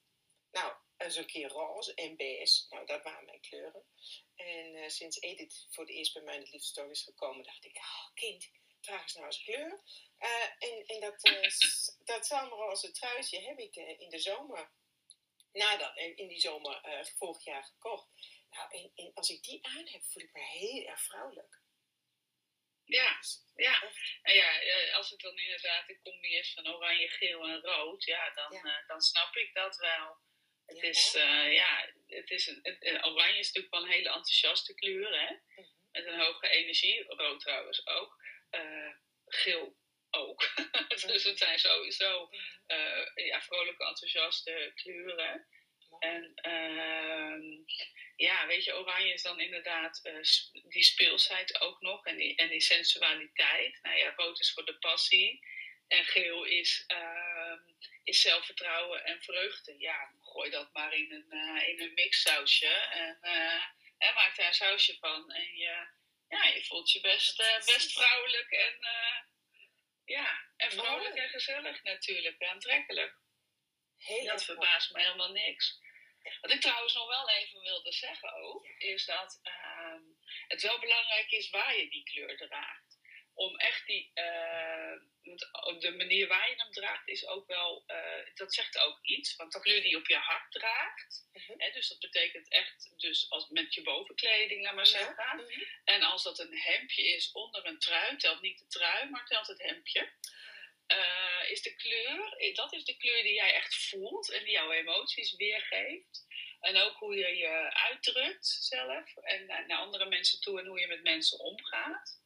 Nou, 0.50 0.76
eens 0.96 1.16
een 1.16 1.26
keer 1.26 1.48
roze 1.48 1.94
en 1.94 2.16
beige. 2.16 2.66
Nou, 2.68 2.86
dat 2.86 3.02
waren 3.02 3.24
mijn 3.24 3.40
kleuren. 3.40 3.84
En 4.34 4.74
eh, 4.74 4.88
sinds 4.88 5.20
Edith 5.20 5.66
voor 5.70 5.84
het 5.84 5.92
eerst 5.92 6.12
bij 6.12 6.22
mij 6.22 6.34
in 6.34 6.44
de 6.44 6.50
liefdestok 6.50 6.90
is 6.90 7.02
gekomen, 7.02 7.44
dacht 7.44 7.64
ik, 7.64 7.76
oh 7.76 8.14
kind, 8.14 8.50
draag 8.80 9.02
eens 9.02 9.14
nou 9.14 9.26
eens 9.26 9.42
kleur. 9.42 9.80
Uh, 10.18 10.44
en 10.58 10.86
en 10.86 11.00
dat, 11.00 11.26
uh, 11.28 11.50
dat 12.04 12.26
zalmroze 12.26 12.90
truitje 12.90 13.40
heb 13.40 13.58
ik 13.58 13.76
uh, 13.76 14.00
in 14.00 14.08
de 14.08 14.18
zomer, 14.18 14.70
nadat, 15.52 15.96
in 15.96 16.28
die 16.28 16.40
zomer 16.40 17.04
vorig 17.16 17.44
jaar 17.44 17.64
gekocht. 17.64 18.08
Nou, 18.50 18.70
en, 18.70 18.92
en, 18.94 19.10
als 19.14 19.30
ik 19.30 19.42
die 19.42 19.66
aan 19.66 19.88
heb, 19.88 20.04
voel 20.04 20.22
ik 20.22 20.32
me 20.32 20.42
heel 20.42 20.86
erg 20.86 21.02
vrouwelijk. 21.02 21.60
Ja, 22.86 23.18
ja. 23.54 23.82
En 24.22 24.34
ja, 24.34 24.60
eh, 24.60 24.94
als 24.94 25.10
het 25.10 25.20
dan 25.20 25.38
inderdaad 25.38 25.88
een 25.88 26.00
combi 26.02 26.36
is 26.36 26.52
van 26.54 26.68
oranje, 26.68 27.08
geel 27.08 27.48
en 27.48 27.60
rood, 27.60 28.04
ja, 28.04 28.30
dan, 28.30 28.52
ja. 28.52 28.84
Dan 28.86 29.00
snap 29.00 29.36
ik 29.36 29.54
dat 29.54 29.76
wel. 29.76 30.16
Het 30.66 30.80
ja, 30.80 30.88
is, 30.88 31.14
uh, 31.14 31.52
ja, 31.52 31.88
het 32.06 32.30
is 32.30 32.46
een, 32.46 32.58
het, 32.62 33.04
oranje 33.04 33.38
is 33.38 33.46
natuurlijk 33.46 33.74
wel 33.74 33.82
een 33.82 33.96
hele 33.96 34.08
enthousiaste 34.08 34.74
kleur, 34.74 35.20
hè? 35.20 35.30
Mm 35.30 35.40
-hmm. 35.54 35.74
Met 35.92 36.06
een 36.06 36.20
hoge 36.20 36.48
energie. 36.48 37.04
Rood 37.06 37.40
trouwens 37.40 37.86
ook. 37.86 38.16
Uh, 38.50 38.94
geel 39.26 39.76
ook. 40.10 40.54
dus 41.06 41.24
het 41.24 41.38
zijn 41.38 41.58
sowieso 41.58 42.30
uh, 42.66 43.26
ja, 43.26 43.42
vrolijke, 43.42 43.86
enthousiaste 43.86 44.72
kleuren. 44.74 45.46
En 45.98 46.32
uh, 46.46 47.66
ja, 48.16 48.46
weet 48.46 48.64
je, 48.64 48.76
oranje 48.76 49.12
is 49.12 49.22
dan 49.22 49.40
inderdaad 49.40 50.02
die 50.68 50.82
speelsheid 50.82 51.60
ook 51.60 51.80
nog 51.80 52.06
en 52.06 52.16
die, 52.16 52.36
en 52.36 52.48
die 52.48 52.60
sensualiteit. 52.60 53.78
Nou 53.82 53.96
ja, 53.96 54.12
rood 54.16 54.40
is 54.40 54.52
voor 54.52 54.64
de 54.64 54.78
passie. 54.78 55.40
En 55.88 56.04
geel 56.04 56.44
is, 56.44 56.84
uh, 56.88 57.58
is 58.04 58.20
zelfvertrouwen 58.20 59.04
en 59.04 59.22
vreugde. 59.22 59.78
Ja, 59.78 60.12
gooi 60.20 60.50
dat 60.50 60.72
maar 60.72 60.94
in 60.94 61.12
een, 61.12 61.26
uh, 61.30 61.68
in 61.68 61.80
een 61.80 61.94
mixsausje. 61.94 62.74
En, 62.74 63.18
en 63.98 64.14
maak 64.14 64.36
daar 64.36 64.46
een 64.46 64.54
sausje 64.54 64.96
van. 64.98 65.32
En 65.32 65.56
je, 65.56 65.86
ja, 66.28 66.44
je 66.44 66.64
voelt 66.64 66.90
je 66.90 67.00
best, 67.00 67.36
best 67.64 67.92
vrouwelijk 67.92 68.50
en, 68.50 68.78
ja, 70.04 70.40
en 70.56 70.70
vrolijk 70.70 71.14
en 71.14 71.28
gezellig 71.28 71.82
natuurlijk. 71.82 72.38
En 72.38 72.48
aantrekkelijk. 72.48 73.14
Heel 73.98 74.24
dat 74.24 74.44
verbaast 74.44 74.92
me 74.92 75.02
helemaal 75.02 75.32
niks. 75.32 75.80
Wat 76.40 76.50
ik 76.50 76.60
trouwens 76.60 76.94
nog 76.94 77.08
wel 77.08 77.30
even 77.30 77.60
wilde 77.60 77.92
zeggen 77.92 78.34
ook, 78.34 78.66
is 78.78 79.04
dat 79.04 79.40
uh, 79.42 79.94
het 80.48 80.62
wel 80.62 80.78
belangrijk 80.78 81.30
is 81.30 81.50
waar 81.50 81.76
je 81.76 81.90
die 81.90 82.04
kleur 82.04 82.36
draagt. 82.36 82.95
Om 83.36 83.56
echt 83.56 83.86
die, 83.86 84.10
uh, 84.14 84.96
de 85.80 85.94
manier 85.96 86.28
waar 86.28 86.50
je 86.50 86.54
hem 86.56 86.72
draagt 86.72 87.08
is 87.08 87.26
ook 87.26 87.46
wel, 87.46 87.84
uh, 87.86 88.34
dat 88.34 88.54
zegt 88.54 88.78
ook 88.78 88.98
iets. 89.02 89.36
Want 89.36 89.52
de 89.52 89.60
kleur 89.60 89.80
die 89.80 89.90
je 89.90 89.96
op 89.96 90.06
je 90.06 90.16
hart 90.16 90.52
draagt, 90.52 91.28
uh 91.32 91.46
-huh. 91.46 91.58
hè, 91.58 91.70
dus 91.70 91.88
dat 91.88 91.98
betekent 91.98 92.48
echt 92.48 92.92
dus 92.96 93.30
als 93.30 93.48
met 93.48 93.74
je 93.74 93.82
bovenkleding, 93.82 94.62
laat 94.62 94.74
maar 94.74 94.86
zeggen. 94.86 95.14
Ja. 95.16 95.36
-huh. 95.36 95.68
En 95.84 96.02
als 96.02 96.22
dat 96.22 96.38
een 96.38 96.58
hemdje 96.58 97.02
is 97.02 97.32
onder 97.32 97.66
een 97.66 97.78
trui, 97.78 98.16
telt 98.16 98.40
niet 98.40 98.58
de 98.58 98.66
trui, 98.66 99.10
maar 99.10 99.26
telt 99.26 99.46
het 99.46 99.62
hemdje. 99.62 100.12
Uh, 100.92 101.50
is 101.50 101.62
de 101.62 101.76
kleur, 101.76 102.52
dat 102.54 102.72
is 102.72 102.84
de 102.84 102.96
kleur 102.96 103.22
die 103.22 103.34
jij 103.34 103.54
echt 103.54 103.88
voelt 103.88 104.30
en 104.30 104.44
die 104.44 104.52
jouw 104.52 104.72
emoties 104.72 105.36
weergeeft. 105.36 106.26
En 106.60 106.76
ook 106.76 106.96
hoe 106.96 107.16
je 107.16 107.36
je 107.36 107.74
uitdrukt 107.74 108.46
zelf 108.46 109.16
en 109.16 109.46
naar 109.46 109.78
andere 109.78 110.06
mensen 110.06 110.40
toe 110.40 110.60
en 110.60 110.66
hoe 110.66 110.80
je 110.80 110.86
met 110.86 111.02
mensen 111.02 111.38
omgaat. 111.38 112.24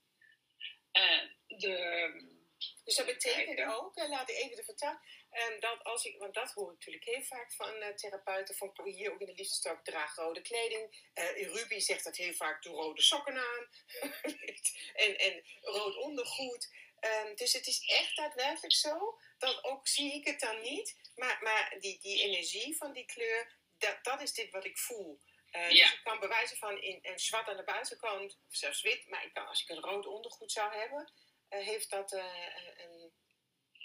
En 0.92 1.36
de, 1.46 2.38
dus 2.84 2.96
dat 2.96 3.06
betekent 3.06 3.74
ook, 3.74 3.96
laat 3.96 4.30
ik 4.30 4.36
even 4.36 4.56
de 4.56 4.64
vertellen, 4.64 5.00
um, 5.32 5.60
dat 5.60 5.84
als 5.84 6.04
ik, 6.04 6.18
want 6.18 6.34
dat 6.34 6.52
hoor 6.52 6.72
ik 6.72 6.78
natuurlijk 6.78 7.04
heel 7.04 7.22
vaak 7.22 7.52
van 7.52 7.76
uh, 7.76 7.88
therapeuten, 7.88 8.54
van 8.54 8.72
hier 8.84 9.12
ook 9.12 9.20
in 9.20 9.26
de 9.26 9.34
liefdestok, 9.34 9.84
draag 9.84 10.16
rode 10.16 10.42
kleding. 10.42 11.10
Uh, 11.14 11.52
Ruby 11.54 11.78
zegt 11.78 12.04
dat 12.04 12.16
heel 12.16 12.32
vaak, 12.32 12.62
doe 12.62 12.74
rode 12.74 13.02
sokken 13.02 13.36
aan 13.36 13.68
en, 15.04 15.18
en 15.18 15.44
rood 15.60 15.96
ondergoed. 15.96 16.68
Um, 17.00 17.36
dus 17.36 17.52
het 17.52 17.66
is 17.66 17.80
echt 17.86 18.16
daadwerkelijk 18.16 18.74
zo, 18.74 19.18
dat 19.38 19.64
ook 19.64 19.88
zie 19.88 20.14
ik 20.14 20.26
het 20.26 20.40
dan 20.40 20.60
niet, 20.60 20.96
maar, 21.14 21.38
maar 21.42 21.76
die, 21.80 21.98
die 22.00 22.22
energie 22.22 22.76
van 22.76 22.92
die 22.92 23.04
kleur, 23.04 23.52
dat, 23.78 23.98
dat 24.02 24.20
is 24.20 24.32
dit 24.32 24.50
wat 24.50 24.64
ik 24.64 24.78
voel. 24.78 25.20
Uh, 25.52 25.70
ja. 25.70 25.84
Dus 25.84 25.94
ik 25.94 26.04
kan 26.04 26.20
bewijzen 26.20 26.56
van 26.56 26.82
in, 26.82 27.02
in 27.02 27.18
zwart 27.18 27.48
aan 27.48 27.56
de 27.56 27.64
buitenkant, 27.64 28.38
of 28.48 28.56
zelfs 28.56 28.82
wit, 28.82 29.06
maar 29.06 29.24
ik 29.24 29.32
kan, 29.32 29.46
als 29.46 29.62
ik 29.62 29.68
een 29.68 29.80
rood 29.80 30.06
ondergoed 30.06 30.52
zou 30.52 30.74
hebben, 30.74 31.12
uh, 31.50 31.64
heeft 31.64 31.90
dat 31.90 32.12
uh, 32.12 32.46
een. 32.76 33.12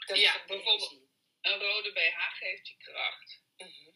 Dat 0.06 0.18
ja, 0.18 0.46
bijvoorbeeld 0.46 0.98
een 1.42 1.60
rode 1.60 1.92
BH 1.92 2.38
geeft 2.38 2.68
je 2.68 2.78
kracht. 2.78 3.44
-hmm. 3.56 3.94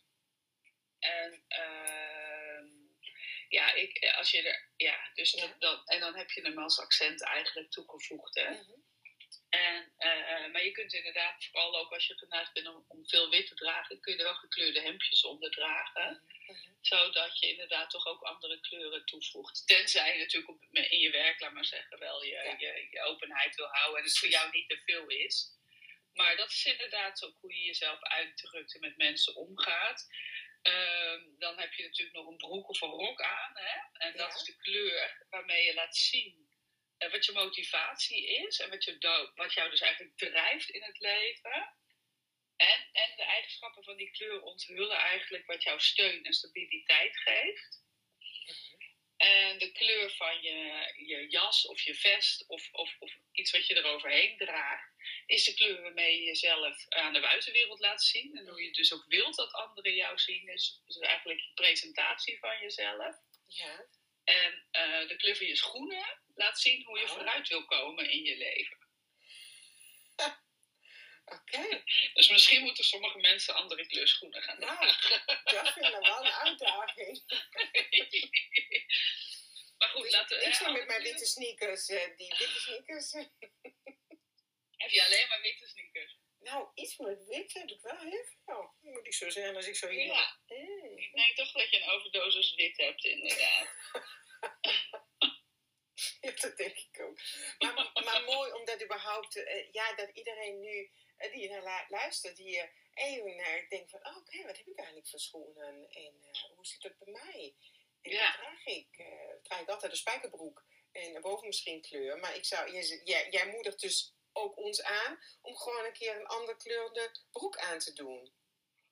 En 1.00 1.44
ehm, 1.48 2.68
ja, 3.50 3.74
ik, 3.74 4.14
als 4.18 4.32
je 4.32 4.50
er, 4.50 4.70
ja, 4.76 5.10
dus 5.14 5.32
Ja. 5.32 5.48
Dat, 5.48 5.60
dan, 5.62 5.86
en 5.86 6.00
dan 6.00 6.16
heb 6.16 6.32
je 6.32 6.42
hem 6.42 6.60
als 6.60 6.80
accent 6.80 7.24
eigenlijk 7.24 7.72
toegevoegd, 7.72 8.36
hè. 8.36 8.48
-hmm. 8.48 8.84
En, 9.50 9.94
uh, 10.00 10.52
maar 10.52 10.64
je 10.64 10.72
kunt 10.72 10.94
inderdaad, 10.94 11.46
vooral 11.46 11.78
ook 11.78 11.92
als 11.92 12.08
je 12.08 12.18
geneigd 12.18 12.54
bent 12.54 12.68
om, 12.68 12.86
om, 12.88 13.08
veel 13.08 13.30
wit 13.30 13.48
te 13.48 13.56
dragen, 13.56 14.00
kun 14.00 14.14
je 14.14 14.18
er 14.20 14.26
wel 14.26 14.36
gekleurde 14.36 14.82
hemdjes 14.82 15.24
onder 15.24 15.52
dragen. 15.52 16.24
Mm 16.24 16.56
-hmm. 16.56 16.78
Zodat 16.82 17.40
je 17.40 17.48
inderdaad 17.48 17.90
toch 17.90 18.06
ook 18.06 18.22
andere 18.22 18.60
kleuren 18.60 19.06
toevoegt. 19.06 19.68
Tenzij 19.68 20.14
je 20.14 20.20
natuurlijk 20.20 20.52
op, 20.52 20.64
in 20.72 21.00
je 21.00 21.12
werk, 21.12 21.40
laat 21.40 21.54
maar 21.54 21.66
zeggen, 21.66 22.00
wel 22.00 22.24
je, 22.24 22.32
Ja. 22.32 22.56
je, 22.58 22.88
je 22.92 23.02
openheid 23.02 23.56
wil 23.56 23.68
houden 23.68 23.98
en 24.00 24.04
het 24.04 24.18
voor 24.18 24.30
jou 24.30 24.52
niet 24.52 24.70
te 24.70 24.82
veel 24.86 25.08
is. 25.08 25.58
Maar 26.14 26.36
dat 26.36 26.50
is 26.50 26.66
inderdaad 26.66 27.24
ook 27.24 27.38
hoe 27.42 27.56
je 27.56 27.64
jezelf 27.64 28.02
uitdrukt 28.02 28.74
en 28.74 28.80
met 28.80 28.98
mensen 28.98 29.36
omgaat. 29.36 30.08
Ehm, 30.62 31.22
dan 31.38 31.60
heb 31.60 31.74
je 31.74 31.84
natuurlijk 31.84 32.18
nog 32.18 32.28
een 32.28 32.38
broek 32.38 32.70
of 32.70 32.82
een 32.82 32.90
rok 32.90 33.22
aan. 33.22 33.52
Hè? 33.54 33.78
En 33.94 34.18
dat 34.18 34.30
Ja. 34.32 34.36
is 34.36 34.44
de 34.44 34.58
kleur 34.58 35.26
waarmee 35.30 35.66
je 35.66 35.74
laat 35.74 35.96
zien 35.98 36.49
eh, 37.00 37.12
wat 37.12 37.26
je 37.26 37.32
motivatie 37.32 38.28
is 38.28 38.60
en 38.60 38.70
wat, 38.70 38.84
je 38.84 39.32
wat 39.36 39.54
jou 39.54 39.70
dus 39.70 39.82
eigenlijk 39.82 40.18
drijft 40.18 40.70
in 40.70 40.84
het 40.84 41.00
leven. 41.00 41.74
En, 42.56 42.90
en 42.92 43.14
de 43.16 43.24
eigenschappen 43.24 43.84
van 43.84 43.98
die 43.98 44.12
kleur 44.12 44.42
onthullen 44.42 44.98
eigenlijk 44.98 45.46
wat 45.46 45.64
jou 45.64 45.80
steun 45.80 46.24
en 46.24 46.34
stabiliteit 46.34 47.18
geeft. 47.18 47.82
En 49.18 49.58
de 49.58 49.72
kleur 49.72 50.12
van 50.12 50.42
je, 50.42 50.92
je 50.96 51.28
jas 51.30 51.66
of 51.66 51.82
je 51.82 51.96
vest 51.96 52.48
of, 52.48 52.70
of, 52.72 52.96
of 53.00 53.12
iets 53.32 53.52
wat 53.52 53.68
je 53.68 53.76
eroverheen 53.76 54.38
draagt, 54.38 54.94
is 55.26 55.44
de 55.44 55.54
kleur 55.54 55.82
waarmee 55.82 56.16
je 56.16 56.24
jezelf 56.24 56.90
aan 56.90 57.14
de 57.14 57.20
buitenwereld 57.20 57.80
laat 57.80 58.04
zien. 58.04 58.38
En 58.38 58.48
hoe 58.48 58.64
je 58.64 58.72
dus 58.72 58.94
ook 58.94 59.06
wilt 59.08 59.36
dat 59.36 59.52
anderen 59.52 59.96
jou 59.96 60.18
zien, 60.18 60.48
is, 60.48 60.82
is 60.88 60.98
eigenlijk 60.98 61.40
je 61.40 61.52
presentatie 61.54 62.40
van 62.40 62.60
jezelf. 62.60 63.16
Ja. 63.48 63.86
En 64.24 64.68
uh, 64.72 65.08
de 65.08 65.16
kleur 65.18 65.36
van 65.36 65.48
je 65.48 65.56
schoenen 65.56 66.20
laat 66.40 66.60
zien 66.60 66.84
hoe 66.86 67.00
je 67.00 67.04
Oh. 67.06 67.12
vooruit 67.12 67.48
wil 67.48 67.66
komen 67.66 68.10
in 68.12 68.24
je 68.24 68.38
leven. 68.38 68.78
Oké. 71.26 71.84
Dus 72.14 72.30
misschien 72.30 72.62
moeten 72.62 72.84
sommige 72.84 73.18
mensen 73.18 73.56
andere 73.56 73.88
kleur 73.88 74.08
schoenen 74.08 74.42
gaan 74.42 74.60
Nou, 74.60 74.78
dragen. 74.78 75.24
dat 75.64 75.74
vind 75.74 75.86
ik 75.86 75.92
wel 76.00 76.26
een 76.26 76.32
uitdaging. 76.32 77.24
maar 79.78 79.90
goed, 79.90 80.02
Dus 80.04 80.12
laten 80.12 80.38
we. 80.38 80.44
ik 80.46 80.54
eh, 80.54 80.74
met 80.74 80.88
mijn 80.88 81.04
witte 81.04 81.26
sneakers, 81.26 81.90
eh, 81.90 82.18
die 82.18 82.36
witte 82.38 82.60
sneakers. 82.60 83.12
Heb 84.78 84.90
je 84.90 85.06
alleen 85.06 85.28
maar 85.28 85.42
witte 85.42 85.68
sneakers? 85.68 86.18
Nou, 86.40 86.68
iets 86.74 86.98
met 86.98 87.26
wit 87.26 87.54
heb 87.54 87.70
ik 87.70 87.82
wel 87.82 88.00
heel 88.00 88.26
veel. 88.46 88.74
Moet 88.82 89.06
ik 89.06 89.14
zo 89.14 89.30
zeggen 89.30 89.56
als 89.56 89.68
ik 89.68 89.76
zo 89.76 89.88
hier. 89.88 90.06
Ja, 90.06 90.38
Mm. 90.48 90.98
ik 90.98 91.12
denk 91.16 91.36
toch 91.36 91.52
dat 91.52 91.70
je 91.70 91.82
een 91.82 91.90
overdosis 91.90 92.56
wit 92.56 92.78
hebt, 92.78 93.04
inderdaad. 93.06 93.68
Ja, 96.22 96.32
dat 96.32 96.58
denk 96.58 96.78
ik 96.78 97.02
ook. 97.02 97.20
Maar, 97.60 98.04
maar 98.04 98.24
mooi 98.24 98.52
omdat 98.52 98.84
überhaupt, 98.84 99.36
uh, 99.36 99.72
ja, 99.72 99.96
dat 99.96 100.10
iedereen 100.10 100.60
nu 100.60 100.92
uh, 101.18 101.32
die 101.32 101.50
naar 101.50 101.86
luistert, 101.90 102.36
die 102.36 102.58
uh, 102.58 102.64
even 102.94 103.36
naar 103.36 103.66
denkt 103.70 103.92
van, 103.92 104.06
oh, 104.06 104.18
oké, 104.18 104.20
okay, 104.20 104.46
wat 104.46 104.58
heb 104.58 104.68
ik 104.68 104.78
eigenlijk 104.78 105.08
voor 105.08 105.20
schoenen 105.20 105.90
en 105.90 106.14
hoe 106.56 106.66
zit 106.66 106.84
het 106.84 106.98
bij 106.98 107.14
mij? 107.14 107.56
En 108.02 108.12
Ja. 108.12 108.32
draag 108.32 108.66
ik? 108.66 108.88
draag 109.44 109.62
ik 109.62 109.70
altijd 109.70 109.92
een 109.92 109.98
spijkerbroek 109.98 110.66
en 110.92 111.22
boven 111.22 111.48
misschien 111.48 111.82
kleur, 111.82 112.20
maar 112.20 112.36
ik 112.36 112.46
zou, 112.46 112.72
jij, 112.72 113.02
jij, 113.04 113.28
jij 113.30 113.48
moedigt 113.48 113.80
dus 113.80 114.14
ook 114.34 114.58
ons 114.58 114.84
aan 114.84 115.20
om 115.42 115.56
gewoon 115.56 115.86
een 115.86 115.94
keer 115.94 116.16
een 116.16 116.28
ander 116.28 116.58
kleurde 116.58 117.12
broek 117.32 117.58
aan 117.58 117.80
te 117.80 117.94
doen. 117.94 118.34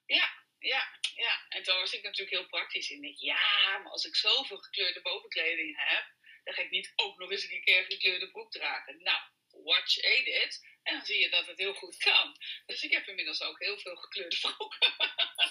Ja, 0.05 0.29
ja, 0.59 0.99
ja. 1.15 1.45
En 1.49 1.63
toen 1.63 1.79
was 1.79 1.93
ik 1.93 2.03
natuurlijk 2.03 2.37
heel 2.37 2.47
praktisch 2.47 2.89
in. 2.89 3.03
Ik, 3.03 3.17
ja, 3.17 3.77
maar 3.77 3.91
als 3.91 4.05
ik 4.05 4.15
zoveel 4.15 4.57
gekleurde 4.57 5.01
bovenkleding 5.01 5.75
heb, 5.77 6.05
Dan 6.47 6.55
ga 6.55 6.61
ik 6.61 6.69
niet 6.69 6.93
ook 6.95 7.17
nog 7.17 7.31
eens 7.31 7.49
een 7.49 7.61
keer 7.61 7.83
gekleurde 7.83 8.31
broek 8.31 8.51
dragen. 8.51 9.03
Nou, 9.03 9.19
watch 9.63 9.97
edit. 9.97 10.53
En 10.83 10.93
dan 10.93 11.05
zie 11.05 11.19
je 11.19 11.29
dat 11.29 11.47
het 11.47 11.57
heel 11.57 11.73
goed 11.73 11.97
kan. 11.97 12.37
Dus 12.65 12.83
ik 12.83 12.91
heb 12.91 13.07
inmiddels 13.07 13.41
ook 13.41 13.59
heel 13.59 13.77
veel 13.77 13.95
gekleurde 13.95 14.39
broeken. 14.39 14.95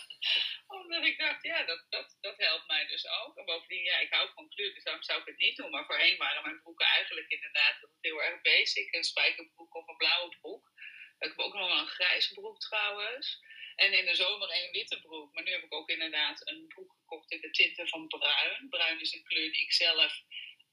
Omdat 0.79 1.05
ik 1.05 1.19
dacht, 1.19 1.43
ja, 1.43 1.65
dat, 1.65 1.87
dat, 1.89 2.17
dat 2.21 2.37
helpt 2.37 2.67
mij 2.67 2.87
dus 2.87 3.07
ook. 3.09 3.37
En 3.37 3.45
bovendien, 3.45 3.83
ja, 3.83 3.99
ik 3.99 4.13
hou 4.13 4.31
van 4.35 4.49
kleur, 4.49 4.75
dus 4.75 4.85
daarom 4.85 5.03
zou 5.03 5.21
ik 5.21 5.27
het 5.27 5.39
niet 5.39 5.57
doen. 5.57 5.71
Maar 5.71 5.87
voorheen 5.87 6.17
waren 6.17 6.43
mijn 6.43 6.61
broeken 6.61 6.87
eigenlijk 6.87 7.29
inderdaad 7.29 7.89
heel 8.01 8.23
erg 8.23 8.43
basic. 8.43 8.95
Een 8.95 9.05
spijkerbroek 9.05 9.75
of 9.75 9.89
een 9.89 9.97
blauwe 9.97 10.37
broek. 10.41 10.73
Ik 11.19 11.29
heb 11.29 11.39
ook 11.39 11.55
nog 11.55 11.69
wel 11.69 11.79
een 11.79 11.97
grijze 11.99 12.35
broek 12.35 12.61
trouwens. 12.61 13.41
En 13.77 13.93
in 13.93 14.05
de 14.05 14.15
zomer 14.15 14.51
een 14.51 14.73
witte 14.73 15.01
broek. 15.01 15.35
Maar 15.35 15.43
nu 15.43 15.51
heb 15.51 15.63
ik 15.63 15.75
ook 15.75 15.89
inderdaad 15.89 16.49
een 16.49 16.67
broek 16.67 16.93
gekocht 16.93 17.31
in 17.31 17.41
de 17.41 17.51
tinten 17.51 17.89
van 17.89 18.07
bruin. 18.07 18.69
Bruin 18.69 19.01
is 19.01 19.13
een 19.13 19.25
kleur 19.25 19.53
die 19.53 19.63
ik 19.63 19.73
zelf 19.73 20.23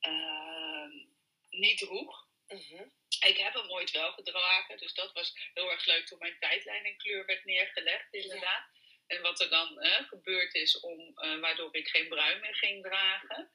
uh, 0.08 1.08
niet 1.50 1.78
droeg. 1.78 2.28
Mhm. 2.48 2.84
Ik 3.20 3.38
heb 3.38 3.54
hem 3.54 3.72
ooit 3.72 3.92
wel 3.92 4.12
gedragen, 4.12 4.78
dus 4.78 4.94
dat 4.94 5.14
was 5.14 5.34
heel 5.54 5.72
erg 5.72 5.86
leuk 5.86 6.06
toen 6.06 6.20
mijn 6.20 6.40
tijdlijn 6.40 6.86
in 6.86 6.98
kleur 6.98 7.26
werd 7.26 7.46
neergelegd, 7.46 8.14
inderdaad. 8.14 8.68
En 9.08 9.22
wat 9.22 9.40
er 9.40 9.50
dan 9.50 9.80
eh, 9.80 10.08
gebeurd 10.08 10.54
is, 10.54 10.80
om, 10.80 11.00
uh, 11.00 11.40
waardoor 11.40 11.76
ik 11.76 11.88
geen 11.88 12.08
bruin 12.08 12.40
meer 12.40 12.56
ging 12.56 12.84
dragen. 12.84 13.52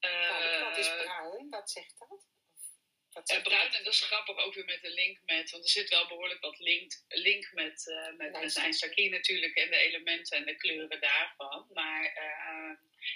Uh, 0.00 0.62
wat 0.62 0.78
is 0.78 0.88
bruin? 0.88 1.48
Wat 1.50 1.70
zegt 1.70 1.98
dat? 1.98 2.26
Wat 3.12 3.28
zegt 3.28 3.42
bruin, 3.42 3.72
en 3.72 3.84
dat 3.84 3.92
is 3.92 4.00
grappig 4.00 4.36
ook 4.36 4.54
weer 4.54 4.64
met 4.64 4.82
de 4.82 4.90
link 4.90 5.18
met, 5.24 5.50
want 5.50 5.64
er 5.64 5.70
zit 5.70 5.88
wel 5.88 6.06
behoorlijk 6.06 6.40
wat 6.40 6.58
link, 6.58 6.92
link 7.08 7.52
met, 7.52 7.84
met, 8.16 8.40
met 8.40 8.52
zijn 8.52 8.72
saki 8.72 9.08
natuurlijk 9.08 9.56
en 9.56 9.70
de 9.70 9.76
elementen 9.76 10.38
en 10.38 10.44
de 10.44 10.56
kleuren 10.56 11.00
daarvan. 11.00 11.66
Maar 11.72 12.12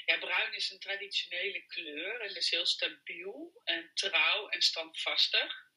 ja, 0.04 0.18
bruin 0.18 0.54
is 0.54 0.70
een 0.70 0.78
traditionele 0.78 1.66
kleur 1.66 2.20
en 2.20 2.36
is 2.36 2.50
heel 2.50 2.66
stabiel 2.66 3.60
en 3.64 3.90
trouw 3.94 4.48
en 4.48 4.62
standvastig. 4.62 5.70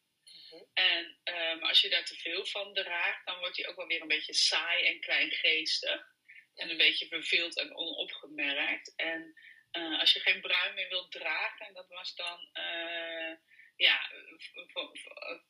En 0.74 1.18
um, 1.24 1.64
als 1.64 1.82
je 1.82 1.90
daar 1.90 2.06
te 2.06 2.16
veel 2.16 2.46
van 2.46 2.74
draagt, 2.74 3.26
dan 3.26 3.40
wordt 3.40 3.58
hij 3.58 3.68
ook 3.68 3.76
wel 3.76 3.88
weer 3.88 4.02
een 4.02 4.08
beetje 4.08 4.34
saai 4.34 4.86
en 4.86 5.00
kleingeestig. 5.00 6.14
En 6.56 6.70
een 6.70 6.78
beetje 6.78 7.08
verveeld 7.08 7.58
en 7.58 7.76
onopgemerkt. 7.76 8.94
En 8.96 9.34
uh, 9.72 10.00
als 10.00 10.14
je 10.14 10.20
geen 10.20 10.42
bruin 10.42 10.74
meer 10.74 10.90
wilt 10.90 11.12
dragen, 11.12 11.66
en 11.66 11.74
dat 11.74 11.88
was 11.88 12.16
dan, 12.16 12.50
uh, 12.54 13.34
ja, 13.76 14.12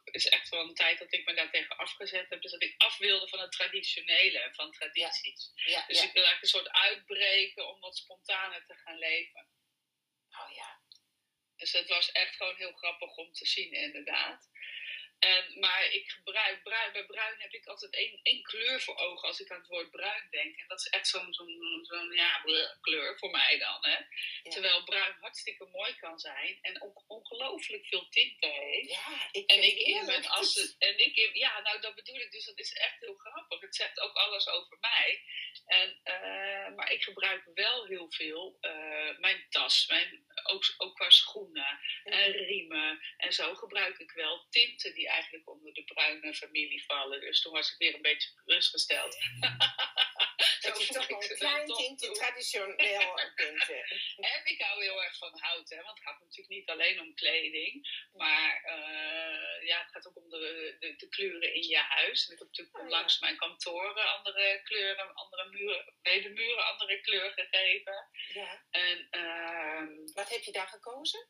is 0.04 0.30
echt 0.30 0.50
wel 0.50 0.68
een 0.68 0.74
tijd 0.74 1.00
dat 1.00 1.14
ik 1.14 1.26
me 1.26 1.34
daar 1.34 1.50
tegen 1.50 1.78
afgezet 1.78 2.30
heb. 2.30 2.42
Dus 2.42 2.52
dat 2.52 2.62
ik 2.62 2.74
af 2.78 2.98
wilde 2.98 3.28
van 3.28 3.40
het 3.40 3.52
traditionele 3.52 4.50
van 4.52 4.72
tradities. 4.72 5.52
Ja. 5.56 5.72
Ja, 5.72 5.86
dus 5.88 5.98
ja. 5.98 6.04
ik 6.04 6.14
wil 6.14 6.24
eigenlijk 6.24 6.42
een 6.42 6.60
soort 6.60 6.70
uitbreken 6.70 7.68
om 7.68 7.80
wat 7.80 7.98
spontaner 7.98 8.66
te 8.66 8.76
gaan 8.76 8.98
leven. 8.98 9.50
Oh 10.30 10.52
ja. 10.56 10.84
Dus 11.56 11.72
het 11.72 11.88
was 11.88 12.12
echt 12.12 12.36
gewoon 12.36 12.56
heel 12.56 12.74
grappig 12.74 13.16
om 13.16 13.34
te 13.34 13.46
zien, 13.46 13.72
inderdaad. 13.72 14.50
En, 15.20 15.60
maar 15.60 15.86
ik 15.92 16.10
gebruik 16.10 16.64
bruin. 16.64 16.92
Bij 16.92 17.06
bruin 17.06 17.36
heb 17.38 17.54
ik 17.54 17.66
altijd 17.66 17.94
één, 17.94 18.20
één 18.24 18.44
kleur 18.44 18.82
voor 18.82 18.98
ogen 18.98 19.28
als 19.28 19.40
ik 19.40 19.52
aan 19.52 19.60
het 19.60 19.68
woord 19.68 19.92
bruin 19.92 20.28
denk. 20.30 20.58
En 20.58 20.68
dat 20.68 20.80
is 20.80 20.88
echt 20.88 21.08
zo'n 21.08 22.12
ja, 22.12 22.42
kleur 22.82 23.18
voor 23.20 23.32
mij 23.32 23.58
dan. 23.58 23.78
Hè? 23.82 23.98
Ja. 24.44 24.52
Terwijl 24.52 24.84
bruin 24.84 25.16
hartstikke 25.20 25.66
mooi 25.66 25.96
kan 25.96 26.20
zijn 26.20 26.58
en 26.62 26.82
ook 26.82 27.04
ongelooflijk 27.08 27.86
veel 27.86 28.10
tinten 28.10 28.52
heeft. 28.52 28.90
Ja, 28.90 29.30
ik 29.32 29.50
En 29.50 29.64
ik 29.64 29.78
in 29.78 30.06
mijn 30.06 30.28
assen. 30.28 30.76
En 30.80 30.98
ik 30.98 31.16
in, 31.16 31.30
ja, 31.34 31.60
nou 31.60 31.82
dat 31.82 31.96
bedoel 31.96 32.20
ik 32.20 32.32
dus. 32.32 32.46
Dat 32.46 32.60
is 32.60 32.74
echt 32.74 33.00
heel 33.00 33.16
grappig. 33.16 33.62
Het 33.62 33.76
zegt 33.76 34.00
ook 34.00 34.14
alles 34.14 34.48
over 34.48 34.78
mij. 34.82 35.22
En, 35.66 36.00
uh, 36.04 36.76
maar 36.76 36.92
ik 36.92 37.04
gebruik 37.04 37.44
wel 37.54 37.86
heel 37.86 38.12
veel 38.12 38.58
uh, 38.62 39.18
mijn 39.18 39.46
tas, 39.50 39.88
mijn, 39.88 40.26
ook, 40.44 40.74
ook 40.78 40.96
qua 40.96 41.10
schoenen 41.10 41.80
en 42.04 42.32
riemen. 42.32 43.00
En 43.18 43.34
zo 43.34 43.56
gebruik 43.56 43.98
ik 44.00 44.12
wel 44.12 44.46
tinten 44.50 44.94
die 44.94 45.05
eigenlijk 45.08 45.50
onder 45.50 45.74
de 45.74 45.84
bruine 45.84 46.34
familie 46.34 46.84
vallen. 46.86 47.20
Dus 47.20 47.42
toen 47.42 47.54
was 47.54 47.72
ik 47.72 47.78
weer 47.78 47.96
een 47.96 48.02
beetje 48.02 48.30
gerustgesteld. 48.36 49.18
Dat 50.62 50.88
je 50.88 50.94
toch 50.94 51.10
een 51.10 51.38
klein 51.38 51.66
tintje 51.66 52.12
traditioneel 52.12 53.20
tinten. 53.36 53.84
En 54.18 54.42
ik 54.44 54.62
hou 54.62 54.84
heel 54.84 55.04
erg 55.04 55.18
van 55.18 55.40
hout, 55.40 55.70
hè, 55.70 55.82
want 55.82 55.98
het 55.98 56.08
gaat 56.08 56.20
natuurlijk 56.20 56.50
niet 56.50 56.70
alleen 56.70 57.00
om 57.00 57.14
kleding. 57.14 58.04
Maar 58.14 58.64
uh, 58.66 59.68
ja, 59.68 59.80
het 59.80 59.92
gaat 59.92 60.08
ook 60.08 60.18
om 60.18 60.30
de, 60.30 60.76
de, 60.80 60.96
de, 60.96 61.10
kleuren 61.10 61.54
in 61.54 61.68
je 61.68 61.78
huis. 61.78 62.30
Ik 62.30 62.40
heb 62.40 62.48
natuurlijk 62.48 62.78
Oh, 62.78 62.90
langs 62.90 63.20
mijn 63.20 63.38
kantoren 63.38 64.16
andere 64.18 64.62
kleuren, 64.64 65.14
andere 65.14 65.50
muren, 65.50 65.94
nee, 66.02 66.22
de 66.22 66.30
muren 66.30 66.68
andere 66.68 67.02
kleur 67.02 67.32
gegeven. 67.32 68.10
Ja. 68.34 68.64
En, 68.70 69.08
uh, 69.12 70.14
Wat 70.14 70.30
heb 70.30 70.42
je 70.42 70.52
daar 70.52 70.68
gekozen? 70.68 71.28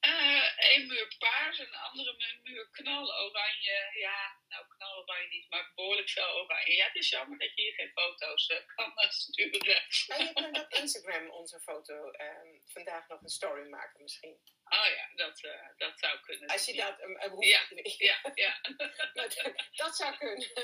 Eén 0.00 0.86
muur 0.86 1.14
paars 1.18 1.58
en 1.58 1.66
een 1.66 1.74
andere 1.74 2.38
muur 2.42 2.68
knaloranje. 2.70 3.90
Ja, 3.94 4.38
nou 4.48 4.64
knaloranje 4.68 5.28
niet, 5.28 5.50
maar 5.50 5.72
behoorlijk 5.74 6.08
veel 6.08 6.30
oranje. 6.30 6.74
Ja, 6.74 6.86
het 6.86 6.96
is 6.96 7.08
jammer 7.08 7.38
dat 7.38 7.54
je 7.54 7.62
hier 7.62 7.74
geen 7.74 7.90
foto's 7.90 8.48
uh, 8.48 8.56
kan 8.74 8.92
sturen. 9.10 9.82
Maar 10.08 10.18
je 10.18 10.32
kunt 10.32 10.58
op 10.58 10.72
Instagram 10.72 11.30
onze 11.30 11.60
foto 11.60 11.94
um, 11.94 12.62
vandaag 12.66 13.08
nog 13.08 13.22
een 13.22 13.28
story 13.28 13.68
maken 13.68 14.02
misschien. 14.02 14.40
Oh 14.78 14.86
ja, 14.96 15.08
dat, 15.14 15.42
uh, 15.42 15.68
dat 15.76 15.98
zou 15.98 16.20
kunnen. 16.20 16.48
Als 16.48 16.64
je 16.64 16.74
dat 16.74 17.00
um, 17.00 17.20
um, 17.22 17.42
ja, 17.42 17.60
ja, 17.98 18.20
ja. 18.44 18.60
dat, 19.12 19.42
dat 19.72 19.96
zou 19.96 20.16
kunnen. 20.16 20.50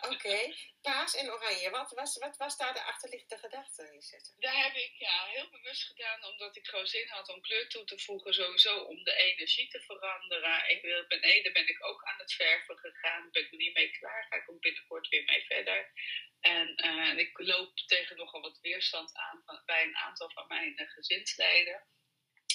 Oké, 0.00 0.14
okay. 0.14 0.56
paars 0.80 1.14
en 1.14 1.30
oranje. 1.30 1.70
Wat 1.70 1.90
was, 1.90 2.18
wat 2.18 2.36
was 2.36 2.56
daar 2.56 2.74
de 2.74 2.82
achterliggende 2.82 3.38
gedachte, 3.38 3.90
Lisette? 3.92 4.30
Daar 4.38 4.64
heb 4.64 4.74
ik 4.74 4.92
ja, 4.98 5.26
heel 5.26 5.50
bewust 5.50 5.82
gedaan, 5.82 6.24
omdat 6.24 6.56
ik 6.56 6.66
gewoon 6.66 6.86
zin 6.86 7.08
had 7.08 7.28
om 7.28 7.40
kleur 7.40 7.68
toe 7.68 7.84
te 7.84 7.98
voegen. 7.98 8.34
Sowieso 8.34 8.78
om 8.78 9.04
de 9.04 9.14
energie 9.14 9.68
te 9.68 9.80
veranderen. 9.80 10.70
Ik 10.70 10.82
wil, 10.82 11.06
ben 11.06 11.22
Ede 11.22 11.52
ben 11.52 11.68
ik 11.68 11.84
ook 11.84 12.04
aan 12.04 12.18
het 12.18 12.32
verven 12.32 12.78
gegaan. 12.78 13.30
Ben 13.30 13.42
ik 13.42 13.50
er 13.50 13.56
niet 13.56 13.74
mee 13.74 13.90
klaar. 13.90 14.26
Ga 14.28 14.36
ik 14.36 14.50
ook 14.50 14.60
binnenkort 14.60 15.08
weer 15.08 15.24
mee 15.24 15.44
verder. 15.44 15.92
En 16.40 16.84
uh, 16.84 17.18
ik 17.18 17.38
loop 17.38 17.76
tegen 17.76 18.16
nogal 18.16 18.40
wat 18.40 18.60
weerstand 18.60 19.14
aan 19.14 19.42
van, 19.44 19.62
bij 19.66 19.82
een 19.82 19.96
aantal 19.96 20.30
van 20.30 20.46
mijn 20.46 20.82
uh, 20.82 20.90
gezinsleden. 20.90 21.86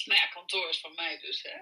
Maar 0.08 0.16
ja, 0.16 0.26
kantoor 0.26 0.68
is 0.68 0.80
van 0.80 0.94
mij 0.94 1.18
dus. 1.18 1.42
Hè. 1.42 1.58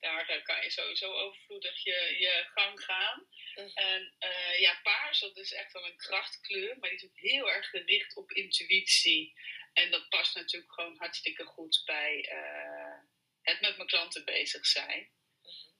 Daar 0.00 0.30
uh, 0.36 0.42
kan 0.42 0.62
je 0.62 0.70
sowieso 0.70 1.12
overvloedig 1.12 1.82
je, 1.82 2.16
je 2.18 2.44
gang 2.54 2.84
gaan. 2.84 3.26
Mhm. 3.54 3.68
En 3.74 4.14
uh, 4.20 4.60
ja, 4.60 4.80
paars, 4.82 5.20
dat 5.20 5.36
is 5.36 5.52
echt 5.52 5.72
wel 5.72 5.86
een 5.86 5.96
krachtkleur. 5.96 6.78
Maar 6.78 6.88
die 6.88 6.98
is 6.98 7.04
ook 7.04 7.18
heel 7.18 7.50
erg 7.50 7.68
gericht 7.68 8.16
op 8.16 8.32
intuïtie. 8.32 9.34
En 9.72 9.90
dat 9.90 10.08
past 10.08 10.34
natuurlijk 10.34 10.72
gewoon 10.72 10.96
hartstikke 10.96 11.44
goed 11.44 11.82
bij 11.84 12.28
uh, 12.32 12.98
het 13.42 13.60
met 13.60 13.76
mijn 13.76 13.88
klanten 13.88 14.24
bezig 14.24 14.66
zijn. 14.66 15.10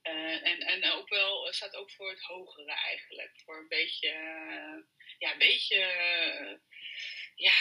Uh, 0.03 0.47
en, 0.47 0.61
en 0.61 0.91
ook 0.91 1.09
wel, 1.09 1.53
staat 1.53 1.77
ook 1.77 1.91
voor 1.91 2.11
het 2.11 2.21
hogere 2.21 2.73
eigenlijk. 2.73 3.41
Voor 3.45 3.59
een 3.59 3.69
beetje, 3.69 4.09
ja, 5.19 5.33
een 5.33 5.39
beetje, 5.39 5.79
ja, 7.35 7.55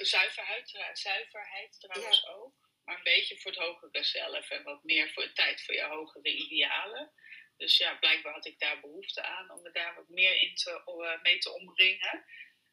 zuiverheid, 0.00 0.90
zuiverheid 0.92 1.80
trouwens 1.80 2.22
Ja. 2.22 2.32
ook. 2.32 2.63
Maar 2.84 2.96
een 2.96 3.02
beetje 3.02 3.40
voor 3.40 3.50
het 3.50 3.60
hogere 3.60 4.04
zelf 4.04 4.50
en 4.50 4.62
wat 4.62 4.84
meer 4.84 5.12
voor 5.12 5.32
tijd 5.32 5.64
voor 5.64 5.74
je 5.74 5.82
hogere 5.84 6.30
idealen. 6.30 7.12
Dus 7.56 7.76
ja, 7.76 7.94
blijkbaar 7.94 8.32
had 8.32 8.46
ik 8.46 8.58
daar 8.58 8.80
behoefte 8.80 9.22
aan 9.22 9.50
om 9.50 9.62
me 9.62 9.70
daar 9.70 9.94
wat 9.94 10.08
meer 10.08 10.40
in 10.40 10.54
te, 10.54 10.82
uh, 10.86 11.22
mee 11.22 11.38
te 11.38 11.52
omringen. 11.52 12.24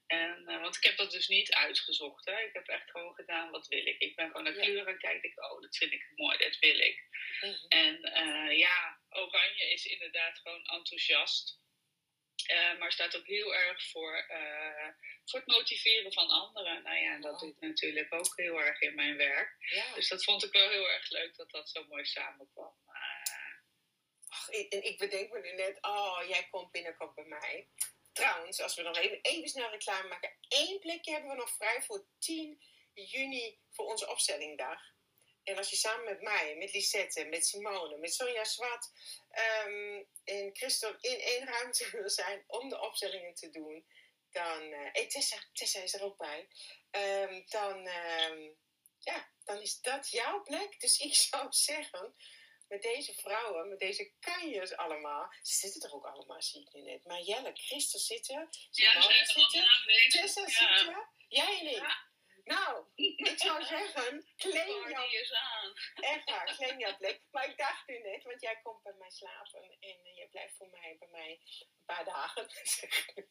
En, 0.07 0.43
uh, 0.47 0.61
want 0.61 0.75
ik 0.75 0.83
heb 0.83 0.97
dat 0.97 1.11
dus 1.11 1.27
niet 1.27 1.53
uitgezocht. 1.53 2.25
Hè. 2.25 2.39
Ik 2.39 2.53
heb 2.53 2.67
echt 2.67 2.91
gewoon 2.91 3.13
gedaan, 3.13 3.51
wat 3.51 3.67
wil 3.67 3.85
ik? 3.85 3.99
Ik 3.99 4.15
ben 4.15 4.27
gewoon 4.27 4.43
naar 4.43 4.55
Ja. 4.55 4.61
kleuren 4.61 4.93
en 4.93 4.99
kijk 4.99 5.23
ik, 5.23 5.43
oh, 5.43 5.61
dat 5.61 5.77
vind 5.77 5.91
ik 5.91 6.11
mooi, 6.15 6.37
dat 6.37 6.59
wil 6.59 6.79
ik. 6.79 7.03
Mhm. 7.41 7.65
En 7.67 7.95
uh, 8.03 8.57
ja, 8.57 8.99
oranje 9.09 9.71
is 9.71 9.85
inderdaad 9.85 10.39
gewoon 10.39 10.65
enthousiast. 10.65 11.60
Uh, 12.49 12.79
maar 12.79 12.91
staat 12.91 13.15
ook 13.17 13.25
heel 13.27 13.55
erg 13.55 13.89
voor, 13.89 14.25
uh, 14.29 14.87
voor 15.25 15.39
het 15.39 15.47
motiveren 15.47 16.13
van 16.13 16.29
anderen. 16.29 16.83
Nou 16.83 16.97
ja, 16.97 17.19
dat 17.19 17.33
Oh. 17.33 17.39
doe 17.39 17.49
ik 17.49 17.59
natuurlijk 17.59 18.13
ook 18.13 18.33
heel 18.35 18.61
erg 18.61 18.81
in 18.81 18.95
mijn 18.95 19.17
werk. 19.17 19.55
Ja. 19.59 19.93
Dus 19.93 20.07
dat 20.07 20.23
vond 20.23 20.43
ik 20.43 20.51
wel 20.51 20.69
heel 20.69 20.89
erg 20.89 21.09
leuk 21.09 21.35
dat 21.35 21.51
dat 21.51 21.69
zo 21.69 21.85
mooi 21.87 22.05
samenkwam. 22.05 22.73
Ach, 24.27 24.49
en 24.49 24.83
ik 24.83 24.97
bedenk 24.97 25.31
me 25.31 25.39
nu 25.39 25.51
net, 25.51 25.77
oh, 25.81 26.19
jij 26.27 26.47
komt 26.49 26.71
binnenkort 26.71 27.15
bij 27.15 27.25
mij. 27.25 27.69
Trouwens, 28.13 28.61
als 28.61 28.75
we 28.75 28.81
nog 28.81 28.97
even, 28.97 29.19
even 29.21 29.49
snel 29.49 29.69
reclame 29.69 30.07
maken. 30.07 30.37
Eén 30.47 30.79
plekje 30.79 31.11
hebben 31.11 31.29
we 31.29 31.35
nog 31.35 31.55
vrij 31.55 31.81
voor 31.81 32.05
10 32.19 32.61
juni 32.93 33.59
voor 33.71 33.85
onze 33.85 34.09
opstellingdag. 34.09 34.90
En 35.43 35.57
als 35.57 35.69
je 35.69 35.75
samen 35.75 36.05
met 36.05 36.21
mij, 36.21 36.55
met 36.55 36.73
Lisette, 36.73 37.25
met 37.25 37.45
Simone, 37.47 37.97
met 37.97 38.13
Sonja 38.13 38.43
Zwart 38.43 38.89
um, 39.65 40.07
en 40.23 40.49
Christophe 40.53 41.07
in 41.07 41.19
één 41.19 41.45
ruimte 41.45 41.89
wil 41.97 42.09
zijn 42.09 42.43
om 42.47 42.69
de 42.69 42.79
opstellingen 42.79 43.33
te 43.33 43.49
doen, 43.49 43.85
dan. 44.31 44.63
Uh, 44.63 44.89
hey, 44.91 45.07
Tessa, 45.07 45.37
Tessa 45.53 45.79
is 45.79 45.93
er 45.93 46.03
ook 46.03 46.17
bij. 46.17 46.47
Um, 46.91 47.43
dan, 47.49 47.87
um, 47.87 48.57
ja, 48.99 49.29
dan 49.43 49.61
is 49.61 49.81
dat 49.81 50.09
jouw 50.09 50.43
plek. 50.43 50.79
Dus 50.79 50.97
ik 50.97 51.15
zou 51.29 51.47
zeggen, 51.49 52.15
met 52.67 52.81
deze 52.81 53.13
vrouwen, 53.13 53.69
met 53.69 53.79
deze 53.79 54.11
kanjers 54.19 54.75
allemaal, 54.75 55.33
ze 55.41 55.53
zitten 55.53 55.81
er 55.81 55.95
ook 55.95 56.05
allemaal, 56.05 56.41
zie 56.41 56.61
ik 56.61 56.73
nu 56.73 56.81
net. 56.81 57.05
Maar 57.05 57.21
Jelle, 57.21 57.51
Christel 57.53 57.99
zitten, 57.99 58.47
Simone 58.69 59.13
ja, 59.13 59.25
zitten, 59.25 59.67
Tessa 60.09 60.41
ja. 60.41 60.47
zitten, 60.47 61.07
jij 61.27 61.59
en 61.59 61.67
ik. 61.67 61.75
Ja. 61.75 62.09
Nou, 62.43 62.85
ik 62.95 63.33
zou 63.39 63.63
zeggen, 63.63 64.27
claim 64.37 64.89
jouw, 64.89 65.07
is 65.09 65.33
aan. 65.33 65.73
echt 65.95 66.29
waar, 66.29 66.55
claim 66.55 66.79
jouw 66.79 66.97
plek. 66.97 67.21
Maar 67.31 67.49
ik 67.49 67.57
dacht 67.57 67.87
nu 67.87 67.99
net, 67.99 68.23
want 68.23 68.41
jij 68.41 68.59
komt 68.63 68.83
bij 68.83 68.93
mij 68.93 69.09
slapen 69.09 69.61
en 69.79 69.99
eh, 70.03 70.15
je 70.15 70.27
blijft 70.31 70.55
voor 70.57 70.69
mij 70.69 70.95
bij 70.99 71.07
mij 71.11 71.39
een 71.49 71.85
paar 71.85 72.05
dagen. 72.05 72.43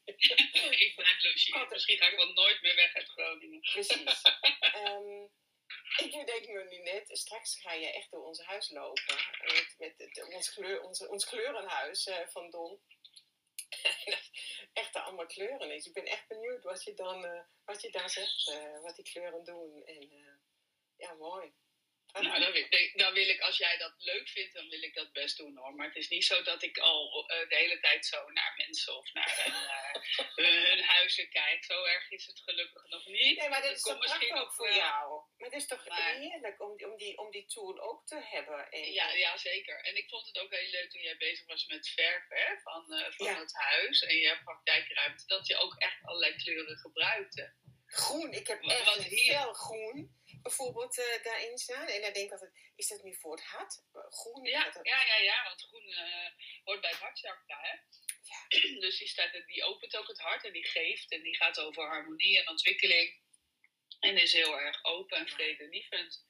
ik 0.05 0.93
blijf 0.97 1.23
logeren. 1.23 1.69
Misschien 1.71 1.99
ga 1.99 2.07
ik 2.09 2.17
wel 2.17 2.33
nooit 2.33 2.63
meer 2.63 2.75
weg 2.75 2.95
uit 2.95 3.09
Groningen. 3.09 3.61
Precies. 3.61 4.23
Ehm, 4.61 5.23
ik 5.97 6.11
bedenk 6.11 6.47
me 6.47 6.65
nu 6.71 6.79
net, 6.79 7.19
straks 7.19 7.61
ga 7.61 7.73
je 7.73 7.93
echt 7.93 8.11
door 8.11 8.25
ons 8.25 8.43
huis 8.45 8.71
lopen. 8.71 9.17
Met, 9.43 9.75
met 9.79 9.95
het- 9.99 10.25
ons, 10.35 10.53
kleur, 10.53 10.83
onze, 10.83 11.09
ons 11.09 11.25
kleurenhuis 11.25 12.07
eh, 12.07 12.27
van 12.29 12.51
Don. 12.51 12.81
echt 14.73 14.97
allemaal 14.97 15.27
kleuren 15.27 15.75
is. 15.75 15.87
Ik 15.87 15.93
ben 15.93 16.05
echt 16.05 16.29
benieuwd 16.29 16.63
wat 16.63 16.83
je 16.85 16.95
dan, 16.95 17.25
eh, 17.25 17.43
wat 17.65 17.83
je 17.83 17.91
dan 17.91 18.09
zegt, 18.09 18.49
eh, 18.49 18.81
wat 18.81 18.97
die 18.97 19.05
kleuren 19.05 19.45
doen. 19.45 19.85
En 19.85 20.11
eh, 20.11 20.35
ja, 20.97 21.15
mooi. 21.15 21.53
Nou, 22.13 22.41
dan 22.41 22.53
wil, 22.53 22.67
ik- 22.69 22.93
dan 22.99 23.13
wil 23.13 23.29
ik, 23.29 23.41
als 23.41 23.57
jij 23.57 23.77
dat 23.77 23.95
leuk 23.99 24.29
vindt, 24.29 24.55
dan 24.55 24.69
wil 24.69 24.83
ik 24.83 24.95
dat 24.95 25.13
best 25.13 25.37
doen 25.37 25.57
hoor. 25.57 25.75
Maar 25.75 25.87
het 25.87 25.97
is 25.97 26.09
niet 26.09 26.25
zo 26.25 26.43
dat 26.43 26.63
ik 26.63 26.79
al 26.79 27.29
eh, 27.31 27.49
de 27.49 27.57
hele 27.57 27.81
tijd 27.81 28.07
zo 28.07 28.31
naar 28.31 28.53
mensen 28.57 28.97
of 28.97 29.13
naar 29.13 29.41
hun, 29.45 29.55
eh, 29.55 30.27
hun, 30.47 30.67
hun 30.67 30.85
huizen 30.85 31.29
kijk. 31.31 31.65
Zo 31.65 31.85
erg 31.85 32.11
is 32.11 32.27
het 32.27 32.41
gelukkig 32.41 32.85
nog 32.89 33.07
niet. 33.07 33.39
Nee, 33.39 33.49
maar 33.49 33.63
dat 33.63 33.71
is 33.77 33.83
komt 33.83 33.99
misschien 34.01 34.35
ook 34.35 34.53
voor 34.55 34.67
wel. 34.69 34.77
jou. 34.77 35.23
Maar 35.39 35.49
het 35.51 35.61
is 35.61 35.67
toch 35.67 35.89
Maar- 35.89 36.15
heerlijk 36.15 36.61
om, 36.63 36.71
om, 36.85 36.97
die, 36.97 37.19
om 37.19 37.31
die 37.31 37.47
tool 37.47 37.81
ook 37.81 38.07
te 38.07 38.21
hebben. 38.23 38.71
En, 38.71 38.93
Ja, 38.93 39.13
ja, 39.13 39.37
zeker. 39.37 39.85
En 39.85 39.97
ik 39.97 40.09
vond 40.09 40.27
het 40.27 40.39
ook 40.39 40.55
heel 40.55 40.71
leuk 40.71 40.91
toen 40.91 41.03
jij 41.03 41.17
bezig 41.17 41.47
was 41.47 41.67
met 41.67 41.89
verven 41.89 42.37
hè, 42.37 42.59
van, 42.63 42.93
eh, 42.93 43.11
van 43.13 43.27
Ja. 43.27 43.39
het 43.39 43.55
huis 43.55 44.03
en 44.03 44.17
je 44.17 44.39
praktijkruimte, 44.45 45.27
dat 45.27 45.47
je 45.47 45.57
ook 45.57 45.75
echt 45.79 45.99
allerlei 46.05 46.37
kleuren 46.37 46.77
gebruikte. 46.77 47.53
Groen, 47.87 48.33
ik 48.33 48.47
heb 48.47 48.63
echt 48.63 49.07
fel 49.07 49.53
groen 49.53 50.20
bijvoorbeeld 50.43 50.99
eh, 50.99 51.23
daarin 51.23 51.59
staan. 51.59 51.87
En 51.89 52.01
dan 52.01 52.13
denk 52.13 52.27
ik 52.27 52.33
altijd, 52.33 52.73
is 52.77 52.89
dat 52.89 53.03
nu 53.03 53.15
voor 53.15 53.33
het 53.33 53.45
hart? 53.45 53.83
Groen? 53.93 54.45
Ja, 54.45 54.71
dat- 54.71 54.87
ja, 54.87 55.05
ja, 55.07 55.17
ja 55.17 55.45
want 55.45 55.63
groen 55.63 55.89
eh, 55.93 56.31
hoort 56.65 56.81
bij 56.81 56.91
het 56.91 56.99
hartchakra, 56.99 57.61
hè? 57.61 57.77
Dus 58.85 58.99
die, 58.99 59.09
staat, 59.09 59.43
die 59.47 59.65
opent 59.65 59.97
ook 59.97 60.09
het 60.09 60.19
hart 60.19 60.45
en 60.45 60.53
die 60.53 60.67
geeft 60.67 61.11
en 61.13 61.23
die 61.23 61.37
gaat 61.37 61.59
over 61.59 61.83
harmonie 61.87 62.39
en 62.39 62.49
ontwikkeling. 62.49 63.19
En 64.01 64.19
is 64.19 64.33
heel 64.33 64.61
erg 64.61 64.85
open 64.85 65.19
en 65.19 65.29
vredelievend. 65.29 66.25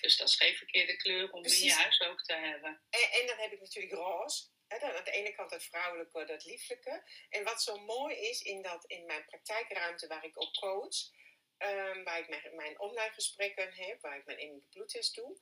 Dus 0.00 0.16
dat 0.16 0.28
is 0.28 0.36
geen 0.36 0.56
verkeerde 0.56 0.96
kleur 0.96 1.32
om 1.32 1.44
in 1.44 1.50
je 1.64 1.72
huis 1.72 2.00
ook 2.00 2.22
te 2.22 2.34
hebben. 2.34 2.82
En, 2.90 3.10
en 3.20 3.26
dan 3.26 3.38
heb 3.38 3.52
ik 3.52 3.60
natuurlijk 3.60 3.94
roze. 3.94 4.42
Hè, 4.68 4.78
dan 4.78 4.92
aan 4.92 5.04
de 5.04 5.10
ene 5.10 5.34
kant 5.34 5.50
het 5.50 5.64
vrouwelijke, 5.64 6.24
dat 6.24 6.44
lieflijke. 6.44 7.02
En 7.28 7.44
wat 7.44 7.62
zo 7.62 7.76
mooi 7.76 8.16
is 8.16 8.40
in, 8.40 8.62
dat, 8.62 8.84
in 8.86 9.04
mijn 9.06 9.24
praktijkruimte 9.24 10.06
waar 10.06 10.24
ik 10.24 10.40
ook 10.40 10.52
coach, 10.52 10.96
ehm, 11.64 12.04
waar 12.04 12.18
ik 12.18 12.28
mijn, 12.28 12.54
mijn 12.54 12.80
online 12.80 13.12
gesprekken 13.12 13.72
heb, 13.72 14.00
waar 14.00 14.16
ik 14.16 14.24
mijn 14.24 14.38
innerlijke 14.38 14.70
bloedtest 14.70 15.14
doe, 15.14 15.38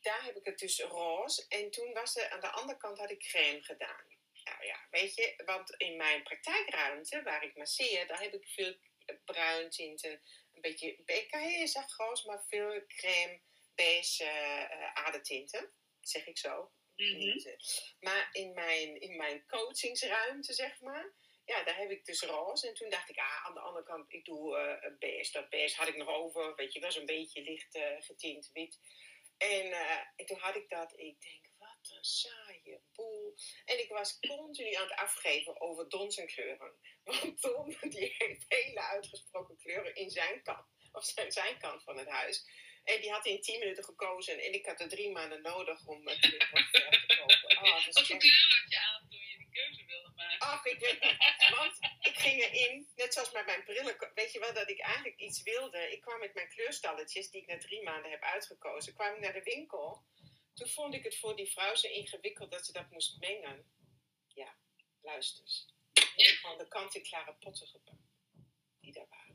daar 0.00 0.24
heb 0.24 0.36
ik 0.36 0.44
het 0.44 0.58
dus 0.58 0.80
roze. 0.80 1.44
En 1.48 1.70
toen 1.70 1.92
was 1.92 2.16
er 2.16 2.30
aan 2.30 2.40
de 2.40 2.50
andere 2.50 2.78
kant 2.78 2.98
had 2.98 3.10
ik 3.10 3.18
crème 3.18 3.62
gedaan. 3.62 4.04
Nou 4.44 4.64
ja, 4.64 4.86
weet 4.90 5.14
je, 5.14 5.42
want 5.44 5.74
in 5.76 5.96
mijn 5.96 6.22
praktijkruimte 6.22 7.22
waar 7.22 7.44
ik 7.44 7.56
masseer, 7.56 8.06
daar 8.06 8.20
heb 8.20 8.34
ik 8.34 8.48
veel 8.48 8.76
bruin 9.24 9.70
tinten, 9.70 10.22
een 10.54 10.60
beetje, 10.60 10.96
heel 11.28 11.68
zacht 11.68 11.92
roze, 11.92 12.26
maar 12.26 12.44
veel 12.48 12.86
crème, 12.86 13.40
beige 13.74 14.24
eh, 14.24 14.62
eh, 14.62 14.94
adertinten, 14.94 15.72
zeg 16.00 16.26
ik 16.26 16.38
zo. 16.38 16.70
Mhm. 16.96 17.38
Eh, 17.38 17.56
Maar 18.00 18.28
in 18.32 18.54
mijn, 18.54 19.00
in 19.00 19.16
mijn 19.16 19.46
coachingsruimte, 19.46 20.52
zeg 20.52 20.80
maar, 20.80 21.12
ja, 21.46 21.64
daar 21.64 21.76
heb 21.76 21.90
ik 21.90 22.04
dus 22.04 22.22
roze. 22.22 22.68
En 22.68 22.74
toen 22.74 22.90
dacht 22.90 23.08
ik, 23.10 23.18
ah, 23.18 23.44
aan 23.46 23.54
de 23.54 23.60
andere 23.60 23.84
kant, 23.84 24.12
ik 24.12 24.24
doe 24.24 24.56
eh 24.56 24.98
beige. 24.98 25.32
Dat 25.32 25.48
beige 25.48 25.76
had 25.76 25.88
ik 25.88 25.96
nog 25.96 26.08
over, 26.08 26.54
weet 26.54 26.72
je 26.72 26.80
wel, 26.80 26.92
zo'n 26.92 27.06
beetje 27.06 27.42
licht 27.42 27.74
eh, 27.74 27.96
getint 27.98 28.50
wit. 28.52 28.78
En, 29.38 29.72
eh, 29.72 29.98
en 30.16 30.26
toen 30.26 30.38
had 30.38 30.56
ik 30.56 30.68
dat, 30.68 30.92
ik 30.98 31.20
denk, 31.20 31.44
wat 31.58 31.90
een 31.96 32.04
saaie 32.04 32.80
boel. 32.92 33.34
En 33.64 33.78
ik 33.78 33.88
was 33.88 34.18
continu 34.18 34.74
aan 34.74 34.88
het 34.88 34.98
afgeven 34.98 35.60
over 35.60 35.88
Don's 35.88 36.16
en 36.16 36.26
kleuren. 36.26 36.72
Want 37.04 37.40
Don, 37.42 37.76
die 37.90 38.14
heeft 38.18 38.44
hele 38.48 38.80
uitgesproken 38.80 39.56
kleuren 39.56 39.94
in 39.94 40.10
zijn 40.10 40.42
kant, 40.42 40.66
of 40.92 41.04
zijn, 41.04 41.32
zijn 41.32 41.58
kant 41.58 41.82
van 41.82 41.98
het 41.98 42.08
huis. 42.08 42.64
En 42.84 43.00
die 43.00 43.10
had 43.10 43.26
in 43.26 43.40
10 43.40 43.58
minuten 43.58 43.84
gekozen 43.84 44.38
en 44.40 44.52
ik 44.52 44.66
had 44.66 44.80
er 44.80 44.88
drie 44.88 45.10
maanden 45.10 45.42
nodig 45.42 45.86
om 45.86 46.08
het 46.08 46.22
te 46.22 46.36
kopen. 46.36 46.84
Oh, 47.56 47.84
dat 47.84 47.96
is 47.96 48.10
echt- 48.10 48.18
kleur 48.18 48.60
had 48.60 48.70
je 48.72 48.78
aan 48.78 49.08
keuze 49.58 49.84
wilde 49.84 50.12
maken? 50.14 50.38
Ach, 50.38 50.64
ik 50.64 50.78
weet 50.78 51.00
niet. 51.02 51.16
Want 51.58 51.76
ik 52.00 52.16
ging 52.24 52.42
erin, 52.42 52.88
net 52.96 53.12
zoals 53.12 53.32
met 53.32 53.46
mijn 53.46 53.64
brillen. 53.64 53.96
Weet 54.14 54.32
je 54.32 54.38
wel 54.38 54.54
dat 54.54 54.70
ik 54.70 54.80
eigenlijk 54.80 55.18
iets 55.20 55.42
wilde? 55.42 55.92
Ik 55.92 56.00
kwam 56.00 56.18
met 56.18 56.34
mijn 56.34 56.48
kleurstalletjes, 56.48 57.30
die 57.30 57.40
ik 57.40 57.46
na 57.46 57.58
drie 57.58 57.82
maanden 57.82 58.10
heb 58.10 58.22
uitgekozen. 58.22 58.94
kwam 58.94 59.14
ik 59.14 59.20
naar 59.20 59.32
de 59.32 59.42
winkel. 59.42 60.04
Toen 60.54 60.68
vond 60.68 60.94
ik 60.94 61.04
het 61.04 61.18
voor 61.18 61.36
die 61.36 61.50
vrouw 61.50 61.74
zo 61.74 61.88
ingewikkeld 61.88 62.50
dat 62.50 62.66
ze 62.66 62.72
dat 62.72 62.90
moest 62.90 63.20
mengen. 63.20 63.70
Ja, 64.26 64.56
luister 65.00 65.44
eens. 65.44 65.74
Gewoon 66.16 66.58
de 66.58 66.68
kant-en-klare 66.68 67.34
potten. 67.34 67.82
Die 68.80 68.92
daar 68.92 69.06
waren. 69.08 69.25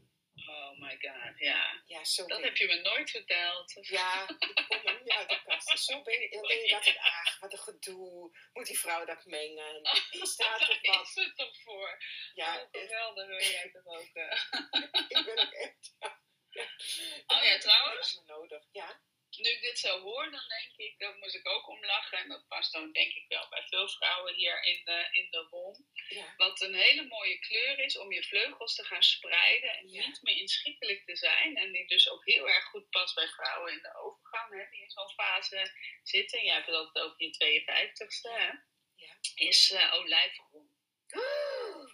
Oh 0.51 0.71
my 0.79 0.97
god, 1.01 1.39
ja. 1.39 1.81
Ja, 1.85 2.03
zo 2.03 2.27
Dat 2.27 2.37
ben 2.37 2.47
heb 2.47 2.57
je 2.57 2.67
me 2.67 2.75
nooit 2.81 3.09
verteld. 3.09 3.73
Ja, 3.81 4.29
ik 4.39 4.65
kom 4.67 4.85
er 4.85 5.17
uit 5.17 5.29
de 5.29 5.41
kast. 5.45 5.79
Zo 5.79 6.01
ben 6.01 6.21
ik. 6.23 6.31
Dan 6.33 6.47
denk 6.47 6.61
ik 6.61 6.73
altijd, 6.73 6.97
ach, 6.97 7.39
wat 7.39 7.53
een 7.53 7.59
gedoe. 7.59 8.37
Moet 8.53 8.65
die 8.65 8.79
vrouw 8.79 9.05
dat 9.05 9.25
mengen? 9.25 9.81
Die 10.11 10.25
staat 10.25 10.59
toch 10.65 10.81
wat? 10.81 11.07
is 11.07 11.15
het 11.25 11.35
toch 11.37 11.61
voor? 11.61 12.03
Ja, 12.33 12.61
oh, 12.61 12.67
geweldig, 12.71 13.27
wil 13.27 13.41
jij 13.41 13.71
toch 13.71 13.85
ook. 13.85 14.09
eh. 14.13 14.41
ik 15.17 15.25
ben 15.25 15.39
ook 15.39 15.53
echt... 15.53 15.95
Ja. 15.99 16.19
Oh 17.27 17.43
ja, 17.43 17.57
trouwens. 17.57 18.13
Dat 18.13 18.21
is 18.21 18.27
nodig. 18.27 18.63
Ja. 18.71 19.01
Nu 19.37 19.49
ik 19.49 19.61
dit 19.61 19.79
zo 19.79 19.99
hoor, 19.99 20.31
dan 20.31 20.47
denk 20.47 20.71
ik, 20.75 20.99
dan 20.99 21.19
moet 21.19 21.33
ik 21.33 21.47
ook 21.47 21.67
om 21.67 21.85
lachen. 21.85 22.17
En 22.17 22.29
dat 22.29 22.47
past 22.47 22.71
dan 22.71 22.91
denk 22.91 23.13
ik 23.13 23.25
wel 23.27 23.49
bij 23.49 23.63
veel 23.67 23.89
vrouwen 23.89 24.33
hier 24.33 24.63
in 24.63 24.81
de, 24.85 25.07
in 25.11 25.27
de. 25.29 25.39
Ja. 26.07 26.33
Wat 26.37 26.61
een 26.61 26.75
hele 26.75 27.03
mooie 27.05 27.39
kleur 27.39 27.79
is 27.79 27.97
om 27.97 28.11
je 28.11 28.23
vleugels 28.23 28.75
te 28.75 28.83
gaan 28.83 29.03
spreiden 29.03 29.77
en 29.77 29.89
Ja. 29.89 30.07
niet 30.07 30.21
meer 30.21 30.35
inschikkelijk 30.37 31.05
te 31.05 31.15
zijn. 31.15 31.57
En 31.57 31.71
die 31.71 31.87
dus 31.87 32.09
ook 32.09 32.25
heel 32.25 32.49
erg 32.49 32.65
goed 32.65 32.89
past 32.89 33.15
bij 33.15 33.27
vrouwen 33.27 33.71
in 33.71 33.81
de 33.81 33.95
overgang, 33.95 34.53
hè, 34.53 34.69
die 34.69 34.81
in 34.81 34.89
zo'n 34.89 35.09
fase 35.09 35.71
zitten. 36.03 36.43
Jij 36.43 36.53
hebt 36.53 36.65
het 36.65 36.75
altijd 36.75 37.05
over 37.05 37.21
je 37.23 37.31
52ste, 37.31 38.29
hè? 38.29 38.49
Ja. 38.95 39.17
Is 39.35 39.71
eh, 39.71 39.93
olijfgroen. 39.93 40.69
Oh, 41.07 41.91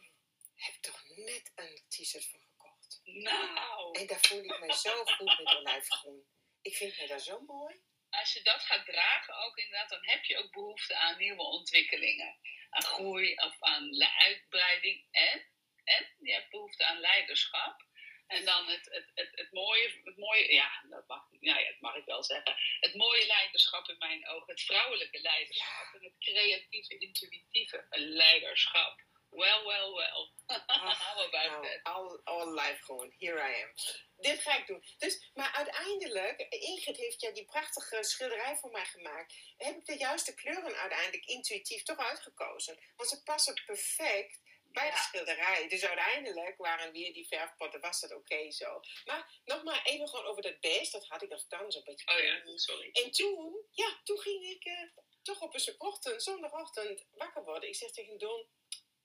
heb 0.55 0.73
ik 0.73 0.81
toch 0.81 1.03
net 1.15 1.51
een 1.55 1.83
t-shirt 1.89 2.25
van 2.29 2.39
gekocht. 2.39 3.01
Nou, 3.03 3.99
En 3.99 4.07
daar 4.07 4.19
voel 4.21 4.43
ik 4.43 4.59
me 4.59 4.73
zo 4.73 5.05
goed 5.05 5.37
met 5.37 5.55
olijfgroen. 5.55 6.27
Ik 6.67 6.75
vind 6.75 6.97
me 6.97 7.07
dat 7.07 7.23
zo 7.23 7.39
mooi. 7.39 7.75
als 8.09 8.33
je 8.33 8.41
dat 8.43 8.61
gaat 8.61 8.85
dragen 8.85 9.33
ook 9.45 9.57
inderdaad, 9.57 9.89
dan 9.89 10.05
heb 10.05 10.23
je 10.23 10.37
ook 10.37 10.51
behoefte 10.51 10.95
aan 10.95 11.17
nieuwe 11.17 11.41
ontwikkelingen. 11.43 12.39
Aan 12.69 12.83
groei 12.83 13.33
of 13.33 13.55
aan 13.59 14.03
uitbreiding. 14.03 15.07
En, 15.11 15.45
en 15.83 16.15
je 16.19 16.33
hebt 16.33 16.49
behoefte 16.49 16.85
aan 16.85 16.99
leiderschap. 16.99 17.85
En 18.27 18.45
dan 18.45 18.67
het, 18.67 18.85
het, 18.85 19.11
het, 19.13 19.29
het, 19.31 19.51
mooie, 19.51 20.01
het 20.03 20.17
mooie, 20.17 20.53
ja 20.53 20.83
dat, 20.89 21.07
mag, 21.07 21.27
ja, 21.39 21.59
ja, 21.59 21.71
dat 21.71 21.79
mag 21.79 21.95
ik 21.95 22.05
wel 22.05 22.23
zeggen. 22.23 22.55
Het 22.79 22.95
mooie 22.95 23.25
leiderschap 23.25 23.87
in 23.89 23.97
mijn 23.97 24.27
ogen. 24.27 24.53
Het 24.53 24.61
vrouwelijke 24.61 25.21
leiderschap. 25.21 25.93
En 25.93 26.03
het 26.03 26.17
creatieve, 26.19 26.97
intuïtieve 26.97 27.85
leiderschap. 27.89 29.06
Well, 29.29 29.63
well, 29.65 29.91
well. 29.93 30.31
How 30.67 31.25
about 31.27 31.51
Nou, 31.51 31.61
that? 31.63 31.79
all, 31.83 32.19
all 32.23 32.53
life 32.53 32.83
gewoon. 32.83 33.13
Here 33.17 33.39
I 33.39 33.63
am. 33.63 33.73
Dit 34.17 34.39
ga 34.41 34.57
ik 34.57 34.67
doen. 34.67 34.83
Dus, 34.97 35.31
maar 35.33 35.51
uiteindelijk, 35.53 36.41
Ingrid 36.49 36.97
heeft 36.97 37.21
ja 37.21 37.31
die 37.31 37.45
prachtige 37.45 38.03
schilderij 38.03 38.55
voor 38.55 38.71
mij 38.71 38.85
gemaakt. 38.85 39.33
Heb 39.57 39.75
ik 39.75 39.85
de 39.85 39.97
juiste 39.97 40.33
kleuren 40.35 40.75
uiteindelijk 40.75 41.25
intuïtief 41.25 41.83
toch 41.83 41.97
uitgekozen. 41.97 42.79
Want 42.95 43.09
ze 43.09 43.23
passen 43.23 43.61
perfect 43.65 44.39
bij 44.71 44.91
de 44.91 44.97
schilderij. 44.97 45.67
Dus 45.67 45.85
uiteindelijk 45.85 46.57
waren 46.57 46.91
weer 46.91 47.13
die 47.13 47.27
verfpotten, 47.27 47.79
was 47.81 47.99
dat 47.99 48.13
oké 48.13 48.51
zo. 48.51 48.79
Maar 49.05 49.39
nog 49.45 49.63
maar 49.63 49.81
even 49.83 50.07
gewoon 50.07 50.25
over 50.25 50.41
dat 50.41 50.59
beest. 50.59 50.91
Dat 50.91 51.07
had 51.07 51.21
ik 51.21 51.31
als 51.31 51.47
dan 51.47 51.71
zo'n 51.71 51.83
beetje. 51.83 52.11
Oh 52.15 52.23
ja, 52.23 52.57
sorry. 52.57 52.89
En 52.91 53.11
toen, 53.11 53.65
ja, 53.71 53.99
toen 54.03 54.19
ging 54.19 54.43
ik 54.45 54.63
eh, 54.65 54.73
toch 55.21 55.41
op 55.41 55.53
een 55.53 55.75
ochtend, 55.77 56.23
zondagochtend 56.23 57.05
wakker 57.11 57.43
worden. 57.43 57.69
Ik 57.69 57.75
zeg 57.75 57.91
tegen 57.91 58.17
Don, 58.17 58.47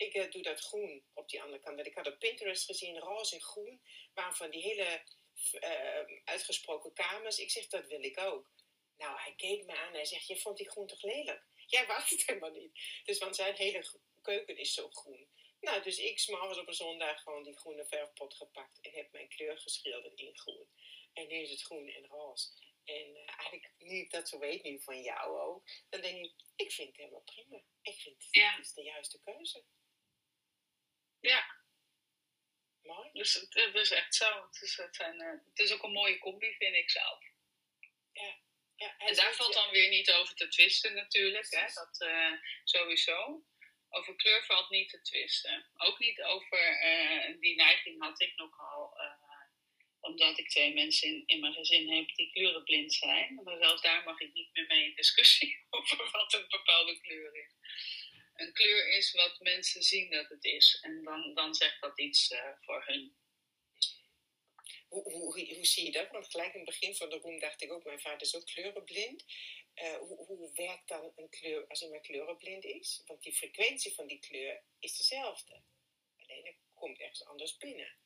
ik 0.02 0.14
eh, 0.14 0.30
doe 0.30 0.42
dat 0.42 0.60
groen 0.60 1.04
op 1.14 1.28
die 1.28 1.42
andere 1.42 1.60
kant. 1.60 1.74
Want 1.76 1.86
ik 1.86 1.94
had 1.94 2.06
op 2.06 2.18
Pinterest 2.18 2.64
gezien, 2.64 2.98
roze 2.98 3.34
en 3.34 3.40
groen, 3.40 3.82
waren 4.14 4.34
van 4.36 4.50
die 4.50 4.62
hele 4.62 5.02
eh, 5.60 6.20
uitgesproken 6.24 6.92
kamers. 6.92 7.38
Ik 7.38 7.50
zeg, 7.50 7.66
dat 7.66 7.86
wil 7.86 8.02
ik 8.02 8.18
ook. 8.18 8.50
Nou, 8.96 9.18
hij 9.20 9.34
keek 9.34 9.64
me 9.64 9.76
aan. 9.76 9.92
Hij 9.94 10.04
zegt, 10.04 10.26
je 10.26 10.36
vond 10.36 10.56
die 10.56 10.70
groen 10.70 10.86
toch 10.86 11.02
lelijk? 11.02 11.42
Jij 11.66 11.86
wou 11.86 12.02
het 12.02 12.26
helemaal 12.26 12.50
niet. 12.50 12.80
Dus 13.04 13.18
want 13.18 13.36
zijn 13.36 13.54
hele 13.54 13.86
keuken 14.22 14.56
is 14.56 14.74
zo 14.74 14.88
groen. 14.90 15.28
Nou, 15.60 15.82
dus 15.82 15.98
ik 15.98 16.18
s'morgens 16.18 16.58
op 16.58 16.68
een 16.68 16.74
zondag 16.74 17.22
gewoon 17.22 17.42
die 17.42 17.56
groene 17.58 17.86
verfpot 17.86 18.34
gepakt 18.34 18.80
en 18.80 18.92
heb 18.92 19.12
mijn 19.12 19.28
kleur 19.28 19.58
geschilderd 19.58 20.18
in 20.20 20.38
groen. 20.38 20.68
En 21.12 21.26
nu 21.28 21.34
is 21.34 21.50
het 21.50 21.62
groen 21.62 21.88
en 21.88 22.06
roze. 22.06 22.48
En 22.84 23.16
eh, 23.16 23.38
eigenlijk, 23.38 23.72
nu 23.78 23.96
ik 23.96 24.10
dat 24.10 24.28
zo 24.28 24.38
weet, 24.38 24.62
nu 24.62 24.80
van 24.80 25.02
jou 25.02 25.40
ook, 25.40 25.70
dan 25.88 26.00
denk 26.00 26.24
ik, 26.24 26.34
ik 26.56 26.72
vind 26.72 26.88
het 26.88 26.96
helemaal 26.96 27.20
prima. 27.20 27.62
Ik 27.82 28.00
vind 28.00 28.16
het, 28.16 28.28
Ja. 28.30 28.50
het 28.56 28.64
is 28.64 28.72
de 28.72 28.82
juiste 28.82 29.20
keuze. 29.20 29.64
Ja. 31.22 31.44
Mooi. 32.82 33.08
Dus 33.12 33.34
het, 33.34 33.54
het 33.54 33.74
is 33.74 33.90
echt 33.90 34.14
zo. 34.14 34.46
Het 34.46 34.62
is, 34.62 34.76
het, 34.76 34.96
zijn, 34.96 35.20
eh, 35.20 35.38
het 35.48 35.58
is 35.58 35.72
ook 35.72 35.82
een 35.82 35.92
mooie 35.92 36.18
combi, 36.18 36.54
vind 36.54 36.74
ik 36.74 36.90
zelf. 36.90 37.20
Ja, 38.76 38.96
En 38.98 39.14
daar 39.14 39.34
valt 39.34 39.54
dan 39.54 39.70
weer 39.70 39.88
niet 39.88 40.12
over 40.12 40.34
te 40.34 40.48
twisten 40.48 40.94
natuurlijk. 40.94 41.46
Hè? 41.50 41.66
Dat 41.74 42.00
eh, 42.00 42.32
sowieso. 42.64 43.44
Over 43.88 44.16
kleur 44.16 44.44
valt 44.44 44.70
niet 44.70 44.88
te 44.90 45.00
twisten. 45.00 45.70
Ook 45.76 45.98
niet 45.98 46.22
over 46.22 46.78
eh, 46.80 47.40
die 47.40 47.54
neiging 47.54 48.02
had 48.02 48.20
ik 48.20 48.36
nogal. 48.36 48.98
eh 48.98 49.30
omdat 50.02 50.38
ik 50.38 50.48
twee 50.48 50.74
mensen 50.74 51.08
in, 51.08 51.22
in 51.26 51.40
mijn 51.40 51.52
gezin 51.52 51.90
heb 51.96 52.14
die 52.14 52.30
kleurenblind 52.32 52.92
zijn. 52.94 53.40
Maar 53.44 53.56
zelfs 53.58 53.82
daar 53.82 54.04
mag 54.04 54.20
ik 54.20 54.32
niet 54.32 54.48
meer 54.52 54.66
mee 54.66 54.84
in 54.84 54.94
discussie 54.94 55.64
over 55.70 56.10
wat 56.10 56.34
een 56.34 56.46
bepaalde 56.48 57.00
kleur 57.00 57.36
is. 57.36 57.54
Een 58.34 58.52
kleur 58.52 58.88
is 58.88 59.12
wat 59.12 59.40
mensen 59.40 59.82
zien 59.82 60.10
dat 60.10 60.28
het 60.28 60.44
is. 60.44 60.78
En 60.80 61.02
dan, 61.04 61.34
dan 61.34 61.54
zegt 61.54 61.80
dat 61.80 61.98
iets 61.98 62.30
eh, 62.30 62.52
voor 62.60 62.84
hun. 62.86 63.16
Hoe, 64.88 65.12
hoe, 65.12 65.54
hoe 65.54 65.66
zie 65.66 65.84
je 65.84 65.92
dat? 65.92 66.10
Want 66.10 66.30
gelijk 66.30 66.52
in 66.54 66.60
het 66.60 66.68
begin 66.68 66.96
van 66.96 67.10
de 67.10 67.18
room 67.18 67.38
dacht 67.38 67.62
ik 67.62 67.72
ook, 67.72 67.84
mijn 67.84 68.00
vader 68.00 68.20
is 68.20 68.36
ook 68.36 68.46
kleurenblind. 68.46 69.24
Eh, 69.74 69.96
hoe, 69.96 70.26
hoe 70.26 70.52
werkt 70.54 70.88
dan 70.88 71.12
een 71.16 71.28
kleur 71.28 71.66
als 71.66 71.82
iemand 71.82 72.02
kleurenblind 72.02 72.64
is? 72.64 73.02
Want 73.06 73.22
die 73.22 73.32
frequentie 73.32 73.94
van 73.94 74.06
die 74.06 74.18
kleur 74.18 74.62
is 74.78 74.96
dezelfde. 74.96 75.62
Alleen 76.16 76.46
het 76.46 76.56
komt 76.74 77.00
ergens 77.00 77.24
anders 77.24 77.56
binnen. 77.56 77.96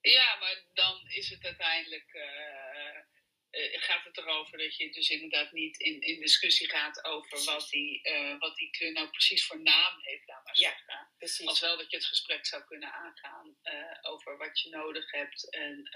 Ja, 0.00 0.36
maar 0.36 0.64
dan 0.74 1.08
is 1.08 1.28
het 1.28 1.44
uiteindelijk. 1.44 2.12
eh, 2.12 2.98
eh, 3.50 3.82
gaat 3.82 4.04
het 4.04 4.18
erover 4.18 4.58
dat 4.58 4.76
je 4.76 4.90
dus 4.90 5.08
inderdaad 5.10 5.52
niet 5.52 5.78
in, 5.78 6.00
in 6.00 6.20
discussie 6.20 6.68
gaat 6.68 7.04
over 7.04 7.44
wat 7.44 7.68
die, 7.70 8.02
eh, 8.02 8.38
wat 8.38 8.56
die 8.56 8.70
kleur 8.70 8.92
nou 8.92 9.08
precies 9.08 9.46
voor 9.46 9.60
naam 9.60 10.00
heeft, 10.02 10.26
laat 10.26 10.44
maar 10.44 10.58
Ja. 10.60 10.68
zeggen. 10.68 11.08
Precies. 11.18 11.46
Als 11.46 11.60
wel 11.60 11.76
dat 11.76 11.90
je 11.90 11.96
het 11.96 12.06
gesprek 12.06 12.46
zou 12.46 12.64
kunnen 12.64 12.92
aangaan 12.92 13.56
eh, 13.62 13.98
over 14.00 14.36
wat 14.36 14.60
je 14.60 14.68
nodig 14.68 15.10
hebt 15.10 15.50
en 15.50 15.88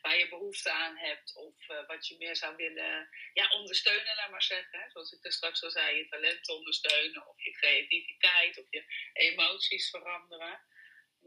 waar 0.00 0.18
je 0.18 0.28
behoefte 0.28 0.70
aan 0.70 0.96
hebt 0.96 1.36
of 1.36 1.66
wat 1.86 2.06
je 2.06 2.16
meer 2.18 2.36
zou 2.36 2.56
willen 2.56 3.08
ja, 3.32 3.50
ondersteunen, 3.50 4.16
laat 4.16 4.30
maar 4.30 4.42
zeggen. 4.42 4.78
Hè? 4.80 4.90
Zoals 4.90 5.12
ik 5.12 5.24
er 5.24 5.32
straks 5.32 5.62
al 5.62 5.70
zei, 5.70 5.96
je 5.96 6.08
talenten 6.08 6.54
ondersteunen 6.54 7.28
of 7.28 7.44
je 7.44 7.50
creativiteit 7.50 8.58
of 8.58 8.66
je 8.70 8.84
emoties 9.12 9.90
veranderen. 9.90 10.60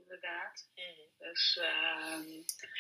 Inderdaad. 0.10 0.70
Mhm. 0.76 1.30
Dus, 1.30 1.58
ehm 1.58 2.30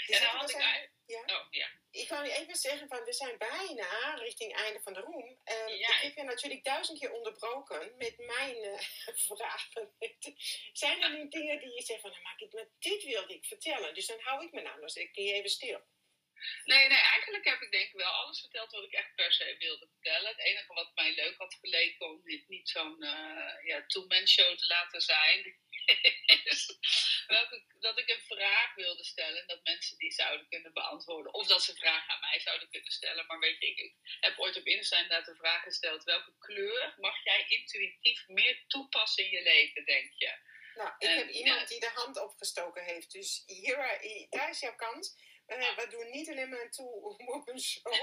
Je 0.05 0.15
en 0.15 0.21
dan 0.21 0.35
had 0.35 0.49
ik 0.49 0.91
ja? 1.05 1.21
Oh, 1.25 1.45
ja. 1.49 1.67
Ik 1.91 2.09
wou 2.09 2.25
je 2.25 2.31
even 2.31 2.55
zeggen, 2.55 2.87
van, 2.87 3.03
we 3.03 3.13
zijn 3.13 3.37
bijna 3.37 4.13
richting 4.13 4.51
het 4.51 4.61
einde 4.61 4.79
van 4.79 4.93
de 4.93 4.99
room. 4.99 5.39
Ehm, 5.43 5.67
Ja. 5.67 5.87
Ik 5.87 6.01
heb 6.01 6.15
je 6.15 6.23
natuurlijk 6.23 6.63
duizend 6.63 6.99
keer 6.99 7.11
onderbroken 7.11 7.97
met 7.97 8.17
mijn 8.17 8.55
eh, 8.55 8.79
vragen. 9.27 9.93
zijn 10.73 11.01
er 11.01 11.11
nu 11.11 11.27
dingen 11.27 11.59
die 11.59 11.73
je 11.75 11.81
zegt 11.81 12.01
van, 12.01 12.09
nou, 12.09 12.21
maar 12.21 12.37
dit 12.79 13.03
wilde 13.03 13.33
ik 13.33 13.45
vertellen. 13.45 13.93
Dus 13.93 14.07
dan 14.07 14.19
hou 14.19 14.45
ik 14.45 14.51
me 14.51 14.61
nou, 14.61 14.81
dus 14.81 14.95
ik 14.95 15.13
kun 15.13 15.23
je 15.23 15.33
even 15.33 15.49
stil. 15.49 15.81
Nee, 16.63 16.87
nee, 16.87 16.97
eigenlijk 16.97 17.45
heb 17.45 17.61
ik 17.61 17.71
denk 17.71 17.87
ik 17.87 17.93
wel 17.93 18.11
alles 18.11 18.39
verteld 18.39 18.71
wat 18.71 18.83
ik 18.83 18.93
echt 18.93 19.15
per 19.15 19.33
se 19.33 19.55
wilde 19.59 19.87
vertellen. 19.87 20.27
Het 20.29 20.39
enige 20.39 20.73
wat 20.73 20.91
mij 20.95 21.15
leuk 21.15 21.37
had 21.37 21.53
geleken 21.61 22.09
om 22.09 22.23
dit 22.23 22.47
niet 22.47 22.69
zo'n 22.69 23.03
eh 23.03 23.65
ja, 23.65 23.85
two-man 23.85 24.27
show 24.27 24.57
te 24.57 24.67
laten 24.67 25.01
zijn, 25.01 25.55
is 26.43 26.77
dat 27.79 27.99
ik 27.99 28.09
een 28.09 28.37
vraag 28.37 28.75
wilde 28.75 29.03
stellen 29.03 29.41
en 29.41 29.47
dat 29.47 29.63
mensen 29.63 29.97
die 29.97 30.11
zouden 30.11 30.47
kunnen 30.49 30.73
beantwoorden. 30.73 31.33
Of 31.33 31.47
dat 31.47 31.63
ze 31.63 31.75
vragen 31.75 32.13
aan 32.13 32.19
mij 32.19 32.39
zouden 32.39 32.69
kunnen 32.69 32.91
stellen. 32.91 33.25
Maar 33.25 33.39
weet 33.39 33.59
je, 33.59 33.67
ik, 33.67 33.77
ik 33.77 33.95
heb 34.19 34.39
ooit 34.39 34.57
op 34.57 34.65
Insta 34.65 34.97
inderdaad 34.97 35.25
de 35.25 35.35
vraag 35.35 35.63
gesteld, 35.63 36.03
welke 36.03 36.33
kleur 36.39 36.93
mag 36.97 37.23
jij 37.23 37.45
intuïtief 37.47 38.27
meer 38.27 38.63
toepassen 38.67 39.23
in 39.23 39.29
je 39.29 39.43
leven, 39.43 39.85
denk 39.85 40.13
je? 40.17 40.47
Nou, 40.75 40.91
ik 40.97 41.07
En, 41.07 41.17
heb 41.17 41.29
iemand 41.29 41.59
ja. 41.59 41.65
die 41.65 41.79
de 41.79 41.91
hand 41.93 42.21
opgestoken 42.21 42.83
heeft. 42.83 43.11
Dus 43.11 43.43
hier, 43.45 43.77
eh, 43.79 44.29
daar 44.29 44.49
is 44.49 44.59
jouw 44.59 44.75
kans. 44.75 45.15
Eh, 45.49 45.75
we 45.75 45.87
doen 45.89 46.09
niet 46.09 46.29
alleen 46.29 46.49
maar 46.49 46.61
een 46.61 46.71
two-woman 46.71 47.59
show. 47.59 47.93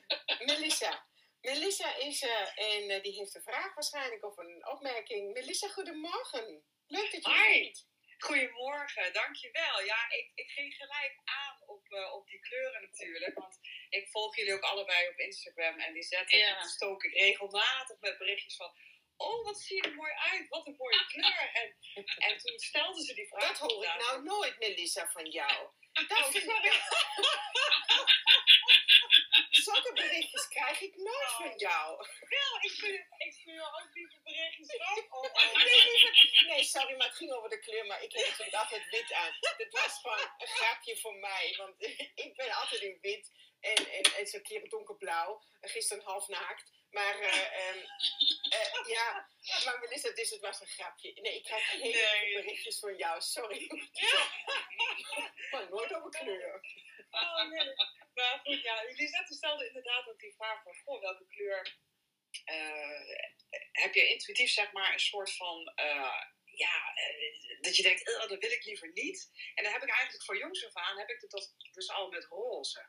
Melissa. 0.50 1.06
Melissa 1.40 1.96
is 1.96 2.22
er 2.22 2.52
en 2.54 2.90
eh, 2.90 3.02
die 3.02 3.12
heeft 3.12 3.34
een 3.34 3.42
vraag 3.42 3.74
waarschijnlijk 3.74 4.24
of 4.24 4.36
een 4.36 4.66
opmerking. 4.68 5.32
Melissa, 5.32 5.68
goedemorgen. 5.68 6.64
Leuk 6.86 7.12
dat 7.12 7.24
je 7.24 7.32
Hi. 7.32 7.62
bent. 7.62 7.90
Goedemorgen, 8.18 9.12
dankjewel. 9.12 9.82
Ja, 9.84 10.10
ik, 10.10 10.30
ik 10.34 10.50
ging 10.50 10.74
gelijk 10.74 11.20
aan 11.24 11.68
op, 11.68 11.92
eh, 11.92 12.14
op 12.14 12.26
die 12.28 12.40
kleuren 12.40 12.82
natuurlijk. 12.82 13.34
Want 13.34 13.58
ik 13.88 14.08
volg 14.08 14.36
jullie 14.36 14.54
ook 14.54 14.62
allebei 14.62 15.08
op 15.08 15.18
Instagram. 15.18 15.78
En 15.78 15.92
die 15.92 16.02
zetten, 16.02 16.38
Ja. 16.38 16.62
stook 16.62 17.04
ik 17.04 17.12
regelmatig 17.12 18.00
met 18.00 18.18
berichtjes 18.18 18.56
van... 18.56 18.72
Oh, 19.16 19.44
wat 19.44 19.60
zie 19.60 19.76
je 19.76 19.82
er 19.82 19.94
mooi 19.94 20.12
uit. 20.12 20.48
Wat 20.48 20.66
een 20.66 20.76
mooie 20.78 21.06
kleur. 21.06 21.50
En, 21.52 21.76
en 22.18 22.38
toen 22.38 22.58
stelden 22.58 23.04
ze 23.04 23.14
die 23.14 23.28
vraag. 23.28 23.58
Dat 23.58 23.70
hoor 23.70 23.84
ik 23.84 23.94
nou 23.96 24.22
nooit, 24.22 24.58
Melissa, 24.58 25.10
van 25.10 25.26
jou. 25.30 25.68
Dat 25.92 26.18
Oh, 26.18 26.30
vind 26.30 26.44
ik... 26.64 26.82
Zulke 29.64 29.92
berichtjes 29.92 30.48
krijg 30.48 30.80
ik 30.80 30.96
nooit 30.96 31.28
Oh. 31.28 31.36
van 31.36 31.56
jou. 31.56 31.96
Wel, 32.28 32.56
ik 32.60 32.70
stuur, 32.70 33.06
ik 33.18 33.32
stuur 33.32 33.62
ook 33.62 33.88
lieve 33.92 34.20
berichtjes. 34.24 34.76
Oh, 34.76 35.22
oh. 35.24 36.46
Nee, 36.46 36.64
sorry, 36.64 36.96
maar 36.96 37.06
het 37.06 37.16
ging 37.16 37.32
over 37.32 37.48
de 37.50 37.58
kleur. 37.58 37.86
Maar 37.86 38.02
ik 38.02 38.12
heb 38.12 38.26
natuurlijk 38.26 38.56
altijd 38.56 38.90
wit 38.90 39.12
aan. 39.12 39.32
Dit 39.56 39.72
was 39.72 39.98
gewoon 40.00 40.30
een 40.38 40.46
grapje 40.46 40.96
voor 40.96 41.14
mij. 41.14 41.54
Want 41.56 41.82
ik 42.26 42.32
ben 42.36 42.50
altijd 42.52 42.80
in 42.80 42.98
wit. 43.00 43.30
En, 43.60 43.90
en, 43.90 44.02
en 44.02 44.26
zo'n 44.26 44.42
keer 44.42 44.68
donkerblauw. 44.68 45.42
En 45.60 45.68
gisteren 45.68 46.04
half 46.04 46.28
naakt. 46.28 46.70
Maar 46.92 47.18
eh, 47.20 47.68
ehm, 47.68 47.78
eh, 48.50 48.86
ja, 48.86 49.28
maar 49.64 49.78
Melissa, 49.80 50.10
dus 50.10 50.30
het 50.30 50.40
was 50.40 50.60
een 50.60 50.66
grapje. 50.66 51.20
Nee, 51.20 51.36
ik 51.36 51.44
krijg 51.44 51.72
Nee. 51.72 51.82
lieve 51.82 52.30
berichtjes 52.34 52.78
van 52.78 52.96
jou. 52.96 53.20
Sorry. 53.20 53.66
Maar 55.50 55.68
nooit 55.70 55.94
over 55.94 56.10
kleur. 56.10 56.60
Oh, 57.10 57.48
nee. 57.48 57.74
Maar 58.14 58.40
goed, 58.44 58.62
ja, 58.62 58.82
Lisette 58.82 59.34
stelde 59.34 59.66
inderdaad 59.66 60.08
ook 60.08 60.18
die 60.18 60.34
vraag 60.34 60.62
van, 60.62 60.74
goh, 60.74 61.00
welke 61.00 61.26
kleur 61.26 61.76
eh, 62.44 63.00
heb 63.72 63.94
je 63.94 64.08
intuïtief, 64.08 64.50
zeg 64.50 64.72
maar, 64.72 64.92
een 64.92 65.00
soort 65.00 65.36
van, 65.36 65.72
ja, 66.44 66.94
dat 67.60 67.76
je 67.76 67.82
denkt, 67.82 68.02
"Eh, 68.06 68.28
dat 68.28 68.38
wil 68.40 68.50
ik 68.50 68.64
liever 68.64 68.90
niet. 68.92 69.30
En 69.54 69.64
dan 69.64 69.72
heb 69.72 69.82
ik 69.82 69.88
eigenlijk 69.88 70.24
voor 70.24 70.38
jongs 70.38 70.66
af 70.66 70.74
aan, 70.74 70.98
heb 70.98 71.08
ik 71.08 71.30
dat 71.30 71.54
dus 71.72 71.90
al 71.90 72.08
met 72.08 72.24
roze. 72.24 72.86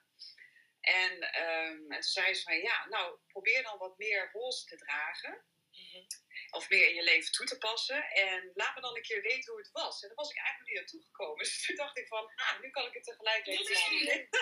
En, 0.84 1.20
ehm, 1.32 1.92
en 1.92 2.00
toen 2.02 2.16
zei 2.20 2.34
ze 2.34 2.44
van, 2.44 2.58
ja, 2.62 2.86
nou, 2.88 3.18
probeer 3.28 3.64
dan 3.64 3.78
wat 3.78 3.98
meer 3.98 4.30
roze 4.32 4.66
te 4.66 4.76
dragen. 4.78 5.46
Of 6.50 6.70
meer 6.70 6.88
in 6.88 6.96
je 6.96 7.04
leven 7.04 7.32
toe 7.32 7.46
te 7.46 7.58
passen. 7.58 8.04
En 8.10 8.52
laat 8.54 8.76
me 8.76 8.82
dan 8.82 8.96
een 8.96 9.02
keer 9.02 9.22
weten 9.22 9.52
hoe 9.52 9.62
het 9.62 9.72
was. 9.72 10.02
En 10.02 10.08
daar 10.08 10.18
was 10.18 10.30
ik 10.32 10.38
eigenlijk 10.38 10.68
niet 10.70 10.80
naartoe 10.80 11.04
gekomen. 11.04 11.38
Dus 11.44 11.66
toen 11.66 11.76
dacht 11.76 11.98
ik 11.98 12.08
van, 12.08 12.32
ah, 12.36 12.60
nu 12.62 12.70
kan 12.70 12.86
ik 12.88 12.94
het 12.94 13.04
tegelijk 13.04 13.46
weten. 13.46 13.76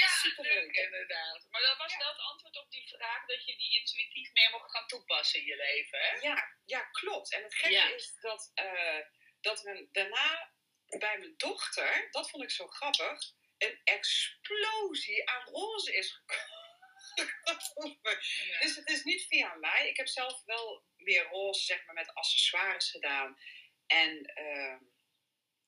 Ja, 0.00 0.08
Superleuk. 0.24 0.54
leuk 0.54 0.76
inderdaad. 0.76 1.46
Maar 1.50 1.60
dat 1.60 1.76
was 1.76 1.92
Ja. 1.92 1.98
wel 1.98 2.08
het 2.08 2.18
antwoord 2.20 2.56
op 2.56 2.70
die 2.70 2.88
vraag 2.88 3.26
dat 3.26 3.44
je 3.44 3.56
die 3.56 3.78
intuïtief 3.78 4.32
meer 4.32 4.50
mocht 4.50 4.70
gaan 4.70 4.86
toepassen 4.86 5.40
in 5.40 5.46
je 5.46 5.56
leven, 5.56 5.98
hè? 6.00 6.12
Ja, 6.20 6.56
ja, 6.64 6.80
klopt. 6.80 7.32
En 7.32 7.42
het 7.42 7.54
gekke 7.54 7.74
Ja. 7.76 7.94
is 7.94 8.14
dat, 8.20 8.50
eh, 8.54 8.98
dat 9.40 9.62
we 9.62 9.88
daarna 9.92 10.52
bij 10.98 11.18
mijn 11.18 11.34
dochter, 11.36 12.08
dat 12.10 12.30
vond 12.30 12.42
ik 12.42 12.50
zo 12.50 12.66
grappig, 12.66 13.20
een 13.60 13.80
explosie 13.84 15.28
aan 15.30 15.44
roze 15.44 15.96
is 15.96 16.12
gekomen. 16.12 17.98
Ja. 18.46 18.58
Dus 18.60 18.76
het 18.76 18.88
is 18.88 19.04
niet 19.04 19.26
via 19.26 19.54
mij. 19.54 19.88
Ik 19.88 19.96
heb 19.96 20.08
zelf 20.08 20.42
wel 20.44 20.84
weer 20.96 21.24
roze, 21.24 21.64
zeg 21.64 21.84
maar, 21.84 21.94
met 21.94 22.14
accessoires 22.14 22.90
gedaan. 22.90 23.38
En, 23.86 24.24
ehm, 24.24 24.78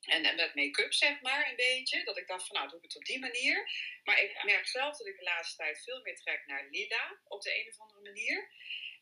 en, 0.02 0.24
en 0.24 0.36
met 0.36 0.54
make-up, 0.54 0.92
zeg 0.92 1.20
maar, 1.20 1.48
een 1.48 1.56
beetje. 1.56 2.04
Dat 2.04 2.18
ik 2.18 2.26
dacht 2.26 2.46
van, 2.46 2.56
nou, 2.56 2.68
doe 2.68 2.78
ik 2.78 2.84
het 2.84 2.96
op 2.96 3.04
die 3.04 3.18
manier. 3.18 3.70
Maar 4.04 4.20
ik 4.20 4.32
Ja. 4.32 4.44
merk 4.44 4.66
zelf 4.66 4.96
dat 4.96 5.06
ik 5.06 5.16
de 5.16 5.22
laatste 5.22 5.56
tijd 5.56 5.82
veel 5.82 6.00
meer 6.02 6.16
trek 6.16 6.46
naar 6.46 6.68
lila, 6.70 7.20
op 7.24 7.42
de 7.42 7.58
een 7.60 7.68
of 7.68 7.80
andere 7.80 8.00
manier. 8.00 8.50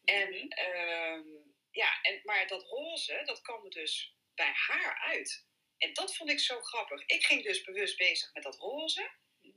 En, 0.04 0.48
ehm, 0.48 1.28
ja, 1.70 2.00
en, 2.02 2.20
maar 2.24 2.46
dat 2.46 2.62
roze, 2.62 3.22
dat 3.24 3.42
kwam 3.42 3.64
er 3.64 3.70
dus 3.70 4.14
bij 4.34 4.52
haar 4.54 4.98
uit. 4.98 5.48
En 5.80 5.92
dat 5.92 6.16
vond 6.16 6.30
ik 6.30 6.40
zo 6.40 6.60
grappig. 6.60 7.06
Ik 7.06 7.24
ging 7.24 7.42
dus 7.42 7.62
bewust 7.62 7.96
bezig 7.96 8.32
met 8.32 8.42
dat 8.42 8.56
roze. 8.56 9.10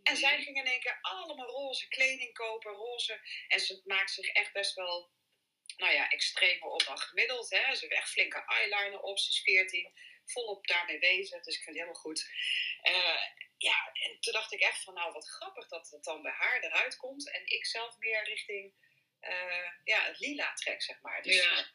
En 0.03 0.17
zij 0.17 0.41
ging 0.41 0.57
in 0.57 0.65
één 0.65 0.79
keer 0.79 0.97
allemaal 1.01 1.47
roze 1.47 1.87
kleding 1.87 2.33
kopen, 2.33 2.71
roze. 2.71 3.19
En 3.47 3.59
ze 3.59 3.81
maakt 3.85 4.11
zich 4.11 4.27
echt 4.27 4.53
best 4.53 4.73
wel, 4.75 5.11
nou 5.77 5.93
ja, 5.93 6.09
extremer 6.09 6.69
op 6.69 6.83
dan 6.83 6.97
gemiddeld. 6.97 7.49
Hè? 7.49 7.75
Ze 7.75 7.85
heeft 7.85 7.93
echt 8.01 8.09
flinke 8.09 8.43
eyeliner 8.45 8.99
op, 8.99 9.19
ze 9.19 9.29
is 9.29 9.41
14. 9.41 9.93
Volop 10.25 10.67
daarmee 10.67 10.99
bezig, 10.99 11.43
dus 11.43 11.55
ik 11.57 11.63
vind 11.63 11.75
het 11.75 11.85
helemaal 11.85 12.01
goed. 12.01 12.29
Eh, 12.81 13.21
ja, 13.57 13.89
en 13.93 14.19
toen 14.19 14.33
dacht 14.33 14.53
ik 14.53 14.59
echt 14.59 14.83
van, 14.83 14.93
nou 14.93 15.11
wat 15.11 15.29
grappig 15.29 15.67
dat 15.67 15.89
het 15.89 16.03
dan 16.03 16.21
bij 16.21 16.31
haar 16.31 16.59
eruit 16.63 16.97
komt. 16.97 17.31
En 17.31 17.41
ik 17.45 17.65
zelf 17.65 17.97
meer 17.97 18.23
richting, 18.23 18.73
eh, 19.19 19.69
ja, 19.83 20.03
het 20.03 20.19
lila 20.19 20.53
trek, 20.53 20.81
zeg 20.81 21.01
maar. 21.01 21.21
Dus 21.21 21.35
Ja. 21.35 21.71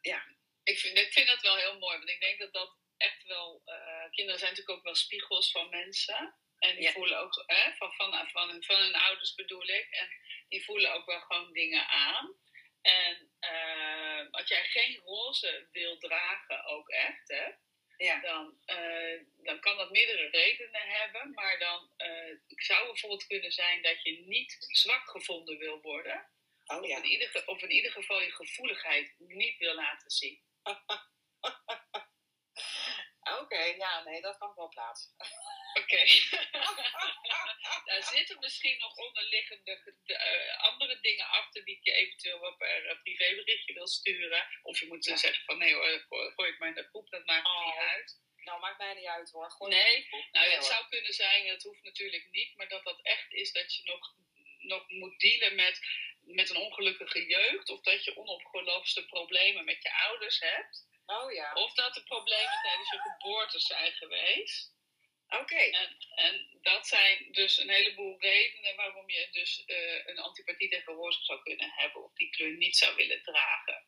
ja, 0.00 0.24
Ik 0.64 0.78
vind, 0.78 0.98
ik 0.98 1.12
vind 1.12 1.26
dat 1.26 1.42
wel 1.42 1.56
heel 1.56 1.78
mooi, 1.78 1.96
want 1.96 2.10
ik 2.10 2.20
denk 2.20 2.38
dat 2.38 2.52
dat 2.52 2.76
echt 2.96 3.22
wel. 3.22 3.62
eh, 3.64 4.10
kinderen 4.10 4.38
zijn 4.38 4.50
natuurlijk 4.50 4.78
ook 4.78 4.84
wel 4.84 4.94
spiegels 4.94 5.50
van 5.50 5.68
mensen. 5.68 6.34
En 6.58 6.74
die 6.74 6.82
Ja. 6.84 6.92
voelen 6.92 7.18
ook, 7.18 7.42
hè, 7.46 7.72
van, 7.76 7.92
van, 7.92 8.28
van, 8.28 8.62
van 8.64 8.76
hun 8.78 8.94
ouders 8.94 9.34
bedoel 9.34 9.68
ik. 9.68 9.86
En 9.90 10.08
die 10.48 10.64
voelen 10.64 10.92
ook 10.92 11.06
wel 11.06 11.20
gewoon 11.20 11.52
dingen 11.52 11.88
aan. 11.88 12.34
En 12.82 13.30
eh, 13.38 14.30
als 14.30 14.48
jij 14.48 14.64
geen 14.64 14.96
roze 15.04 15.68
wil 15.72 15.98
dragen, 15.98 16.64
ook 16.64 16.88
echt, 16.88 17.28
hè. 17.28 17.46
ja. 17.96 18.20
dan, 18.20 18.58
uh, 18.66 19.20
dan 19.36 19.60
kan 19.60 19.76
dat 19.76 19.90
meerdere 19.90 20.28
redenen 20.28 20.88
hebben. 20.88 21.30
Maar 21.30 21.58
dan 21.58 21.90
uh, 21.96 22.36
zou 22.48 22.86
bijvoorbeeld 22.86 23.26
kunnen 23.26 23.52
zijn 23.52 23.82
dat 23.82 24.02
je 24.02 24.18
niet 24.26 24.56
zwak 24.68 25.10
gevonden 25.10 25.58
wil 25.58 25.80
worden. 25.80 26.30
Oh, 26.66 26.86
ja. 26.86 26.96
of, 26.96 27.04
in 27.04 27.10
ieder, 27.10 27.42
of 27.46 27.62
in 27.62 27.70
ieder 27.70 27.90
geval 27.92 28.20
je 28.20 28.30
gevoeligheid 28.32 29.14
niet 29.18 29.58
wil 29.58 29.74
laten 29.74 30.10
zien. 30.10 30.40
Oké, 33.34 33.62
ja, 33.64 34.02
nee, 34.02 34.20
dat 34.20 34.38
kan 34.38 34.52
wel 34.54 34.68
plaatsen. 34.68 35.10
Oké. 35.80 36.04
Daar 37.86 38.02
zitten 38.02 38.38
misschien 38.40 38.78
nog 38.78 38.96
onderliggende 38.96 39.94
uh, 40.06 40.62
andere 40.62 41.00
dingen 41.00 41.26
achter 41.26 41.64
die 41.64 41.76
ik 41.76 41.84
je 41.84 41.92
eventueel 41.92 42.38
op 42.38 42.60
een 42.60 42.84
uh, 42.84 43.02
privéberichtje 43.02 43.72
wil 43.72 43.86
sturen. 43.86 44.46
Of 44.62 44.80
je 44.80 44.86
moet 44.86 45.04
ja. 45.04 45.16
zeggen 45.16 45.44
van 45.44 45.58
nee 45.58 45.74
hoor, 45.74 46.04
gooi 46.08 46.50
ik 46.50 46.58
maar 46.58 46.68
in 46.68 46.74
de 46.74 46.88
groep, 46.88 47.10
dat 47.10 47.26
maakt 47.26 47.46
oh. 47.46 47.66
niet 47.66 47.74
uit. 47.74 48.20
Nou, 48.36 48.60
maakt 48.60 48.78
mij 48.78 48.94
niet 48.94 49.06
uit 49.06 49.30
hoor. 49.30 49.50
Gooi 49.50 49.74
nee, 49.74 50.08
nou, 50.32 50.50
het 50.50 50.64
zou 50.64 50.88
kunnen 50.88 51.12
zijn, 51.12 51.46
het 51.46 51.62
hoeft 51.62 51.82
natuurlijk 51.82 52.28
niet, 52.30 52.56
maar 52.56 52.68
dat 52.68 52.84
dat 52.84 53.00
echt 53.02 53.32
is 53.32 53.52
dat 53.52 53.74
je 53.74 53.82
nog, 53.84 54.14
nog 54.58 54.88
moet 54.88 55.18
dealen 55.20 55.54
met, 55.54 55.80
met 56.20 56.50
een 56.50 56.56
ongelukkige 56.56 57.26
jeugd. 57.26 57.68
Of 57.68 57.80
dat 57.80 58.04
je 58.04 58.16
onopgeloste 58.16 59.06
problemen 59.06 59.64
met 59.64 59.82
je 59.82 59.94
ouders 59.94 60.40
hebt. 60.40 60.86
Oh 61.06 61.32
ja. 61.32 61.52
Of 61.52 61.74
dat 61.74 61.96
er 61.96 62.02
problemen 62.02 62.60
tijdens 62.62 62.90
je 62.90 62.98
geboorte 62.98 63.60
zijn 63.60 63.92
geweest. 63.92 64.74
Oké. 65.28 65.56
En, 65.56 65.96
en 66.14 66.58
dat 66.62 66.86
zijn 66.86 67.32
dus 67.32 67.58
een 67.58 67.70
heleboel 67.70 68.20
redenen 68.20 68.76
waarom 68.76 69.10
je 69.10 69.28
dus 69.30 69.62
uh, 69.66 70.06
een 70.06 70.18
antipathie 70.18 70.68
tegen 70.68 70.92
roze 70.92 71.24
zou 71.24 71.42
kunnen 71.42 71.70
hebben 71.70 72.04
of 72.04 72.12
die 72.12 72.30
kleur 72.30 72.56
niet 72.56 72.76
zou 72.76 72.96
willen 72.96 73.22
dragen. 73.22 73.86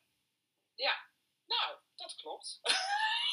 Ja, 0.75 1.09
nou, 1.45 1.79
dat 1.95 2.15
klopt. 2.15 2.59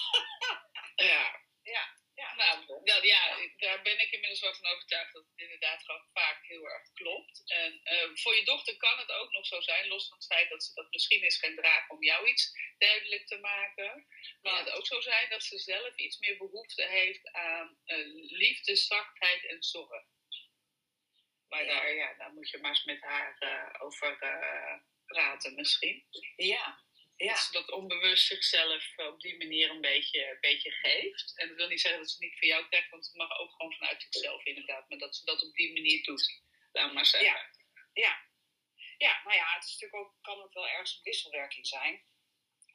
ja. 1.13 1.45
Ja. 1.63 1.95
Ja, 2.17 2.35
nou, 2.35 2.81
ja, 2.85 3.37
daar 3.57 3.83
ben 3.83 4.01
ik 4.01 4.11
inmiddels 4.11 4.41
wel 4.41 4.55
van 4.55 4.71
overtuigd 4.71 5.13
dat 5.13 5.25
het 5.25 5.39
inderdaad 5.39 5.85
gewoon 5.85 6.09
vaak 6.13 6.47
heel 6.47 6.69
erg 6.69 6.93
klopt. 6.93 7.43
En 7.47 7.81
uh, 7.85 8.17
voor 8.17 8.37
je 8.37 8.45
dochter 8.45 8.77
kan 8.77 8.99
het 8.99 9.13
ook 9.13 9.33
nog 9.33 9.47
zo 9.47 9.61
zijn, 9.61 9.89
los 9.89 10.09
van 10.09 10.17
het 10.17 10.27
feit 10.27 10.49
dat 10.49 10.65
ze 10.65 10.75
dat 10.75 10.91
misschien 10.91 11.23
is 11.23 11.39
gaan 11.39 11.55
dragen 11.55 11.95
om 11.95 12.03
jou 12.03 12.29
iets 12.29 12.53
duidelijk 12.79 13.27
te 13.27 13.39
maken. 13.39 14.07
Kan 14.43 14.57
het 14.57 14.71
ook 14.71 14.87
zo 14.87 15.01
zijn 15.01 15.29
dat 15.31 15.43
ze 15.43 15.59
zelf 15.59 15.97
iets 15.97 16.19
meer 16.19 16.37
behoefte 16.37 16.87
heeft 16.87 17.33
aan 17.33 17.79
uh, 17.87 18.31
liefde, 18.31 18.77
zachtheid 18.77 19.47
en 19.47 19.63
zorg. 19.63 20.05
Maar 21.49 21.65
ja. 21.65 21.75
daar, 21.75 21.95
ja, 21.95 22.15
daar 22.15 22.33
moet 22.33 22.51
je 22.51 22.59
maar 22.59 22.71
eens 22.71 22.85
met 22.85 23.01
haar 23.01 23.37
uh, 23.41 23.83
over 23.83 24.19
praten 25.07 25.55
misschien. 25.55 26.07
Ja, 26.37 26.86
ja. 27.17 27.27
Dat 27.33 27.39
ze 27.39 27.53
dat 27.53 27.71
onbewust 27.71 28.27
zichzelf 28.27 28.93
eh, 28.97 29.07
op 29.07 29.21
die 29.21 29.37
manier 29.37 29.71
een 29.71 29.81
beetje, 29.81 30.31
een 30.31 30.41
beetje 30.41 30.71
geeft. 30.71 31.33
En 31.37 31.49
dat 31.49 31.57
wil 31.57 31.69
niet 31.69 31.81
zeggen 31.81 32.01
dat 32.01 32.11
ze 32.11 32.17
het 32.17 32.25
niet 32.25 32.39
voor 32.39 32.49
jou 32.49 32.67
krijgt, 32.69 32.91
want 32.91 33.07
het 33.07 33.15
mag 33.15 33.39
ook 33.39 33.51
gewoon 33.51 33.73
vanuit 33.73 34.03
zichzelf 34.03 34.45
inderdaad. 34.45 34.89
Maar 34.89 34.99
dat 34.99 35.17
ze 35.17 35.25
dat 35.25 35.43
op 35.43 35.55
die 35.55 35.73
manier 35.73 36.03
doet, 36.03 36.43
laat 36.73 36.93
maar 36.93 37.07
zeggen. 37.07 37.31
Ja, 37.31 37.51
ja. 37.93 38.21
ja 38.99 39.21
nou 39.25 39.37
ja, 39.37 39.55
het 39.55 39.65
is 39.65 39.73
natuurlijk 39.73 40.03
ook, 40.03 40.15
kan 40.21 40.43
ook 40.43 40.53
wel 40.53 40.69
ergens 40.69 40.97
een 40.97 41.03
wisselwerking 41.03 41.67
zijn 41.67 42.05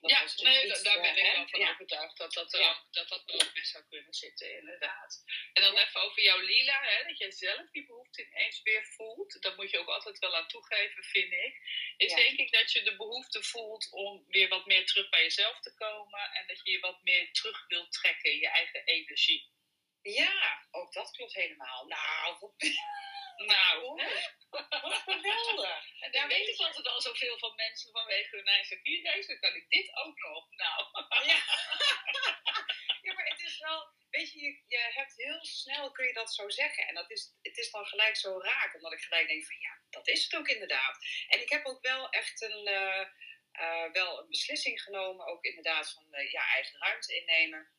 ja, 0.02 0.28
nee, 0.36 0.68
daar 0.68 1.02
ben 1.02 1.18
ik 1.18 1.34
wel 1.34 1.47
van 1.47 1.70
overtuigd 1.70 2.18
dat 2.18 2.34
dat, 2.34 2.54
er 2.54 2.70
ook, 2.70 2.88
dat 2.91 3.10
dat 3.10 3.32
ook 3.32 3.54
best 3.54 3.72
zou 3.72 3.84
kunnen 3.89 4.14
zitten, 4.14 4.58
inderdaad. 4.58 5.24
En 5.54 5.62
dan 5.62 5.78
even 5.78 6.02
over 6.02 6.24
jouw 6.24 6.39
lila, 6.39 6.82
hè, 6.82 7.08
dat 7.08 7.18
jij 7.18 7.32
zelf 7.32 7.70
die 7.72 7.86
behoefte 7.86 8.26
ineens 8.26 8.62
weer 8.62 8.86
voelt. 8.86 9.41
Dat 9.41 9.58
moet 9.58 9.72
je 9.72 9.80
ook 9.80 9.88
altijd 9.88 10.20
wel 10.20 10.36
aan 10.36 10.47
toegeven, 10.47 11.04
vind 11.04 11.32
ik. 11.32 11.56
Is 11.97 12.14
denk 12.14 12.39
ik 12.39 12.52
dat 12.52 12.72
je 12.72 12.84
de 12.84 12.95
behoefte 12.95 13.43
voelt 13.43 13.91
om 13.91 14.26
weer 14.28 14.47
wat 14.47 14.66
meer 14.66 14.86
terug 14.86 15.10
bij 15.10 15.22
jezelf 15.22 15.60
te 15.60 15.74
komen. 15.74 16.32
En 16.32 16.47
dat 16.47 16.60
je 16.64 16.72
je 16.72 16.80
wat 16.80 17.02
meer 17.02 17.32
terug 17.32 17.66
wilt 17.68 17.91
trekken 17.91 18.32
in 18.32 18.39
je 18.39 18.49
eigen 18.49 18.86
energie. 18.86 19.49
Ja, 20.02 20.68
ook 20.72 20.93
dat 20.93 21.12
klopt 21.12 21.34
helemaal. 21.34 21.86
Nou, 21.86 22.54
nou, 23.46 24.02
wat 24.82 25.02
geweldig. 25.06 25.86
En 26.00 26.12
dan 26.12 26.28
weet 26.28 26.48
ik 26.48 26.60
altijd 26.60 26.88
al 26.88 27.02
zoveel 27.02 27.38
van 27.38 27.56
mensen 27.56 27.92
vanwege 27.92 28.36
hun 28.36 28.46
eigen 28.46 28.80
vierreis. 28.84 29.39
kan 29.39 29.56
ik 29.56 29.70
dit 29.70 29.96
ook 29.96 30.20
nog. 30.20 30.48
Nou. 30.56 31.06
Ja. 31.26 31.42
ja, 33.06 33.14
maar 33.14 33.28
het 33.28 33.42
is 33.42 33.58
wel, 33.58 33.94
weet 34.10 34.32
je, 34.32 34.39
je, 34.39 34.64
je, 34.68 34.92
hebt 34.94 35.16
heel 35.16 35.46
snel 35.46 35.92
kun 35.92 36.08
je 36.08 36.14
dat 36.14 36.34
zo 36.34 36.50
zeggen. 36.50 36.88
En 36.88 36.96
dat 36.96 37.12
is, 37.12 37.38
het 37.42 37.58
is 37.58 37.72
dan 37.72 37.86
gelijk 37.86 38.16
zo 38.16 38.39
raak, 38.42 38.76
omdat 38.76 38.94
ik 38.94 39.02
gelijk 39.02 39.28
denk 39.28 39.46
van 39.46 39.60
ja, 39.60 39.82
dat 39.89 40.08
is 40.08 40.24
het 40.24 40.36
ook 40.36 40.48
inderdaad. 40.48 40.98
En 41.28 41.42
ik 41.42 41.50
heb 41.50 41.66
ook 41.66 41.82
wel 41.82 42.10
echt 42.10 42.42
een, 42.42 42.68
uh, 42.68 43.06
uh, 43.60 43.92
wel 43.92 44.20
een 44.20 44.28
beslissing 44.28 44.82
genomen, 44.82 45.28
ook 45.28 45.44
inderdaad 45.44 45.92
van 45.92 46.06
uh, 46.12 46.32
ja, 46.32 46.48
eigen 46.48 46.80
ruimte 46.80 47.16
innemen 47.16 47.72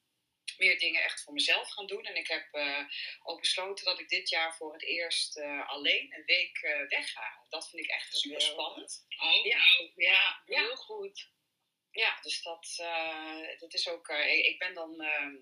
meer 0.59 0.79
dingen 0.79 1.03
echt 1.03 1.23
voor 1.23 1.33
mezelf 1.33 1.71
gaan 1.71 1.87
doen. 1.87 2.05
En 2.05 2.17
ik 2.17 2.29
heb 2.29 2.49
uh, 2.53 2.85
ook 3.23 3.41
besloten 3.41 3.85
dat 3.85 3.99
ik 4.01 4.09
dit 4.09 4.29
jaar 4.29 4.57
voor 4.57 4.73
het 4.73 4.83
eerst 4.83 5.37
uh, 5.37 5.69
alleen 5.69 6.15
een 6.15 6.25
week 6.25 6.63
uh, 6.63 6.89
wegga. 6.89 7.45
Dat 7.49 7.71
vind 7.71 7.85
ik 7.85 7.91
echt 7.91 8.17
super 8.17 8.41
spannend. 8.41 9.07
Oh, 9.19 9.45
ja. 9.45 9.57
Nou, 9.57 9.91
ja, 9.97 10.43
heel 10.45 10.77
goed. 10.77 11.31
Ja, 11.91 12.19
dus 12.23 12.43
dat, 12.43 12.77
dat 13.59 13.75
is 13.75 13.89
ook. 13.89 14.09
ik 14.09 14.59
ben 14.59 14.75
dan 14.75 15.01
ehm, 15.01 15.35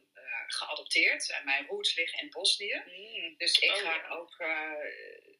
geadopteerd 0.46 1.30
en 1.30 1.44
mijn 1.44 1.66
roots 1.66 1.94
liggen 1.94 2.18
in 2.22 2.30
Bosnië. 2.30 2.82
Mm. 2.86 3.34
Dus 3.36 3.58
ik 3.58 3.70
oh, 3.70 3.76
ga 3.76 3.94
ja. 3.94 4.08
ook. 4.08 4.38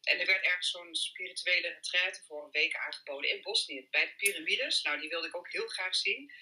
en 0.03 0.21
er 0.21 0.27
werd 0.27 0.45
ergens 0.45 0.71
zo'n 0.71 0.95
spirituele 0.95 1.69
retraite 1.69 2.23
voor 2.27 2.45
een 2.45 2.51
week 2.51 2.77
aangeboden 2.77 3.31
in 3.31 3.43
Bosnië 3.43 3.89
bij 3.91 4.05
de 4.05 4.15
piramides. 4.17 4.83
Nou, 4.83 5.01
die 5.01 5.09
wilde 5.09 5.27
ik 5.27 5.37
ook 5.37 5.53
heel 5.53 5.67
graag 5.67 5.95
zien. 5.95 6.33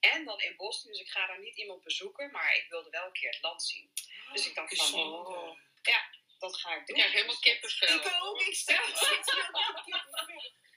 En 0.00 0.24
dan 0.24 0.40
in 0.40 0.56
Bosnië, 0.56 0.90
dus 0.90 1.00
ik 1.00 1.08
ga 1.08 1.26
daar 1.26 1.40
niet 1.40 1.56
iemand 1.56 1.82
bezoeken, 1.82 2.30
maar 2.30 2.56
ik 2.56 2.66
wilde 2.68 2.90
wel 2.90 3.06
een 3.06 3.12
keer 3.12 3.30
het 3.30 3.42
land 3.42 3.62
zien. 3.62 3.90
dus 4.32 4.48
ik 4.48 4.54
dacht 4.54 4.76
van, 4.76 4.94
oh, 4.94 5.58
ja, 5.82 6.04
dat 6.38 6.56
ga 6.56 6.74
ik 6.74 6.86
doen. 6.86 6.96
Ja, 6.96 7.08
helemaal 7.08 7.38
kippenvel. 7.38 7.96
Ik 7.96 8.18
ook, 8.22 8.40
ik 8.40 8.54
stel 8.54 8.76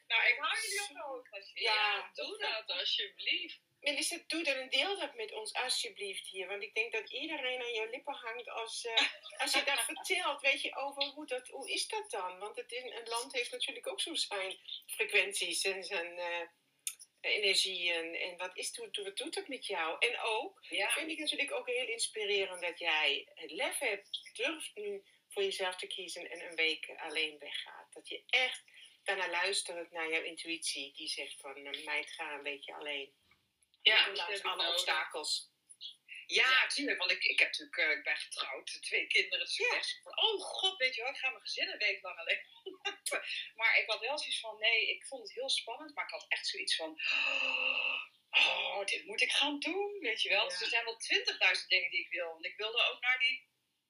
Nou, 0.08 0.28
ik 0.28 0.38
hou 0.40 0.58
jullie 0.62 0.94
de 0.94 1.02
hoogte. 1.02 1.52
Ja, 1.54 1.74
ja, 1.74 2.10
doe 2.14 2.38
dat 2.38 2.78
alsjeblieft. 2.78 3.60
Melissa, 3.80 4.18
doe 4.28 4.44
dan 4.44 4.56
en 4.56 4.70
deel 4.70 5.00
dat 5.00 5.16
met 5.16 5.32
ons 5.32 5.54
alsjeblieft 5.54 6.28
hier. 6.28 6.48
Want 6.48 6.64
ik 6.64 6.74
denk 6.74 6.92
dat 6.92 7.12
iedereen 7.12 7.62
aan 7.62 7.74
je 7.74 7.90
lippen 7.90 8.14
hangt 8.14 8.50
als, 8.50 8.86
uh, 8.86 8.98
als 9.42 9.54
je 9.54 9.64
dat 9.64 9.80
vertelt. 9.80 10.42
Weet 10.42 10.62
je, 10.62 10.76
over 10.76 11.04
hoe, 11.04 11.26
dat, 11.26 11.48
hoe 11.48 11.72
is 11.72 11.88
dat 11.88 12.12
dan? 12.12 12.40
Want 12.40 12.56
het 12.56 12.72
in, 12.72 12.92
een 12.92 13.08
land 13.08 13.34
heeft 13.34 13.52
natuurlijk 13.52 13.88
ook 13.88 14.02
zo'n 14.02 14.18
zijn 14.18 14.58
frequenties 14.86 15.64
en 15.64 15.84
zijn... 15.84 16.18
Uh, 16.18 16.48
energie 17.24 17.92
en, 17.94 18.38
wat, 18.38 18.58
is, 18.58 18.78
wat 18.78 19.18
doet 19.18 19.34
dat 19.34 19.48
met 19.48 19.66
jou? 19.66 19.96
En 20.00 20.20
ook 20.20 20.66
ja. 20.70 20.90
vind 20.90 21.12
ik 21.12 21.20
natuurlijk 21.20 21.54
ook 21.54 21.68
heel 21.68 21.88
inspirerend 21.88 22.62
dat 22.62 22.80
jij 22.80 23.28
het 23.34 23.52
lef 23.52 23.78
hebt, 23.78 24.32
durft 24.34 24.76
nu 24.76 25.04
voor 25.30 25.44
jezelf 25.44 25.76
te 25.76 25.88
kiezen 25.88 26.32
en 26.32 26.42
een 26.42 26.56
week 26.56 26.94
alleen 26.98 27.38
weggaat. 27.40 27.94
Dat 27.94 28.08
je 28.08 28.24
echt 28.28 28.64
daarna 29.04 29.30
luistert 29.30 29.92
naar 29.92 30.10
jouw 30.10 30.22
intuïtie 30.22 30.94
die 30.94 31.08
zegt 31.08 31.40
van 31.40 31.58
uh, 31.58 31.86
meid 31.86 32.12
ga 32.12 32.34
een 32.34 32.44
beetje 32.44 32.74
alleen. 32.74 33.14
Ja, 33.82 34.10
ondanks 34.10 34.44
alle 34.44 34.70
obstakels. 34.70 35.52
Ja, 36.28 36.68
tuurlijk. 36.68 36.98
Want 36.98 37.12
ik, 37.12 37.24
ik 37.24 37.40
heb 37.40 37.48
natuurlijk, 37.48 37.78
uh, 37.78 37.98
ik 37.98 38.04
ben 38.04 38.18
getrouwd, 38.18 38.82
twee 38.82 39.08
kinderen. 39.08 39.46
Dus 39.46 39.58
ja. 39.58 39.76
ik 39.76 40.00
van, 40.04 40.20
oh 40.20 40.42
god, 40.42 40.78
weet 40.78 40.96
je 40.96 41.02
wel, 41.02 41.12
ik 41.12 41.18
ga 41.18 41.30
mijn 41.30 41.42
gezin 41.42 41.70
een 41.70 41.78
week 41.78 42.02
lang 42.02 42.18
alleen. 42.20 42.42
maar 43.60 43.80
ik 43.80 43.90
had 43.90 44.00
wel 44.00 44.18
zoiets 44.18 44.40
van, 44.40 44.60
nee, 44.60 44.90
ik 44.90 45.06
vond 45.06 45.24
het 45.24 45.34
heel 45.34 45.50
spannend. 45.50 45.96
Maar 45.96 46.04
ik 46.04 46.12
had 46.12 46.26
echt 46.28 46.48
zoiets 46.48 46.76
van, 46.76 47.02
oh, 48.30 48.86
dit 48.86 49.06
moet 49.06 49.22
ik 49.22 49.32
gaan 49.32 49.60
doen, 49.60 50.00
weet 50.00 50.22
je 50.22 50.30
wel. 50.30 50.48
Dus 50.48 50.62
er 50.62 50.68
zijn 50.68 50.86
wel 50.86 50.98
twintigduizend 50.98 51.70
dingen 51.70 51.92
die 51.92 52.00
ik 52.00 52.12
wil. 52.12 52.30
Want 52.30 52.46
ik 52.46 52.58
wilde 52.58 52.90
ook 52.92 53.02
naar 53.02 53.20
die, 53.20 53.48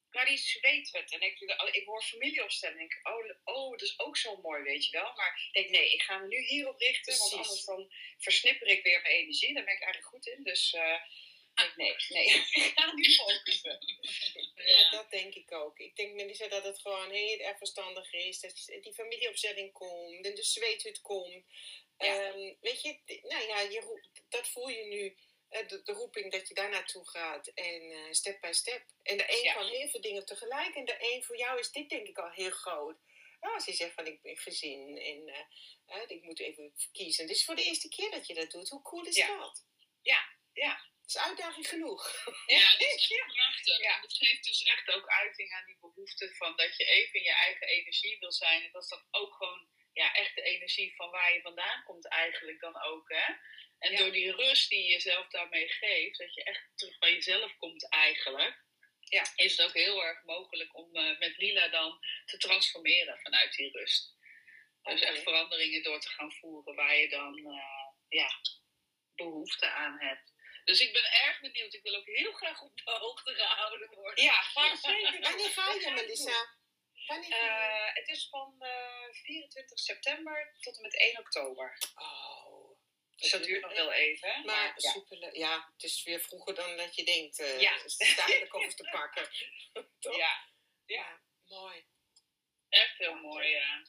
naar 0.09 0.25
die 0.25 0.38
zweethut. 0.38 1.11
En 1.11 1.21
ik, 1.21 1.39
ik 1.71 1.86
hoor 1.86 2.03
familieopstelling. 2.03 2.79
En 2.79 2.86
ik 2.86 2.99
oh, 3.03 3.55
oh, 3.55 3.71
dat 3.71 3.81
is 3.81 3.99
ook 3.99 4.17
zo 4.17 4.41
mooi, 4.41 4.63
weet 4.63 4.86
je 4.86 4.91
wel. 4.91 5.13
Maar 5.15 5.47
ik 5.51 5.53
denk, 5.53 5.69
nee, 5.69 5.93
ik 5.93 6.01
ga 6.01 6.17
me 6.17 6.27
nu 6.27 6.39
hierop 6.39 6.79
richten. 6.79 7.03
Precies. 7.03 7.31
Want 7.31 7.34
anders 7.34 7.65
dan 7.65 7.93
versnipper 8.17 8.67
ik 8.67 8.84
weer 8.84 9.01
mijn 9.01 9.15
energie. 9.15 9.53
Daar 9.53 9.63
ben 9.63 9.75
ik 9.75 9.81
eigenlijk 9.81 10.13
goed 10.13 10.27
in. 10.27 10.43
Dus... 10.43 10.73
Uh, 10.73 10.99
Nee, 11.76 11.95
nee, 12.10 12.26
ik 12.26 12.72
ga 12.76 12.93
niet 12.93 13.16
focussen. 13.16 13.78
Ja. 14.56 14.89
dat 14.89 15.12
denk 15.12 15.36
ik 15.36 15.51
ook. 15.51 15.80
Ik 15.80 15.95
denk, 15.95 16.14
Melissa, 16.14 16.47
dat 16.47 16.64
het 16.64 16.80
gewoon 16.80 17.12
heel 17.12 17.39
erg 17.39 17.58
verstandig 17.58 18.14
is. 18.14 18.39
Dat 18.39 18.66
die 18.82 18.93
familieopzetting 18.93 19.72
komt 19.72 20.26
en 20.26 20.36
de 20.36 20.43
zweethut 20.43 21.01
komt. 21.01 21.43
Ja. 21.97 22.28
Um, 22.28 22.58
weet 22.62 22.82
je, 22.82 22.99
nou 23.22 23.47
ja, 23.47 23.60
je, 23.60 24.10
dat 24.30 24.47
voel 24.47 24.70
je 24.70 24.84
nu. 24.84 25.18
De, 25.68 25.82
de, 25.84 25.91
roeping 25.91 26.32
dat 26.32 26.47
je 26.47 26.54
daar 26.54 26.70
naartoe 26.70 27.10
gaat 27.10 27.47
en 27.47 27.82
uh, 27.82 28.12
step 28.12 28.41
by 28.41 28.51
step. 28.51 28.84
En 29.04 29.18
de 29.18 29.26
een 29.28 29.43
ja. 29.43 29.54
kan 29.54 29.68
heel 29.68 29.88
veel 29.88 30.01
dingen 30.01 30.26
tegelijk 30.26 30.76
en 30.76 30.86
de 30.86 30.95
een 30.99 31.24
voor 31.24 31.38
jou 31.38 31.60
is 31.60 31.72
dit 31.72 31.89
denk 31.89 32.08
ik 32.08 32.18
al 32.18 32.30
heel 32.30 32.49
groot. 32.49 32.97
Nou, 33.39 33.54
als 33.54 33.66
je 33.66 33.74
zegt 33.74 33.93
van 33.93 34.06
ik 34.06 34.22
ben 34.22 34.38
gezin 34.38 34.97
en 34.97 35.28
uh, 35.97 36.04
ik 36.08 36.24
moet 36.24 36.39
even 36.39 36.74
kiezen. 36.91 37.28
Dit 37.28 37.36
is 37.36 37.45
voor 37.45 37.56
de 37.56 37.64
eerste 37.64 37.89
keer 37.89 38.12
dat 38.12 38.28
je 38.28 38.34
dat 38.34 38.51
doet. 38.51 38.70
Hoe 38.70 38.82
cool 38.82 39.06
is 39.06 39.16
ja. 39.16 39.38
dat? 39.38 39.66
Ja, 40.01 40.26
ja 40.54 40.92
is 41.16 41.22
uitdaging 41.22 41.68
genoeg. 41.68 42.24
Ja, 42.45 42.72
dat 42.80 42.82
is 42.82 43.07
prachtig. 43.34 43.78
Ja. 43.78 43.99
Het 44.01 44.14
geeft 44.14 44.43
dus 44.43 44.64
echt 44.64 44.91
ook 44.91 45.07
uiting 45.07 45.53
aan 45.53 45.66
die 45.66 45.78
behoefte 45.80 46.36
van 46.36 46.55
dat 46.55 46.78
je 46.78 46.86
even 46.86 47.14
in 47.20 47.24
je 47.24 47.34
eigen 47.34 47.68
energie 47.68 48.20
wil 48.20 48.32
zijn. 48.32 48.64
En 48.64 48.72
dat 48.72 48.84
is 48.84 48.89
dan 48.89 49.05
ook 49.11 49.34
gewoon 49.36 49.68
ja, 49.93 50.14
echt 50.14 50.36
de 50.36 50.41
energie 50.41 50.95
van 50.95 51.09
waar 51.09 51.34
je 51.34 51.41
vandaan 51.41 51.84
komt 51.84 52.07
eigenlijk 52.07 52.59
dan 52.59 52.82
ook. 52.82 53.09
Hè? 53.09 53.34
En 53.80 53.91
Ja. 53.91 53.97
door 53.97 54.11
die 54.11 54.32
rust 54.36 54.70
die 54.70 54.84
je 54.84 54.89
jezelf 54.89 55.28
daarmee 55.28 55.70
geeft, 55.70 56.18
dat 56.18 56.34
je 56.34 56.43
echt 56.43 56.72
terug 56.76 56.97
bij 56.97 57.14
jezelf 57.14 57.57
komt 57.57 57.89
eigenlijk, 57.89 58.64
Ja. 58.99 59.32
is 59.36 59.57
het 59.57 59.68
ook 59.68 59.74
heel 59.74 60.03
erg 60.05 60.24
mogelijk 60.24 60.76
om 60.78 60.95
eh, 60.95 61.20
met 61.20 61.38
Lila 61.38 61.68
dan 61.68 61.99
te 62.26 62.38
transformeren 62.38 63.20
vanuit 63.20 63.55
die 63.55 63.72
rust. 63.72 64.11
Dus 64.82 65.01
echt 65.01 65.22
veranderingen 65.24 65.84
door 65.84 65.99
te 65.99 66.09
gaan 66.09 66.32
voeren 66.32 66.76
waar 66.76 66.95
je 66.95 67.09
dan 67.09 67.38
eh, 67.38 67.88
ja, 68.07 68.30
behoefte 69.16 69.70
aan 69.70 69.99
hebt. 69.99 70.32
Dus 70.66 70.80
ik 70.80 70.93
ben 70.93 71.11
erg 71.11 71.39
benieuwd. 71.41 71.74
Ik 71.74 71.84
wil 71.84 71.95
ook 71.95 72.05
heel 72.05 72.32
graag 72.32 72.61
op 72.61 72.78
de 72.78 72.91
hoogte 72.91 73.34
gehouden 73.34 73.89
worden. 73.95 74.24
Ja, 74.24 74.41
ga 74.53 74.76
zeker. 74.76 75.20
Wanneer 75.22 75.49
ga 75.49 75.74
je. 75.74 75.91
Melissa? 75.91 76.61
Eh, 77.07 77.93
het 77.93 78.07
is 78.07 78.28
van 78.30 78.55
eh, 78.59 79.07
24 79.11 79.80
september 79.80 80.55
tot 80.59 80.76
en 80.76 80.82
met 80.82 80.97
1 80.97 81.18
oktober. 81.20 81.78
Oh. 81.95 82.80
Dus 83.16 83.32
dat 83.32 83.43
duurt 83.43 83.61
nog 83.61 83.72
heel 83.72 83.91
even. 83.91 84.30
hè? 84.34 84.43
Maar 84.43 84.74
ja. 84.76 84.91
super, 84.91 85.38
ja, 85.38 85.70
het 85.74 85.84
is 85.84 86.03
weer 86.03 86.20
vroeger 86.20 86.55
dan 86.55 86.78
dat 86.78 86.95
je 86.95 87.03
denkt. 87.03 87.39
eh 87.39 87.61
Ja. 87.61 87.78
De 87.78 88.45
koffers 88.49 88.76
te 88.76 88.89
pakken. 88.97 89.30
Toch? 89.99 90.16
Ja. 90.16 90.51
Ja, 90.86 91.22
mooi. 91.45 91.86
Echt 92.70 92.97
heel 92.97 93.16
mooi, 93.16 93.47
ja. 93.47 93.86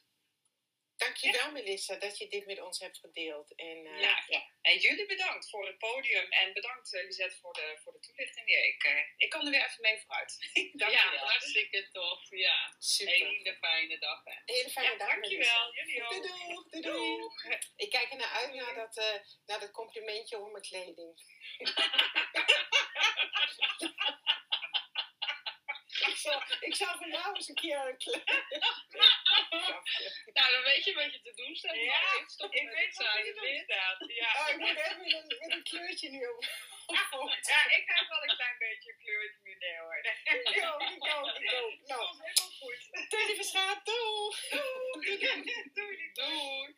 Dankjewel 1.05 1.51
Melissa 1.53 1.95
dat 1.97 2.19
je 2.19 2.29
dit 2.29 2.47
met 2.47 2.61
ons 2.61 2.79
hebt 2.79 2.99
gedeeld. 2.99 3.55
En, 3.55 3.87
eh, 3.87 4.01
Ja, 4.01 4.25
ja. 4.29 4.43
En 4.63 4.79
jullie 4.79 5.07
bedankt 5.07 5.51
voor 5.51 5.67
het 5.67 5.79
podium 5.79 6.27
en 6.31 6.53
bedankt 6.53 6.93
uh, 6.93 7.05
Lisette 7.05 7.37
voor 7.37 7.53
de, 7.53 7.79
voor 7.83 7.93
de 7.93 7.99
toelichting 7.99 8.47
weer. 8.47 8.65
Ik, 8.65 8.85
uh, 8.85 9.01
ik 9.17 9.31
kan 9.31 9.45
er 9.45 9.51
weer 9.51 9.65
even 9.65 9.81
mee 9.81 10.01
vooruit. 10.01 10.39
Dank 10.73 10.93
ja, 10.93 11.05
je 11.05 11.11
wel. 11.11 11.29
hartstikke 11.29 11.89
tof. 11.93 12.27
Ja, 12.31 12.75
super. 12.79 13.15
hele 13.15 13.57
fijne 13.61 13.99
dag. 13.99 14.25
Hè. 14.25 14.33
Hele 14.45 14.71
fijne 14.71 14.91
Ja, 14.91 14.97
dag 14.97 15.09
dankjewel. 15.09 15.75
Jullie 15.75 16.03
ook. 16.03 16.11
Doei 16.11 16.21
doei, 16.21 16.83
doei 16.83 16.83
doei. 16.83 17.59
Ik 17.77 17.91
kijk 17.91 18.11
er 18.11 18.17
naar 18.17 18.33
uit 18.33 18.55
naar 18.55 18.75
dat, 18.75 18.97
uh, 18.97 19.21
naar 19.47 19.61
dat 19.61 19.71
complimentje 19.71 20.37
over 20.37 20.51
mijn 20.51 20.63
kleding. 20.63 21.23
ik, 26.25 26.31
zal, 26.31 26.43
ik 26.61 26.75
zal 26.75 26.97
vanavond 26.99 27.37
eens 27.37 27.49
een 27.49 27.55
keer 27.55 27.89
een 27.89 27.97
kleding. 27.97 28.25
nou, 30.37 30.53
dan 30.53 30.63
weet 30.63 30.85
je 30.85 30.95
wat 30.95 31.13
je 31.13 31.21
te 31.23 31.33
doen 31.35 31.57
staat. 31.57 31.75
Ja, 31.75 32.25
stop 32.27 32.55
ik 32.55 32.65
met 32.65 32.75
weet 32.75 32.87
het 32.87 32.97
wat 32.97 33.27
je 33.27 33.33
te 33.33 33.41
doen 33.41 33.63
staat. 33.65 34.05
Ja. 34.07 34.41
Oh, 34.41 34.49
ik 34.49 34.57
moet 34.59 34.69
even 34.69 34.99
met 34.99 35.13
een, 35.13 35.37
met 35.41 35.51
een 35.57 35.63
kleurtje 35.63 36.11
nu 36.11 36.27
op. 36.27 36.45
ja, 37.53 37.61
ik 37.79 37.85
heb 37.87 38.09
wel 38.09 38.23
een 38.23 38.37
klein 38.37 38.59
beetje 38.59 38.91
een 38.91 38.99
kleurtje 39.05 39.41
nu, 39.43 39.55
nee 39.55 39.79
hoor. 39.79 39.97
Ik 39.97 40.07
ook, 40.73 40.83
ik 40.83 41.15
ook, 41.17 41.39
ik 41.39 41.53
ook. 41.53 41.73
Nou, 41.87 42.05
komt 42.09 42.23
helemaal 42.23 42.51
goed. 42.61 43.09
Teddy 43.11 43.35
Verschaat, 43.35 43.85
doei! 43.85 44.35
Doei, 44.93 45.19
doei, 45.19 45.71
doei. 45.73 46.13
Doei. 46.13 46.75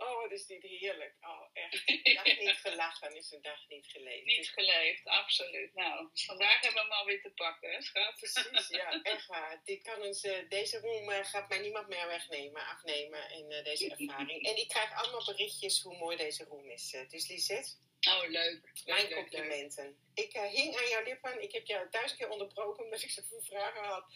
Oh, 0.00 0.20
wat 0.22 0.30
is 0.32 0.46
dit 0.46 0.62
heerlijk. 0.62 1.14
Oh, 1.20 1.46
echt. 1.52 1.82
Een 2.04 2.14
dag 2.14 2.38
niet 2.38 2.60
gelachen 2.62 3.16
is 3.16 3.30
een 3.30 3.42
dag 3.42 3.68
niet 3.68 3.86
geleefd. 3.86 4.24
Niet 4.24 4.48
geleefd, 4.48 5.06
absoluut. 5.06 5.74
Nou, 5.74 6.08
vandaag 6.12 6.60
hebben 6.60 6.72
we 6.72 6.80
hem 6.80 6.98
alweer 6.98 7.22
te 7.22 7.30
pakken, 7.30 7.70
hè, 7.70 7.82
schat? 7.82 8.14
Precies, 8.14 8.68
ja, 8.68 9.00
echt 9.02 9.26
waar. 9.26 9.60
Dit 9.64 9.82
kan 9.82 10.02
ons, 10.02 10.24
uh, 10.24 10.48
deze 10.48 10.78
room 10.78 11.10
uh, 11.10 11.24
gaat 11.24 11.48
mij 11.48 11.58
niemand 11.58 11.88
meer 11.88 12.06
wegnemen, 12.06 12.66
afnemen 12.66 13.30
in 13.30 13.50
uh, 13.50 13.64
deze 13.64 13.90
ervaring. 13.96 14.46
En 14.46 14.56
ik 14.56 14.68
krijg 14.68 14.94
allemaal 14.94 15.24
berichtjes 15.24 15.82
hoe 15.82 15.96
mooi 15.96 16.16
deze 16.16 16.44
room 16.44 16.70
is. 16.70 16.96
Dus 17.08 17.28
Lisette, 17.28 17.70
oh, 18.08 18.28
leuk. 18.28 18.72
mijn 18.84 19.08
leuk, 19.08 19.14
complimenten. 19.14 19.84
Leuk. 19.84 20.26
Ik 20.26 20.32
hing 20.32 20.76
aan 20.76 20.88
jouw 20.88 21.04
lippen. 21.04 21.42
Ik 21.42 21.52
heb 21.52 21.66
jou 21.66 21.90
duizend 21.90 22.18
keer 22.18 22.30
onderbroken 22.30 22.84
omdat 22.84 23.02
ik 23.02 23.10
zoveel 23.10 23.42
vragen 23.42 23.84
had. 23.84 24.12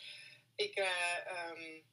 Ik, 0.57 0.79
um, 0.79 1.85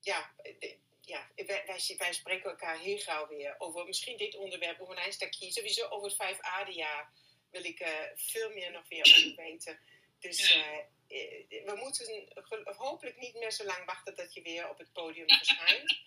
ja, 0.00 0.32
de, 0.42 0.78
ja 1.08 1.30
wij, 1.34 1.62
wij, 1.66 1.96
wij, 1.98 2.12
spreken 2.12 2.50
elkaar 2.50 2.78
heel 2.78 2.98
gauw 2.98 3.28
weer 3.28 3.54
over 3.58 3.86
misschien 3.86 4.16
dit 4.16 4.34
onderwerp, 4.34 4.80
over 4.80 4.96
een 4.96 5.02
eindstakje. 5.02 5.52
Sowieso 5.52 5.88
over 5.88 6.08
het 6.08 6.36
5-ADA 6.36 7.10
wil 7.50 7.64
ik 7.64 7.80
uh, 7.80 7.88
veel 8.14 8.50
meer 8.50 8.70
nog 8.70 8.88
weer 8.88 9.06
over 9.16 9.34
weten. 9.36 9.80
Dus 10.18 10.52
ja. 10.52 10.72
uh, 11.08 11.64
we 11.64 11.74
moeten 11.76 12.28
hopelijk 12.76 13.16
niet 13.16 13.34
meer 13.34 13.52
zo 13.52 13.64
lang 13.64 13.84
wachten 13.84 14.14
dat 14.16 14.34
je 14.34 14.42
weer 14.42 14.68
op 14.68 14.78
het 14.78 14.92
podium 14.92 15.28
verschijnt. 15.28 16.00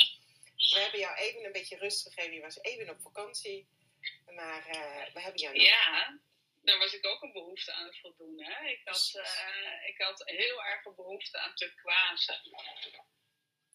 we 0.74 0.80
hebben 0.80 0.99
jou 0.99 1.18
even 1.18 1.45
een 1.45 1.52
beetje 1.52 1.78
rust 1.78 2.02
gegeven. 2.02 2.34
Je 2.34 2.41
was 2.41 2.62
even 2.62 2.89
op 2.89 3.02
vakantie. 3.02 3.68
Maar 4.26 4.68
uh, 4.68 5.14
we 5.14 5.22
hebben 5.22 5.41
jou 5.41 5.56
nog. 5.56 5.66
Ja, 5.66 6.20
daar 6.62 6.78
was 6.78 6.93
ik 6.93 7.06
ook 7.06 7.22
een 7.22 7.32
behoefte 7.32 7.74
aan 7.74 7.86
het 7.86 7.97
voldoen. 7.99 8.43
Hè? 8.43 8.68
Ik, 8.68 8.82
had, 8.84 9.22
ik 9.88 10.02
had 10.02 10.22
heel 10.26 10.64
erg 10.64 10.86
een 10.86 10.95
behoefte 10.95 11.38
aan 11.38 11.56
turquoise. 11.56 12.39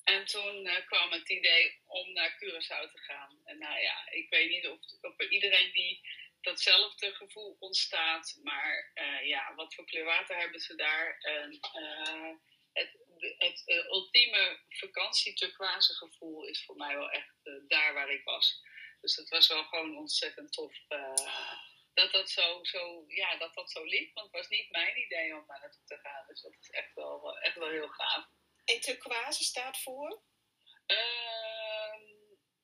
En 0.07 0.24
toen 0.24 0.66
uh, 0.66 0.86
kwam 0.86 1.11
het 1.11 1.28
idee 1.28 1.80
om 1.86 2.12
naar 2.12 2.34
Curaçao 2.34 2.90
te 2.92 2.98
gaan. 2.98 3.40
En 3.44 3.59
nou 3.59 3.80
ja, 3.80 4.11
ik 4.11 4.30
weet 4.30 4.50
niet 4.50 4.66
of, 4.66 4.78
of 5.00 5.28
iedereen 5.28 5.72
die 5.72 6.00
datzelfde 6.40 7.14
gevoel 7.14 7.57
ontstaat. 7.59 8.38
Maar 8.42 8.90
uh, 8.94 9.26
ja, 9.26 9.54
wat 9.54 9.74
voor 9.74 9.84
kleurwater 9.84 10.36
hebben 10.36 10.61
ze 10.61 10.74
daar? 10.74 11.18
En, 11.20 11.52
uh, 11.52 12.34
het, 12.72 12.92
het 13.38 13.86
ultieme 13.88 14.61
vakantie 14.68 15.34
turquoise 15.34 15.94
gevoel 15.94 16.44
is 16.44 16.64
voor 16.64 16.76
mij 16.76 16.96
wel 16.96 17.11
echt 17.11 17.34
daar 17.68 17.94
waar 17.94 18.11
ik 18.11 18.24
was. 18.24 18.62
Dus 19.00 19.14
dat 19.14 19.28
was 19.28 19.48
wel 19.48 19.64
gewoon 19.64 19.96
ontzettend 19.96 20.52
tof. 20.52 20.74
dat 21.94 22.12
dat 22.12 22.30
zo, 22.30 22.64
zo, 22.64 23.04
ja, 23.09 23.36
dat 23.36 23.54
dat 23.54 23.70
zo 23.70 23.84
liep. 23.84 24.14
Want 24.14 24.26
het 24.26 24.36
was 24.36 24.48
niet 24.48 24.70
mijn 24.70 25.00
idee 25.00 25.36
om 25.36 25.46
daar 25.46 25.61
naartoe 25.61 25.84
te 25.84 25.98
gaan. 25.98 26.26
Dus 26.26 26.40
dat 26.40 26.57
is 26.61 26.70
echt 26.70 26.94
wel, 26.94 27.38
echt 27.38 27.57
wel 27.57 27.68
heel 27.68 27.88
gaaf. 27.88 28.26
En 28.67 28.81
turquoise 28.81 29.45
staat 29.45 29.79
voor? 29.79 30.23
Uh, 30.87 31.67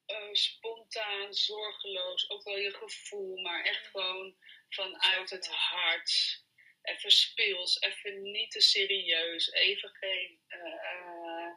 uh, 0.06 0.32
spontaan, 0.32 1.34
zorgeloos, 1.34 2.30
ook 2.30 2.42
wel 2.42 2.58
je 2.58 2.74
gevoel, 2.74 3.40
maar 3.40 3.64
echt 3.64 3.86
gewoon 3.86 4.36
vanuit 4.68 5.30
het 5.30 5.46
hart. 5.46 6.40
Even 6.82 7.10
speels, 7.10 7.80
even 7.80 8.22
niet 8.22 8.50
te 8.50 8.60
serieus, 8.60 9.52
even 9.52 9.88
geen, 9.88 10.40
uh, 10.48 11.54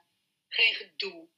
geen 0.48 0.74
gedoe. 0.74 1.30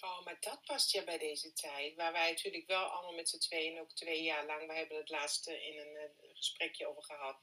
Oh, 0.00 0.24
maar 0.24 0.36
dat 0.40 0.64
past 0.64 0.92
ja 0.92 1.04
bij 1.04 1.18
deze 1.18 1.52
tijd. 1.52 1.94
Waar 1.94 2.12
wij 2.12 2.30
natuurlijk 2.30 2.66
wel 2.66 2.84
allemaal 2.84 3.14
met 3.14 3.28
z'n 3.28 3.38
tweeën, 3.38 3.80
ook 3.80 3.92
twee 3.92 4.22
jaar 4.22 4.46
lang, 4.46 4.66
we 4.66 4.74
hebben 4.74 4.96
het 4.96 5.08
laatste 5.08 5.64
in 5.64 5.78
een, 5.78 5.96
een 5.96 6.36
gesprekje 6.36 6.86
over 6.88 7.04
gehad. 7.04 7.40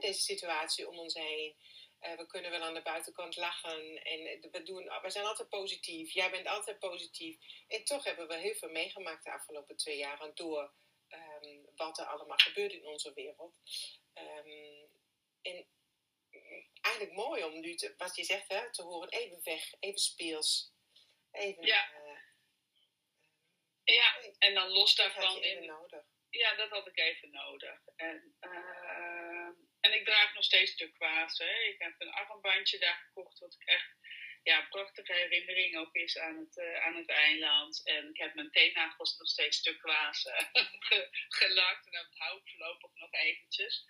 Deze 0.00 0.20
situatie 0.20 0.88
om 0.88 0.98
ons 0.98 1.14
heen. 1.14 1.56
Uh, 2.00 2.16
we 2.16 2.26
kunnen 2.26 2.50
wel 2.50 2.62
aan 2.62 2.74
de 2.74 2.82
buitenkant 2.82 3.36
lachen 3.36 4.02
en 4.02 4.50
we, 4.50 4.62
doen, 4.62 4.84
we 5.02 5.10
zijn 5.10 5.24
altijd 5.24 5.48
positief. 5.48 6.12
Jij 6.12 6.30
bent 6.30 6.46
altijd 6.46 6.78
positief. 6.78 7.36
En 7.68 7.84
toch 7.84 8.04
hebben 8.04 8.28
we 8.28 8.34
heel 8.34 8.54
veel 8.54 8.70
meegemaakt 8.70 9.24
de 9.24 9.32
afgelopen 9.32 9.76
twee 9.76 9.96
jaar 9.96 10.34
door 10.34 10.72
um, 11.08 11.66
wat 11.76 11.98
er 11.98 12.06
allemaal 12.06 12.38
gebeurt 12.38 12.72
in 12.72 12.86
onze 12.86 13.12
wereld. 13.14 13.54
Um, 14.14 14.88
en 15.42 15.66
eigenlijk 16.80 17.16
mooi 17.16 17.44
om 17.44 17.60
nu, 17.60 17.74
te, 17.74 17.94
wat 17.96 18.16
je 18.16 18.24
zegt, 18.24 18.48
hè, 18.48 18.72
te 18.72 18.82
horen, 18.82 19.08
even 19.08 19.40
weg, 19.44 19.74
even 19.80 19.98
speels. 19.98 20.72
Even, 21.30 21.66
ja. 21.66 21.90
Uh, 21.92 22.18
ja, 23.84 24.20
en 24.38 24.54
dan 24.54 24.68
los 24.68 24.94
daarvan. 24.94 25.42
in, 25.42 25.64
nodig. 25.64 26.04
Ja, 26.30 26.54
dat 26.54 26.70
had 26.70 26.86
ik 26.86 26.98
even 26.98 27.30
nodig. 27.30 27.80
En, 27.96 28.36
uh, 28.40 29.13
en 29.84 29.92
ik 29.92 30.04
draag 30.04 30.34
nog 30.34 30.44
steeds 30.44 30.76
turquoise. 30.76 31.44
Hè. 31.44 31.54
Ik 31.72 31.78
heb 31.78 31.94
een 31.98 32.12
armbandje 32.12 32.78
daar 32.78 33.00
gekocht, 33.06 33.38
wat 33.38 33.56
ik 33.58 33.66
echt 33.68 33.92
ja, 34.42 34.60
een 34.60 34.68
prachtige 34.68 35.12
herinnering 35.12 35.76
ook 35.76 35.94
is 35.94 36.18
aan 36.18 36.36
het, 36.36 36.56
uh, 36.56 36.84
aan 36.86 36.96
het 36.96 37.08
eiland. 37.08 37.84
En 37.84 38.08
ik 38.08 38.16
heb 38.16 38.34
mijn 38.34 38.50
teennagels 38.50 39.18
nog 39.18 39.28
steeds 39.28 39.62
turquoise 39.62 40.48
gelakt. 41.40 41.86
En 41.86 41.92
dat 41.92 42.18
hou 42.18 42.38
ik 42.38 42.48
voorlopig 42.48 42.90
nog 42.94 43.12
eventjes. 43.12 43.84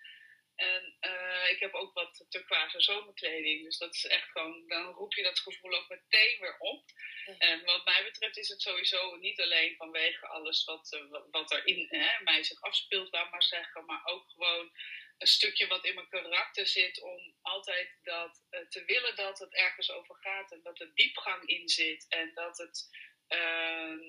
En 0.57 0.97
uh, 1.01 1.51
ik 1.51 1.61
heb 1.61 1.75
ook 1.75 1.95
wat 1.95 2.27
turquoise 2.29 2.81
zomerkleding. 2.81 3.65
Dus 3.65 3.79
dat 3.79 3.95
is 3.95 4.07
echt 4.07 4.31
gewoon, 4.31 4.69
dan 4.69 4.93
roep 4.93 5.15
je 5.15 5.23
dat 5.23 5.39
gevoel 5.39 5.75
ook 5.75 5.89
meteen 5.89 6.41
weer 6.41 6.59
op. 6.59 6.85
Ja. 7.25 7.39
En 7.39 7.65
wat 7.65 7.85
mij 7.85 8.05
betreft 8.05 8.37
is 8.37 8.49
het 8.49 8.63
sowieso 8.63 9.17
niet 9.17 9.41
alleen 9.41 9.77
vanwege 9.77 10.27
alles 10.27 10.65
wat, 10.65 10.93
uh, 10.93 11.21
wat 11.31 11.53
er 11.53 11.67
in 11.67 11.87
hè, 11.91 12.23
mij 12.23 12.43
zich 12.43 12.61
afspeelt, 12.61 13.13
laat 13.13 13.31
maar 13.31 13.43
zeggen. 13.43 13.85
Maar 13.85 14.05
ook 14.05 14.31
gewoon 14.31 14.73
een 15.19 15.27
stukje 15.27 15.67
wat 15.67 15.85
in 15.85 15.95
mijn 15.95 16.09
karakter 16.09 16.67
zit 16.67 17.01
om 17.01 17.37
altijd 17.43 17.99
dat 18.03 18.43
uh, 18.51 18.61
te 18.69 18.85
willen 18.85 19.17
dat 19.17 19.39
het 19.39 19.55
ergens 19.55 19.91
over 19.91 20.17
gaat. 20.17 20.53
En 20.53 20.63
dat 20.63 20.81
er 20.81 20.95
diepgang 20.95 21.49
in 21.49 21.69
zit. 21.69 22.07
En 22.09 22.35
dat 22.35 22.59
het 22.59 22.89
ehm, 23.27 24.01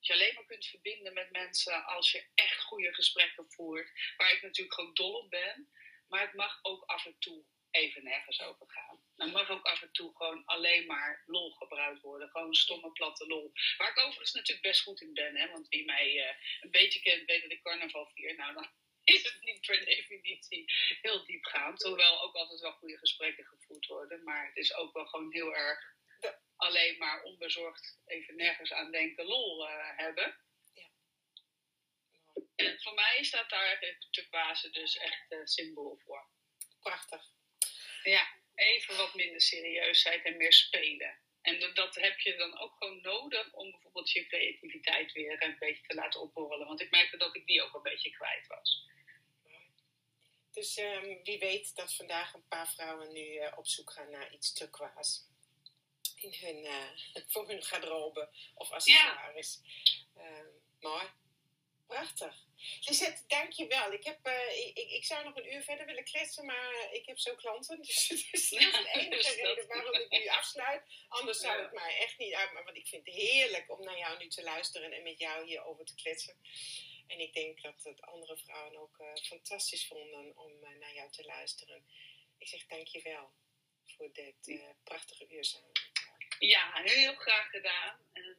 je 0.00 0.12
alleen 0.12 0.34
maar 0.34 0.46
kunt 0.46 0.66
verbinden 0.66 1.12
met 1.14 1.30
mensen 1.30 1.84
als 1.84 2.10
je 2.10 2.26
echt 2.34 2.62
goede 2.62 2.94
gesprekken 2.94 3.44
voert. 3.48 4.14
Waar 4.16 4.32
ik 4.32 4.42
natuurlijk 4.42 4.74
gewoon 4.74 4.94
dol 4.94 5.12
op 5.12 5.30
ben. 5.30 5.70
Maar 6.08 6.20
het 6.20 6.34
mag 6.34 6.58
ook 6.62 6.82
af 6.84 7.06
en 7.06 7.16
toe 7.18 7.44
even 7.70 8.04
nergens 8.04 8.40
over 8.40 8.66
gaan. 8.68 9.02
Dan 9.16 9.30
mag 9.30 9.50
ook 9.50 9.64
af 9.64 9.82
en 9.82 9.92
toe 9.92 10.16
gewoon 10.16 10.44
alleen 10.44 10.86
maar 10.86 11.22
lol 11.26 11.50
gebruikt 11.50 12.00
worden. 12.00 12.28
Gewoon 12.28 12.54
stomme, 12.54 12.92
platte 12.92 13.26
lol. 13.26 13.52
Waar 13.76 13.90
ik 13.90 13.98
overigens 13.98 14.32
natuurlijk 14.32 14.66
best 14.66 14.82
goed 14.82 15.00
in 15.00 15.14
ben. 15.14 15.36
Hè? 15.36 15.50
Want 15.50 15.68
wie 15.68 15.84
mij 15.84 16.14
uh, 16.14 16.34
een 16.60 16.70
beetje 16.70 17.00
kent, 17.00 17.24
weet 17.24 17.42
dat 17.42 17.50
ik 17.50 17.62
carnaval 17.62 18.10
vier. 18.14 18.36
Nou, 18.36 18.54
dan 18.54 18.70
is 19.04 19.22
het 19.22 19.38
niet 19.40 19.66
per 19.66 19.84
definitie 19.84 20.72
heel 21.02 21.24
diepgaand. 21.24 21.82
Hoewel 21.82 22.22
ook 22.22 22.34
altijd 22.34 22.60
wel 22.60 22.72
goede 22.72 22.98
gesprekken 22.98 23.44
gevoerd 23.44 23.86
worden. 23.86 24.24
Maar 24.24 24.46
het 24.46 24.56
is 24.56 24.74
ook 24.74 24.92
wel 24.92 25.06
gewoon 25.06 25.32
heel 25.32 25.54
erg 25.54 25.94
alleen 26.56 26.98
maar 26.98 27.22
onbezorgd 27.22 27.98
even 28.06 28.36
nergens 28.36 28.72
aan 28.72 28.90
denken 28.90 29.24
lol 29.24 29.68
uh, 29.68 29.96
hebben. 29.96 30.36
Ja. 30.74 30.86
En 32.56 32.80
voor 32.80 32.94
mij 32.94 33.24
staat 33.24 33.50
daar 33.50 33.96
turquoise 34.10 34.70
dus 34.70 34.96
echt 34.96 35.32
uh, 35.32 35.38
symbool 35.44 36.00
voor. 36.04 36.26
Prachtig. 36.80 37.32
Ja, 38.02 38.28
even 38.54 38.96
wat 38.96 39.14
minder 39.14 39.40
serieusheid 39.40 40.24
en 40.24 40.36
meer 40.36 40.52
spelen. 40.52 41.18
En 41.42 41.74
dat 41.74 41.94
heb 41.94 42.20
je 42.20 42.36
dan 42.36 42.58
ook 42.58 42.76
gewoon 42.78 43.00
nodig 43.00 43.52
om 43.52 43.70
bijvoorbeeld 43.70 44.10
je 44.10 44.26
creativiteit 44.26 45.12
weer 45.12 45.42
een 45.42 45.56
beetje 45.58 45.86
te 45.86 45.94
laten 45.94 46.20
opborrelen. 46.20 46.66
Want 46.66 46.80
ik 46.80 46.90
merkte 46.90 47.16
dat 47.16 47.36
ik 47.36 47.46
die 47.46 47.62
ook 47.62 47.74
een 47.74 47.82
beetje 47.82 48.10
kwijt 48.10 48.46
was. 48.46 48.88
Dus 50.54 50.78
um, 50.78 51.20
wie 51.24 51.38
weet 51.38 51.76
dat 51.76 51.94
vandaag 51.94 52.34
een 52.34 52.48
paar 52.48 52.72
vrouwen 52.72 53.12
nu 53.12 53.34
uh, 53.34 53.52
op 53.56 53.66
zoek 53.66 53.92
gaan 53.92 54.10
naar 54.10 54.32
iets 54.32 54.52
turquoise. 54.52 55.20
In 56.14 56.34
hun, 56.40 56.64
uh, 56.64 57.22
voor 57.32 57.48
hun 57.48 57.62
garderobe 57.62 58.28
of 58.54 58.70
accessoires. 58.70 59.60
Ja. 60.14 60.22
Uh, 60.22 60.46
mooi. 60.80 61.04
Prachtig. 61.86 62.46
Lisette, 62.80 63.22
dank 63.26 63.52
je 63.52 63.66
wel. 63.66 63.92
Ik, 63.92 64.04
heb, 64.04 64.26
uh, 64.26 64.66
ik, 64.66 64.90
ik 64.90 65.04
zou 65.04 65.24
nog 65.24 65.36
een 65.36 65.52
uur 65.54 65.62
verder 65.62 65.86
willen 65.86 66.04
kletsen, 66.04 66.46
maar 66.46 66.88
ik 66.92 67.06
heb 67.06 67.18
zo 67.18 67.34
klanten. 67.34 67.82
Dus 67.82 68.08
het 68.08 68.28
is 68.32 68.48
de 68.48 68.88
enige 68.92 69.34
reden 69.34 69.66
waarom 69.66 69.94
ik 69.94 70.10
nu 70.10 70.28
afsluit. 70.28 70.82
Anders 71.08 71.38
zou 71.38 71.62
het 71.62 71.72
mij 71.72 71.98
echt 71.98 72.18
niet 72.18 72.34
uit. 72.34 72.52
Maar 72.52 72.64
want 72.64 72.76
ik 72.76 72.86
vind 72.86 73.06
het 73.06 73.14
heerlijk 73.14 73.70
om 73.70 73.84
naar 73.84 73.98
jou 73.98 74.18
nu 74.18 74.28
te 74.28 74.42
luisteren 74.42 74.92
en 74.92 75.02
met 75.02 75.18
jou 75.18 75.46
hierover 75.46 75.84
te 75.84 75.94
kletsen. 75.94 76.36
En 77.06 77.20
ik 77.20 77.32
denk 77.34 77.62
dat 77.62 77.82
het 77.82 78.02
andere 78.02 78.36
vrouwen 78.36 78.76
ook 78.76 78.98
uh, 78.98 79.14
fantastisch 79.14 79.86
vonden 79.86 80.36
om 80.36 80.52
uh, 80.52 80.78
naar 80.80 80.94
jou 80.94 81.10
te 81.10 81.24
luisteren. 81.24 81.86
Ik 82.38 82.48
zeg 82.48 82.66
dank 82.66 82.86
je 82.86 83.02
wel 83.02 83.32
voor 83.84 84.12
dit 84.12 84.60
prachtige 84.84 85.26
uur 85.28 85.44
samen 85.44 85.70
Ja, 86.38 86.82
heel 86.82 87.14
graag 87.14 87.50
gedaan. 87.50 87.98
En 88.12 88.36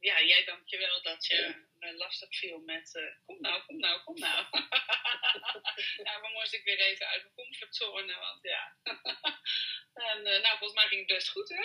ja, 0.00 0.22
jij 0.22 0.44
dank 0.44 0.68
je 0.68 0.78
wel 0.78 1.02
dat 1.02 1.26
je 1.26 1.66
me 1.78 1.94
lastig 1.96 2.36
viel 2.36 2.58
met 2.58 2.94
uh, 2.94 3.02
kom 3.26 3.40
nou, 3.40 3.62
kom 3.66 3.78
nou, 3.78 4.02
kom 4.02 4.18
nou. 4.18 4.44
nou, 6.04 6.22
dan 6.22 6.32
moest 6.32 6.54
ik 6.54 6.64
weer 6.64 6.80
even 6.80 7.06
uit 7.06 7.22
mijn 7.22 7.34
comfortzone, 7.34 8.18
want 8.18 8.42
ja. 8.42 8.76
en 10.10 10.18
uh, 10.18 10.42
nou, 10.42 10.58
volgens 10.58 10.72
mij 10.72 10.88
ging 10.88 11.00
het 11.00 11.16
best 11.16 11.28
goed, 11.28 11.48
hè? 11.48 11.64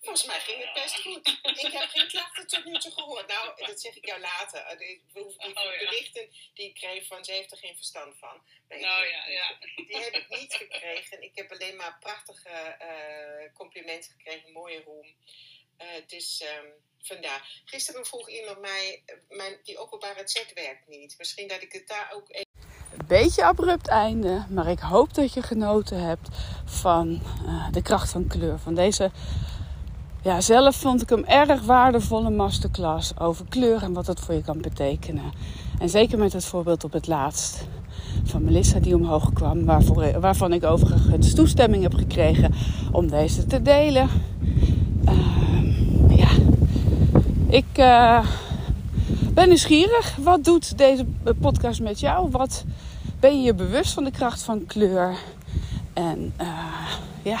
Volgens 0.00 0.26
mij 0.26 0.40
ging 0.40 0.64
het 0.64 0.72
best 0.72 1.00
goed. 1.00 1.28
ik 1.42 1.72
heb 1.72 1.88
geen 1.88 2.08
klachten 2.08 2.46
tot 2.46 2.64
nu 2.64 2.78
toe 2.78 2.92
gehoord. 2.92 3.26
Nou, 3.26 3.66
dat 3.66 3.80
zeg 3.80 3.96
ik 3.96 4.06
jou 4.06 4.20
later. 4.20 4.78
Die, 4.78 5.04
die 5.12 5.24
oh, 5.24 5.78
berichten 5.78 6.30
die 6.54 6.68
ik 6.68 6.74
kreeg 6.74 7.06
van 7.06 7.24
ze 7.24 7.32
heeft 7.32 7.52
er 7.52 7.58
geen 7.58 7.76
verstand 7.76 8.18
van. 8.18 8.46
Nee, 8.68 8.78
oh, 8.78 9.08
ja, 9.10 9.26
ja. 9.26 9.58
Die 9.74 9.96
heb 9.96 10.14
ik 10.14 10.28
niet 10.28 10.54
gekregen. 10.54 11.22
Ik 11.22 11.36
heb 11.36 11.52
alleen 11.52 11.76
maar 11.76 11.98
prachtige 11.98 12.76
uh, 12.80 13.54
complimenten 13.54 14.10
gekregen, 14.10 14.52
mooie 14.52 14.82
roem. 14.82 15.16
Dus... 16.06 16.42
Um. 16.42 16.70
Gisteren 17.64 18.06
vroeg 18.06 18.28
iemand 18.28 18.60
mij, 18.60 19.02
mijn, 19.28 19.52
die 19.62 19.78
openbare 19.78 20.22
chat 20.24 20.52
werkt 20.54 20.88
niet. 20.88 21.14
Misschien 21.18 21.48
dat 21.48 21.62
ik 21.62 21.72
het 21.72 21.88
daar 21.88 22.12
ook 22.14 22.26
even... 22.28 22.46
Een 22.98 23.06
beetje 23.06 23.44
abrupt 23.44 23.88
einde, 23.88 24.44
maar 24.48 24.68
ik 24.68 24.78
hoop 24.78 25.14
dat 25.14 25.32
je 25.32 25.42
genoten 25.42 26.04
hebt 26.04 26.28
van 26.64 27.22
uh, 27.46 27.70
de 27.70 27.82
kracht 27.82 28.10
van 28.10 28.26
kleur. 28.26 28.58
Van 28.58 28.74
deze, 28.74 29.10
ja, 30.22 30.40
zelf 30.40 30.76
vond 30.76 31.02
ik 31.02 31.08
hem 31.08 31.24
erg 31.24 31.62
waardevolle 31.62 32.30
masterclass 32.30 33.18
over 33.18 33.46
kleur 33.48 33.82
en 33.82 33.92
wat 33.92 34.06
het 34.06 34.20
voor 34.20 34.34
je 34.34 34.42
kan 34.42 34.60
betekenen. 34.60 35.32
En 35.78 35.88
zeker 35.88 36.18
met 36.18 36.32
het 36.32 36.44
voorbeeld 36.44 36.84
op 36.84 36.92
het 36.92 37.06
laatst 37.06 37.66
van 38.24 38.44
Melissa 38.44 38.78
die 38.78 38.94
omhoog 38.94 39.32
kwam, 39.32 39.64
waarvoor, 39.64 40.20
waarvan 40.20 40.52
ik 40.52 40.64
overigens 40.64 41.34
toestemming 41.34 41.82
heb 41.82 41.94
gekregen 41.94 42.54
om 42.92 43.08
deze 43.08 43.46
te 43.46 43.62
delen. 43.62 44.08
Uh, 45.08 45.41
ik 47.52 47.78
uh, 47.78 48.26
ben 49.32 49.48
nieuwsgierig. 49.48 50.16
Wat 50.16 50.44
doet 50.44 50.78
deze 50.78 51.06
podcast 51.40 51.80
met 51.80 52.00
jou? 52.00 52.30
Wat 52.30 52.64
ben 53.20 53.36
je 53.36 53.42
je 53.42 53.54
bewust 53.54 53.92
van 53.92 54.04
de 54.04 54.10
kracht 54.10 54.42
van 54.42 54.66
kleur? 54.66 55.16
En 55.92 56.32
uh, 56.40 56.48
ja, 57.22 57.38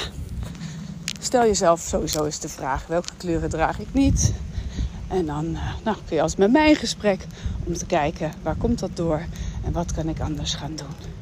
stel 1.20 1.42
jezelf 1.42 1.80
sowieso 1.80 2.24
eens 2.24 2.40
de 2.40 2.48
vraag: 2.48 2.86
welke 2.86 3.12
kleuren 3.16 3.50
draag 3.50 3.78
ik 3.78 3.92
niet? 3.92 4.34
En 5.08 5.26
dan 5.26 5.56
nou, 5.84 5.96
kun 6.06 6.16
je 6.16 6.22
als 6.22 6.36
met 6.36 6.52
mij 6.52 6.68
in 6.68 6.76
gesprek 6.76 7.26
om 7.64 7.74
te 7.74 7.86
kijken 7.86 8.32
waar 8.42 8.56
komt 8.56 8.78
dat 8.78 8.96
door 8.96 9.22
en 9.64 9.72
wat 9.72 9.92
kan 9.92 10.08
ik 10.08 10.20
anders 10.20 10.54
gaan 10.54 10.76
doen. 10.76 11.12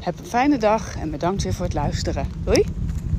Heb 0.00 0.18
een 0.18 0.24
fijne 0.24 0.58
dag 0.58 0.96
en 0.96 1.10
bedankt 1.10 1.42
weer 1.42 1.54
voor 1.54 1.64
het 1.64 1.74
luisteren. 1.74 2.28
Doei! 2.44 2.64